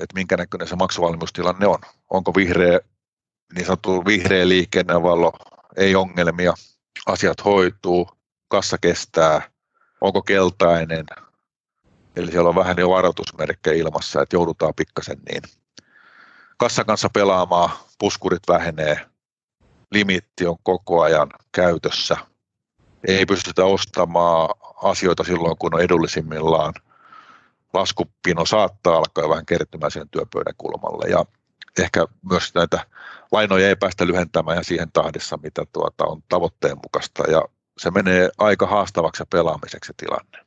että 0.00 0.14
minkä 0.14 0.36
näköinen 0.36 0.68
se 0.68 0.76
maksuvalmiustilanne 0.76 1.66
on. 1.66 1.78
Onko 2.10 2.34
vihreä, 2.34 2.80
niin 3.54 3.66
sanottu 3.66 4.04
vihreä 4.04 4.48
liikennevalo, 4.48 5.32
ei 5.76 5.96
ongelmia, 5.96 6.54
asiat 7.06 7.44
hoituu, 7.44 8.10
kassa 8.48 8.78
kestää, 8.78 9.50
onko 10.00 10.22
keltainen, 10.22 11.06
eli 12.16 12.30
siellä 12.30 12.48
on 12.48 12.54
vähän 12.54 12.78
jo 12.78 12.90
varoitusmerkkejä 12.90 13.76
ilmassa, 13.76 14.22
että 14.22 14.36
joudutaan 14.36 14.74
pikkasen 14.76 15.18
niin 15.30 15.42
kassan 16.56 16.86
kanssa 16.86 17.10
pelaamaan, 17.10 17.70
puskurit 17.98 18.42
vähenee, 18.48 19.09
limitti 19.90 20.46
on 20.46 20.56
koko 20.62 21.02
ajan 21.02 21.30
käytössä, 21.52 22.16
ei 23.08 23.26
pystytä 23.26 23.64
ostamaan 23.64 24.48
asioita 24.82 25.24
silloin, 25.24 25.56
kun 25.58 25.74
on 25.74 25.80
edullisimmillaan. 25.80 26.74
Laskupino 27.72 28.46
saattaa 28.46 28.96
alkaa 28.96 29.28
vähän 29.28 29.46
kertymään 29.46 29.90
sen 29.90 30.08
työpöydän 30.08 30.54
kulmalle 30.58 31.10
ja 31.10 31.24
ehkä 31.78 32.06
myös 32.30 32.54
näitä 32.54 32.86
lainoja 33.32 33.68
ei 33.68 33.76
päästä 33.76 34.06
lyhentämään 34.06 34.56
ja 34.56 34.64
siihen 34.64 34.92
tahdissa, 34.92 35.38
mitä 35.42 35.62
tuota 35.72 36.04
on 36.04 36.22
tavoitteen 36.28 36.76
mukaista 36.76 37.30
ja 37.30 37.44
se 37.78 37.90
menee 37.90 38.30
aika 38.38 38.66
haastavaksi 38.66 39.24
pelaamiseksi 39.30 39.86
se 39.86 39.92
tilanne. 39.96 40.46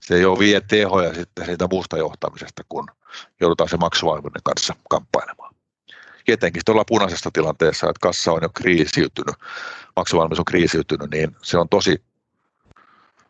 Se 0.00 0.14
ei 0.14 0.24
ole 0.24 0.38
vie 0.38 0.60
tehoja 0.60 1.14
sitten 1.14 1.46
siitä 1.46 1.66
muusta 1.70 1.98
johtamisesta, 1.98 2.62
kun 2.68 2.86
joudutaan 3.40 3.68
se 3.68 3.76
maksuvalmiuden 3.76 4.42
kanssa 4.44 4.74
kamppailemaan. 4.88 5.54
Etenkin 6.28 6.62
tuolla 6.64 6.84
punaisessa 6.84 7.30
tilanteessa, 7.32 7.90
että 7.90 8.00
kassa 8.00 8.32
on 8.32 8.42
jo 8.42 8.48
kriisiytynyt, 8.48 9.34
maksuvalmius 9.96 10.38
on 10.38 10.44
kriisiytynyt, 10.44 11.10
niin 11.10 11.36
se 11.42 11.58
on 11.58 11.68
tosi, 11.68 12.02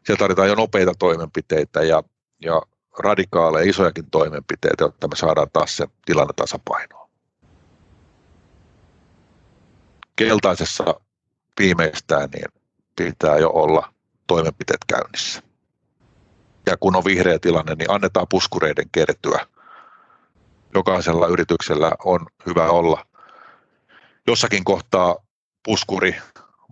siellä 0.05 0.19
tarvitaan 0.19 0.49
jo 0.49 0.55
nopeita 0.55 0.93
toimenpiteitä 0.99 1.83
ja, 1.83 2.03
ja 2.41 2.63
radikaaleja, 2.99 3.71
isojakin 3.71 4.11
toimenpiteitä, 4.11 4.85
jotta 4.85 5.09
me 5.09 5.17
saadaan 5.17 5.51
taas 5.53 5.77
se 5.77 5.87
tilanne 6.05 6.33
tasapainoon. 6.37 7.11
Keltaisessa 10.17 11.01
viimeistään 11.59 12.29
niin 12.31 12.63
pitää 12.97 13.39
jo 13.39 13.51
olla 13.51 13.93
toimenpiteet 14.27 14.81
käynnissä. 14.87 15.43
Ja 16.67 16.77
kun 16.77 16.97
on 16.97 17.05
vihreä 17.05 17.39
tilanne, 17.39 17.75
niin 17.75 17.91
annetaan 17.91 18.27
puskureiden 18.31 18.89
kertyä. 18.93 19.47
Jokaisella 20.75 21.27
yrityksellä 21.27 21.93
on 22.05 22.27
hyvä 22.47 22.71
olla 22.71 23.07
jossakin 24.27 24.65
kohtaa 24.65 25.17
puskuri 25.65 26.17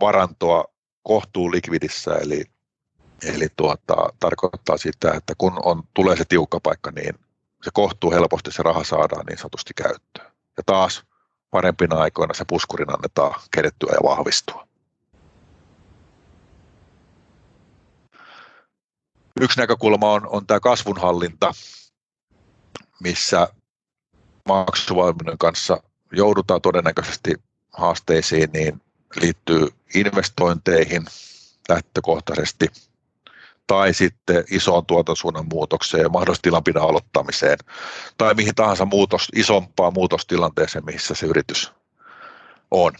varantoa 0.00 0.64
kohtuu 1.02 1.52
likvidissä, 1.52 2.14
eli, 2.14 2.44
eli 3.22 3.48
tuota, 3.56 3.96
tarkoittaa 4.20 4.76
sitä, 4.76 5.12
että 5.12 5.34
kun 5.38 5.52
on, 5.64 5.82
tulee 5.94 6.16
se 6.16 6.24
tiukka 6.24 6.60
paikka, 6.62 6.90
niin 6.90 7.14
se 7.62 7.70
kohtuu 7.72 8.12
helposti, 8.12 8.52
se 8.52 8.62
raha 8.62 8.84
saadaan 8.84 9.26
niin 9.26 9.38
sanotusti 9.38 9.72
käyttöön. 9.76 10.32
Ja 10.56 10.62
taas 10.66 11.02
parempina 11.50 11.96
aikoina 11.96 12.34
se 12.34 12.44
puskurin 12.48 12.94
annetaan 12.94 13.40
kerettyä 13.50 13.92
ja 13.92 14.08
vahvistua. 14.08 14.66
Yksi 19.40 19.60
näkökulma 19.60 20.12
on, 20.12 20.28
on 20.28 20.46
tämä 20.46 20.60
kasvunhallinta, 20.60 21.52
missä 23.00 23.48
maksuvalmiuden 24.48 25.38
kanssa 25.38 25.82
joudutaan 26.12 26.60
todennäköisesti 26.60 27.34
haasteisiin, 27.72 28.50
niin 28.52 28.82
liittyy 29.20 29.68
investointeihin 29.94 31.04
lähtökohtaisesti 31.68 32.66
tai 33.66 33.94
sitten 33.94 34.44
isoon 34.50 34.86
tuotantosuunnan 34.86 35.46
muutokseen 35.52 36.02
ja 36.02 36.08
mahdollisesti 36.08 36.48
tilanpidon 36.48 36.82
aloittamiseen 36.82 37.58
tai 38.18 38.34
mihin 38.34 38.54
tahansa 38.54 38.84
muutos, 38.84 39.28
isompaa 39.36 39.90
muutostilanteeseen, 39.90 40.84
missä 40.84 41.14
se 41.14 41.26
yritys 41.26 41.72
on. 42.70 42.92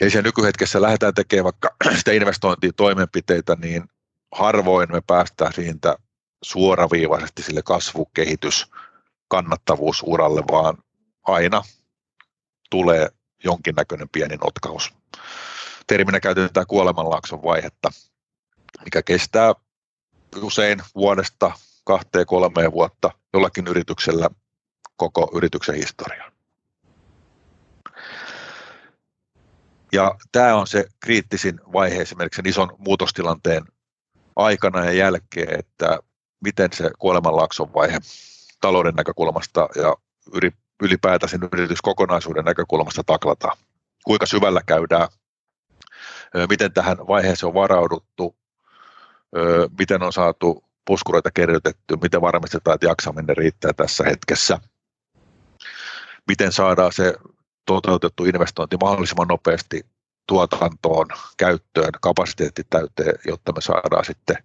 Ja 0.00 0.10
se 0.10 0.22
nykyhetkessä 0.22 0.82
lähdetään 0.82 1.14
tekemään 1.14 1.44
vaikka 1.44 1.74
sitä 1.98 2.12
investointia 2.12 2.72
toimenpiteitä, 2.76 3.56
niin 3.60 3.84
harvoin 4.32 4.92
me 4.92 5.02
päästään 5.06 5.52
siitä 5.52 5.96
suoraviivaisesti 6.42 7.42
sille 7.42 7.62
kasvukehitys 7.62 8.70
kannattavuusuralle, 9.28 10.42
vaan 10.50 10.78
aina 11.22 11.62
tulee 12.70 13.08
jonkinnäköinen 13.44 14.08
pieni 14.12 14.36
notkaus. 14.36 14.94
Terminä 15.86 16.20
käytetään 16.20 16.66
kuolemanlaakson 16.66 17.42
vaihetta, 17.42 17.90
mikä 18.84 19.02
kestää 19.02 19.54
usein 20.36 20.82
vuodesta 20.94 21.52
kahteen 21.84 22.26
kolmeen 22.26 22.72
vuotta 22.72 23.10
jollakin 23.32 23.66
yrityksellä 23.66 24.30
koko 24.96 25.30
yrityksen 25.34 25.74
historian. 25.74 26.32
Ja 29.92 30.14
tämä 30.32 30.56
on 30.56 30.66
se 30.66 30.84
kriittisin 31.00 31.60
vaihe 31.72 32.02
esimerkiksi 32.02 32.36
sen 32.36 32.46
ison 32.46 32.76
muutostilanteen 32.78 33.64
aikana 34.36 34.84
ja 34.84 34.92
jälkeen, 34.92 35.58
että 35.58 35.98
miten 36.40 36.72
se 36.72 36.90
kuolemanlaakson 36.98 37.74
vaihe 37.74 37.98
talouden 38.60 38.94
näkökulmasta 38.94 39.68
ja 39.76 39.96
ylipäätään 40.82 41.30
sen 41.30 41.48
yrityskokonaisuuden 41.52 42.44
näkökulmasta 42.44 43.04
taklataan. 43.04 43.56
Kuinka 44.04 44.26
syvällä 44.26 44.60
käydään, 44.66 45.08
miten 46.48 46.72
tähän 46.72 46.96
vaiheeseen 46.98 47.48
on 47.48 47.54
varauduttu, 47.54 48.36
miten 49.78 50.02
on 50.02 50.12
saatu 50.12 50.64
puskureita 50.84 51.30
kerrytetty, 51.30 51.96
miten 52.02 52.20
varmistetaan, 52.20 52.74
että 52.74 52.86
jaksaminen 52.86 53.36
riittää 53.36 53.72
tässä 53.72 54.04
hetkessä, 54.04 54.58
miten 56.28 56.52
saadaan 56.52 56.92
se 56.92 57.14
toteutettu 57.66 58.24
investointi 58.24 58.76
mahdollisimman 58.80 59.28
nopeasti 59.28 59.86
tuotantoon, 60.26 61.06
käyttöön, 61.36 61.92
kapasiteetti 62.00 62.62
täyteen, 62.70 63.14
jotta 63.26 63.52
me 63.52 63.60
saadaan 63.60 64.04
sitten 64.04 64.36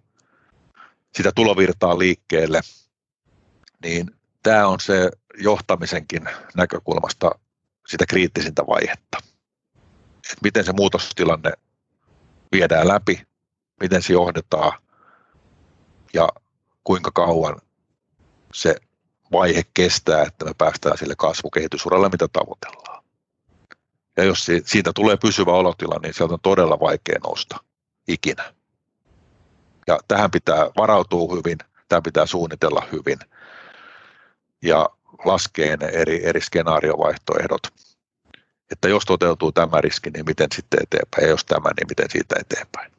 sitä 1.14 1.32
tulovirtaa 1.34 1.98
liikkeelle, 1.98 2.60
niin 3.82 4.10
tämä 4.42 4.66
on 4.66 4.80
se 4.80 5.10
johtamisenkin 5.38 6.28
näkökulmasta 6.56 7.30
sitä 7.86 8.06
kriittisintä 8.06 8.66
vaihetta. 8.66 9.18
Et 10.32 10.42
miten 10.42 10.64
se 10.64 10.72
muutostilanne 10.72 11.52
viedään 12.52 12.88
läpi, 12.88 13.22
miten 13.80 14.02
se 14.02 14.12
johdetaan 14.12 14.72
ja 16.12 16.28
kuinka 16.84 17.10
kauan 17.10 17.56
se 18.54 18.76
vaihe 19.32 19.62
kestää, 19.74 20.22
että 20.22 20.44
me 20.44 20.52
päästään 20.58 20.98
sille 20.98 21.14
kasvukehitysuralle, 21.18 22.08
mitä 22.08 22.28
tavoitellaan. 22.32 23.04
Ja 24.16 24.24
jos 24.24 24.46
siitä 24.64 24.92
tulee 24.94 25.16
pysyvä 25.16 25.52
olotila, 25.52 25.98
niin 26.02 26.14
sieltä 26.14 26.34
on 26.34 26.40
todella 26.42 26.80
vaikea 26.80 27.18
nousta 27.24 27.56
ikinä. 28.08 28.54
Ja 29.86 29.98
tähän 30.08 30.30
pitää 30.30 30.70
varautua 30.76 31.36
hyvin, 31.36 31.58
tämä 31.88 32.02
pitää 32.02 32.26
suunnitella 32.26 32.86
hyvin 32.92 33.18
ja 34.62 34.88
laskee 35.24 35.76
ne 35.76 35.86
eri, 35.86 36.26
eri 36.26 36.40
skenaariovaihtoehdot. 36.40 37.62
Että 38.70 38.88
jos 38.88 39.04
toteutuu 39.04 39.52
tämä 39.52 39.80
riski, 39.80 40.10
niin 40.10 40.24
miten 40.26 40.48
sitten 40.54 40.80
eteenpäin, 40.82 41.24
ja 41.24 41.30
jos 41.30 41.44
tämä, 41.44 41.68
niin 41.68 41.86
miten 41.88 42.10
siitä 42.10 42.34
eteenpäin. 42.40 42.92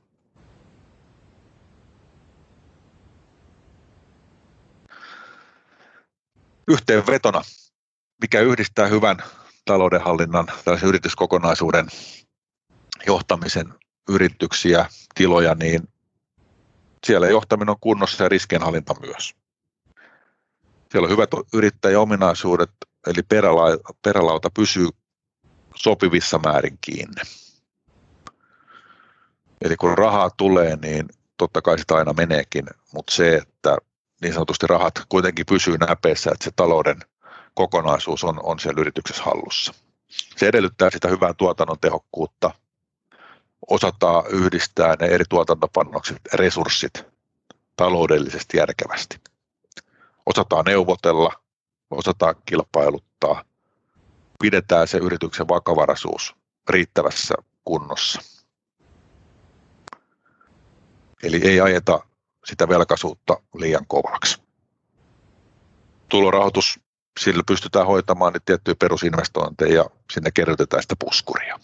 Yhteenvetona, 6.68 7.42
mikä 8.22 8.40
yhdistää 8.40 8.88
hyvän 8.88 9.18
taloudenhallinnan, 9.66 10.48
tällaisen 10.66 10.90
yrityskokonaisuuden 10.90 11.88
johtamisen 13.08 13.74
yrityksiä, 14.10 14.86
tiloja, 15.16 15.56
niin 15.56 15.88
siellä 17.06 17.28
johtaminen 17.28 17.70
on 17.70 17.80
kunnossa 17.82 18.24
ja 18.24 18.30
riskienhallinta 18.30 18.96
myös. 19.00 19.43
Siellä 20.94 21.06
on 21.06 21.12
hyvät 21.12 21.30
yrittäjäominaisuudet, 21.54 22.70
eli 23.08 23.24
perälauta, 23.30 23.94
perälauta 24.02 24.50
pysyy 24.50 24.90
sopivissa 25.76 26.40
määrin 26.40 26.78
kiinni. 26.82 27.22
Eli 29.62 29.76
kun 29.76 29.98
rahaa 29.98 30.30
tulee, 30.30 30.76
niin 30.76 31.06
totta 31.38 31.62
kai 31.62 31.80
sitä 31.80 31.96
aina 31.96 32.14
meneekin, 32.14 32.66
mutta 32.94 33.16
se, 33.16 33.36
että 33.36 33.78
niin 34.22 34.34
sanotusti 34.34 34.68
rahat 34.68 34.94
kuitenkin 35.10 35.46
pysyy 35.46 35.78
näpeissä, 35.78 36.32
että 36.32 36.44
se 36.44 36.52
talouden 36.56 37.00
kokonaisuus 37.54 38.24
on, 38.24 38.40
on 38.44 38.60
siellä 38.60 38.82
yrityksessä 38.82 39.24
hallussa. 39.24 39.74
Se 40.36 40.48
edellyttää 40.48 40.90
sitä 40.90 41.08
hyvää 41.08 41.34
tuotannon 41.34 41.80
tehokkuutta, 41.82 42.52
osataan 43.70 44.24
yhdistää 44.30 44.96
ne 45.00 45.06
eri 45.08 45.26
tuotantopannokset, 45.30 46.22
resurssit 46.34 47.06
taloudellisesti 47.76 48.58
järkevästi 48.58 49.33
osataan 50.26 50.66
neuvotella, 50.66 51.34
osataan 51.92 52.36
kilpailuttaa, 52.46 53.44
pidetään 54.40 54.88
se 54.88 54.98
yrityksen 54.98 55.48
vakavaraisuus 55.48 56.36
riittävässä 56.70 57.36
kunnossa. 57.66 58.22
Eli 61.24 61.42
ei 61.44 61.62
ajeta 61.62 62.00
sitä 62.46 62.68
velkaisuutta 62.68 63.38
liian 63.56 63.86
kovaksi. 63.88 64.42
Tulorahoitus, 66.10 66.80
sillä 67.20 67.44
pystytään 67.48 67.88
hoitamaan 67.88 68.34
niitä 68.34 68.46
tiettyjä 68.46 68.76
perusinvestointeja 68.80 69.76
ja 69.76 69.90
sinne 70.14 70.32
kerrytetään 70.32 70.82
sitä 70.82 70.96
puskuria. 71.00 71.60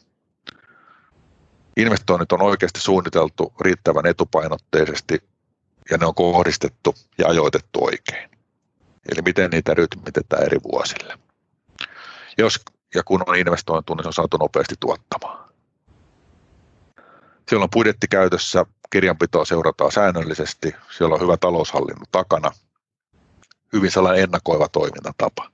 Investoinnit 1.78 2.32
on 2.32 2.41
oikeasti 2.41 2.80
suunniteltu 2.80 3.53
riittävän 3.60 4.05
etupainotteisesti 4.05 5.24
ja 5.91 5.97
ne 5.97 6.05
on 6.05 6.16
kohdistettu 6.16 6.95
ja 7.18 7.28
ajoitettu 7.28 7.86
oikein 7.86 8.38
eli 9.12 9.22
miten 9.22 9.50
niitä 9.50 9.74
rytmitetään 9.74 10.43
eri 10.43 10.58
vuosille. 10.64 11.20
Jos 12.38 12.60
ja 12.95 13.04
kun 13.04 13.24
on 13.28 13.36
investointu, 13.36 13.93
niin 13.93 14.04
se 14.04 14.08
on 14.08 14.14
saatu 14.14 14.38
nopeasti 14.38 14.76
tuottamaan. 14.80 15.50
Siellä 17.50 17.64
on 17.64 17.70
budjetti 17.70 18.08
käytössä, 18.08 18.66
kirjanpitoa 18.89 19.45
seurataan 19.45 19.91
säännöllisesti, 19.91 20.76
siellä 20.97 21.16
on 21.16 21.22
hyvä 21.22 21.38
taloushallinnon 21.38 22.06
takana, 22.12 22.52
hyvin 23.74 23.91
sellainen 23.91 24.24
ennakoiva 24.24 24.68
toimintatapa. 24.68 25.50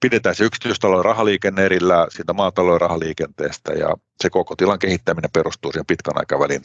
Pidetään 0.00 0.34
se 0.34 0.44
yksityistalouden 0.44 1.04
rahaliikenne 1.04 1.64
erillään 1.64 2.10
siitä 2.10 2.32
maatalouden 2.32 2.80
rahaliikenteestä 2.80 3.72
ja 3.72 3.96
se 4.22 4.30
koko 4.30 4.56
tilan 4.56 4.78
kehittäminen 4.78 5.30
perustuu 5.30 5.72
siihen 5.72 5.86
pitkän 5.86 6.18
aikavälin 6.18 6.62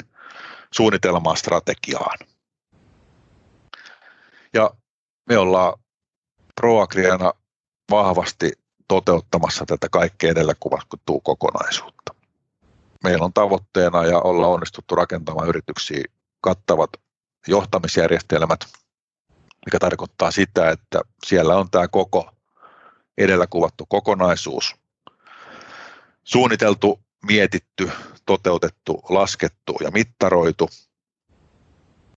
suunnitelmaan 0.73 1.37
strategiaan. 1.37 2.17
Ja 4.53 4.71
me 5.29 5.37
ollaan 5.37 5.73
Proagriana 6.55 7.33
vahvasti 7.91 8.51
toteuttamassa 8.87 9.65
tätä 9.65 9.89
kaikkea 9.89 10.31
edellä 10.31 10.53
kuvattua 10.59 11.19
kokonaisuutta. 11.23 12.15
Meillä 13.03 13.25
on 13.25 13.33
tavoitteena 13.33 14.05
ja 14.05 14.19
olla 14.19 14.47
onnistuttu 14.47 14.95
rakentamaan 14.95 15.47
yrityksiä 15.47 16.03
kattavat 16.41 16.89
johtamisjärjestelmät, 17.47 18.59
mikä 19.65 19.79
tarkoittaa 19.79 20.31
sitä, 20.31 20.69
että 20.69 21.01
siellä 21.25 21.55
on 21.55 21.69
tämä 21.69 21.87
koko 21.87 22.31
edellä 23.17 23.47
kuvattu 23.47 23.85
kokonaisuus 23.89 24.75
suunniteltu, 26.23 26.99
mietitty, 27.25 27.91
toteutettu, 28.25 29.01
laskettu 29.09 29.77
ja 29.83 29.91
mittaroitu 29.91 30.69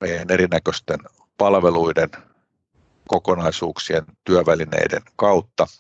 meidän 0.01 0.31
erinäköisten 0.31 0.99
palveluiden, 1.39 2.11
kokonaisuuksien, 3.09 4.05
työvälineiden 4.25 5.03
kautta– 5.17 5.67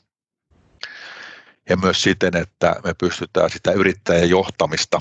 ja 1.68 1.76
myös 1.76 2.02
siten, 2.02 2.36
että 2.36 2.76
me 2.84 2.94
pystytään 2.94 3.50
sitä 3.50 3.72
yrittäjän 3.72 4.28
johtamista 4.28 5.00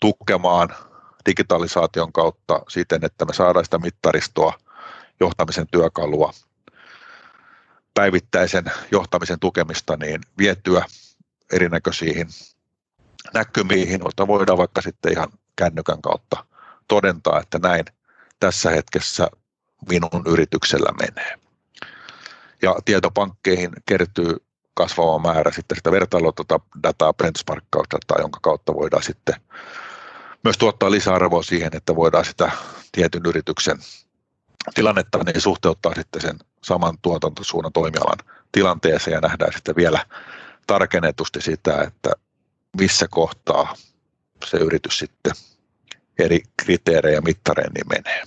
tukemaan 0.00 0.68
digitalisaation 1.26 2.12
kautta 2.12 2.62
siten, 2.68 3.04
että 3.04 3.24
me 3.24 3.34
saadaan 3.34 3.64
sitä 3.64 3.78
mittaristoa, 3.78 4.58
johtamisen 5.20 5.66
työkalua, 5.70 6.32
päivittäisen 7.94 8.64
johtamisen 8.90 9.40
tukemista 9.40 9.96
niin 9.96 10.20
vietyä 10.38 10.84
erinäköisiin 11.52 12.28
näkymiin, 13.34 14.00
joita 14.00 14.26
voidaan 14.26 14.58
vaikka 14.58 14.80
sitten 14.82 15.12
ihan 15.12 15.28
kännykän 15.56 16.02
kautta 16.02 16.44
todentaa, 16.88 17.40
että 17.40 17.58
näin 17.58 17.84
tässä 18.40 18.70
hetkessä 18.70 19.28
minun 19.88 20.22
yrityksellä 20.26 20.92
menee. 21.00 21.38
Ja 22.62 22.76
tietopankkeihin 22.84 23.70
kertyy 23.86 24.36
kasvava 24.74 25.18
määrä 25.18 25.52
sitten 25.52 25.76
sitä 25.76 25.92
vertailudataa, 25.92 27.12
benchmarkkausdataa, 27.12 28.20
jonka 28.20 28.40
kautta 28.42 28.74
voidaan 28.74 29.02
sitten 29.02 29.34
myös 30.44 30.58
tuottaa 30.58 30.90
lisäarvoa 30.90 31.42
siihen, 31.42 31.70
että 31.76 31.96
voidaan 31.96 32.24
sitä 32.24 32.50
tietyn 32.92 33.22
yrityksen 33.26 33.78
tilannetta 34.74 35.18
niin 35.18 35.40
suhteuttaa 35.40 35.94
sitten 35.94 36.22
sen 36.22 36.38
saman 36.64 36.98
tuotantosuunnan 37.02 37.72
toimialan 37.72 38.18
tilanteeseen 38.52 39.14
ja 39.14 39.20
nähdään 39.20 39.52
sitten 39.52 39.76
vielä 39.76 40.06
tarkennetusti 40.66 41.40
sitä, 41.40 41.82
että 41.82 42.12
missä 42.78 43.06
kohtaa 43.10 43.74
se 44.44 44.56
yritys 44.56 44.98
sitten 44.98 45.32
eri 46.18 46.40
kriteerejä 46.56 47.14
ja 47.14 47.22
niin 47.74 47.88
menee. 47.88 48.22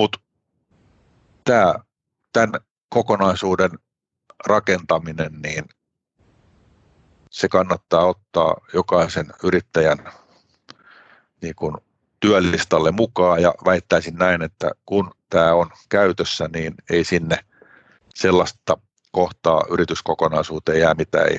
Mutta 0.00 0.18
tämän 2.32 2.60
kokonaisuuden 2.88 3.70
rakentaminen, 4.46 5.32
niin 5.42 5.64
se 7.30 7.48
kannattaa 7.48 8.04
ottaa 8.04 8.56
jokaisen 8.74 9.26
yrittäjän 9.42 9.98
niin 11.42 11.54
kuin 11.54 11.76
työlistalle 12.20 12.90
mukaan 12.90 13.42
ja 13.42 13.54
väittäisin 13.64 14.14
näin, 14.14 14.42
että 14.42 14.70
kun 14.86 15.10
tämä 15.30 15.54
on 15.54 15.70
käytössä, 15.88 16.48
niin 16.54 16.74
ei 16.90 17.04
sinne 17.04 17.38
sellaista 18.14 18.78
kohtaa 19.12 19.64
yrityskokonaisuuteen 19.70 20.80
jää, 20.80 20.94
mitä 20.94 21.22
ei 21.22 21.38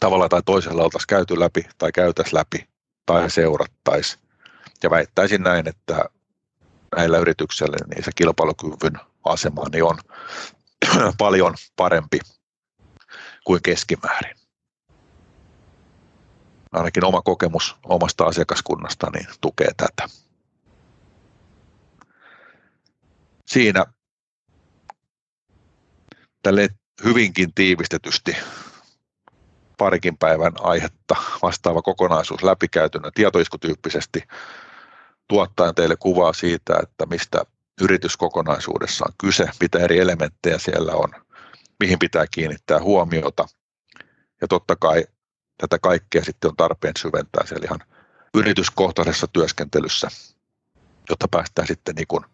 tavalla 0.00 0.28
tai 0.28 0.42
toisella 0.42 0.82
oltaisi 0.82 1.06
käyty 1.06 1.40
läpi 1.40 1.66
tai 1.78 1.92
käytäisi 1.92 2.34
läpi 2.34 2.68
tai 3.06 3.30
seurattaisi. 3.30 4.18
Ja 4.82 4.90
väittäisin 4.90 5.42
näin, 5.42 5.68
että 5.68 6.04
näillä 6.96 7.18
yrityksillä 7.18 7.76
niin 7.94 8.04
se 8.04 8.10
kilpailukyvyn 8.14 9.00
asema 9.24 9.64
niin 9.72 9.84
on 9.84 9.98
paljon 11.18 11.54
parempi 11.76 12.20
kuin 13.44 13.62
keskimäärin. 13.62 14.36
Ainakin 16.72 17.04
oma 17.04 17.22
kokemus 17.22 17.76
omasta 17.84 18.24
asiakaskunnasta 18.24 19.10
niin 19.10 19.26
tukee 19.40 19.70
tätä. 19.76 20.08
Siinä 23.46 23.86
tälle 26.42 26.68
hyvinkin 27.04 27.54
tiivistetysti 27.54 28.36
parikin 29.78 30.18
päivän 30.18 30.52
aihetta 30.60 31.16
vastaava 31.42 31.82
kokonaisuus 31.82 32.42
läpikäytynä 32.42 33.10
tietoiskutyyppisesti 33.14 34.22
tuottaen 35.28 35.74
teille 35.74 35.96
kuvaa 35.96 36.32
siitä, 36.32 36.78
että 36.82 37.06
mistä 37.06 37.42
yrityskokonaisuudessa 37.80 39.04
on 39.08 39.14
kyse, 39.18 39.46
mitä 39.60 39.78
eri 39.78 39.98
elementtejä 39.98 40.58
siellä 40.58 40.92
on, 40.92 41.08
mihin 41.80 41.98
pitää 41.98 42.26
kiinnittää 42.30 42.80
huomiota. 42.80 43.48
Ja 44.40 44.48
totta 44.48 44.76
kai 44.76 45.04
tätä 45.58 45.78
kaikkea 45.78 46.24
sitten 46.24 46.50
on 46.50 46.56
tarpeen 46.56 46.94
syventää 46.98 47.46
siellä 47.46 47.64
ihan 47.64 47.80
yrityskohtaisessa 48.34 49.26
työskentelyssä, 49.26 50.08
jotta 51.10 51.28
päästään 51.28 51.66
sitten 51.68 51.94
niin 51.94 52.06
kuin 52.08 52.24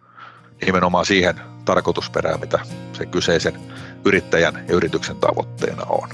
nimenomaan 0.66 1.06
siihen 1.06 1.40
tarkoitusperään, 1.64 2.40
mitä 2.40 2.58
se 2.92 3.06
kyseisen 3.06 3.60
yrittäjän 4.04 4.64
ja 4.68 4.74
yrityksen 4.74 5.16
tavoitteena 5.16 5.86
on. 5.88 6.08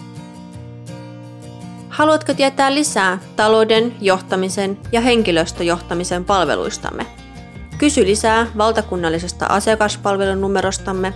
Haluatko 2.00 2.34
tietää 2.34 2.74
lisää 2.74 3.18
talouden, 3.36 3.96
johtamisen 4.00 4.78
ja 4.92 5.00
henkilöstöjohtamisen 5.00 6.24
palveluistamme? 6.24 7.06
Kysy 7.78 8.06
lisää 8.06 8.46
valtakunnallisesta 8.58 9.46
asiakaspalvelunumerostamme 9.46 11.12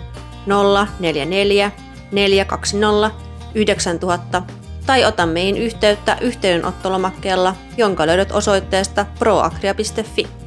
044 1.01 1.73
420 2.13 3.11
9000 3.55 4.43
tai 4.87 5.05
ota 5.05 5.27
meihin 5.27 5.57
yhteyttä 5.57 6.19
yhteydenottolomakkeella, 6.21 7.55
jonka 7.77 8.07
löydät 8.07 8.33
osoitteesta 8.33 9.07
proagria.fi. 9.19 10.44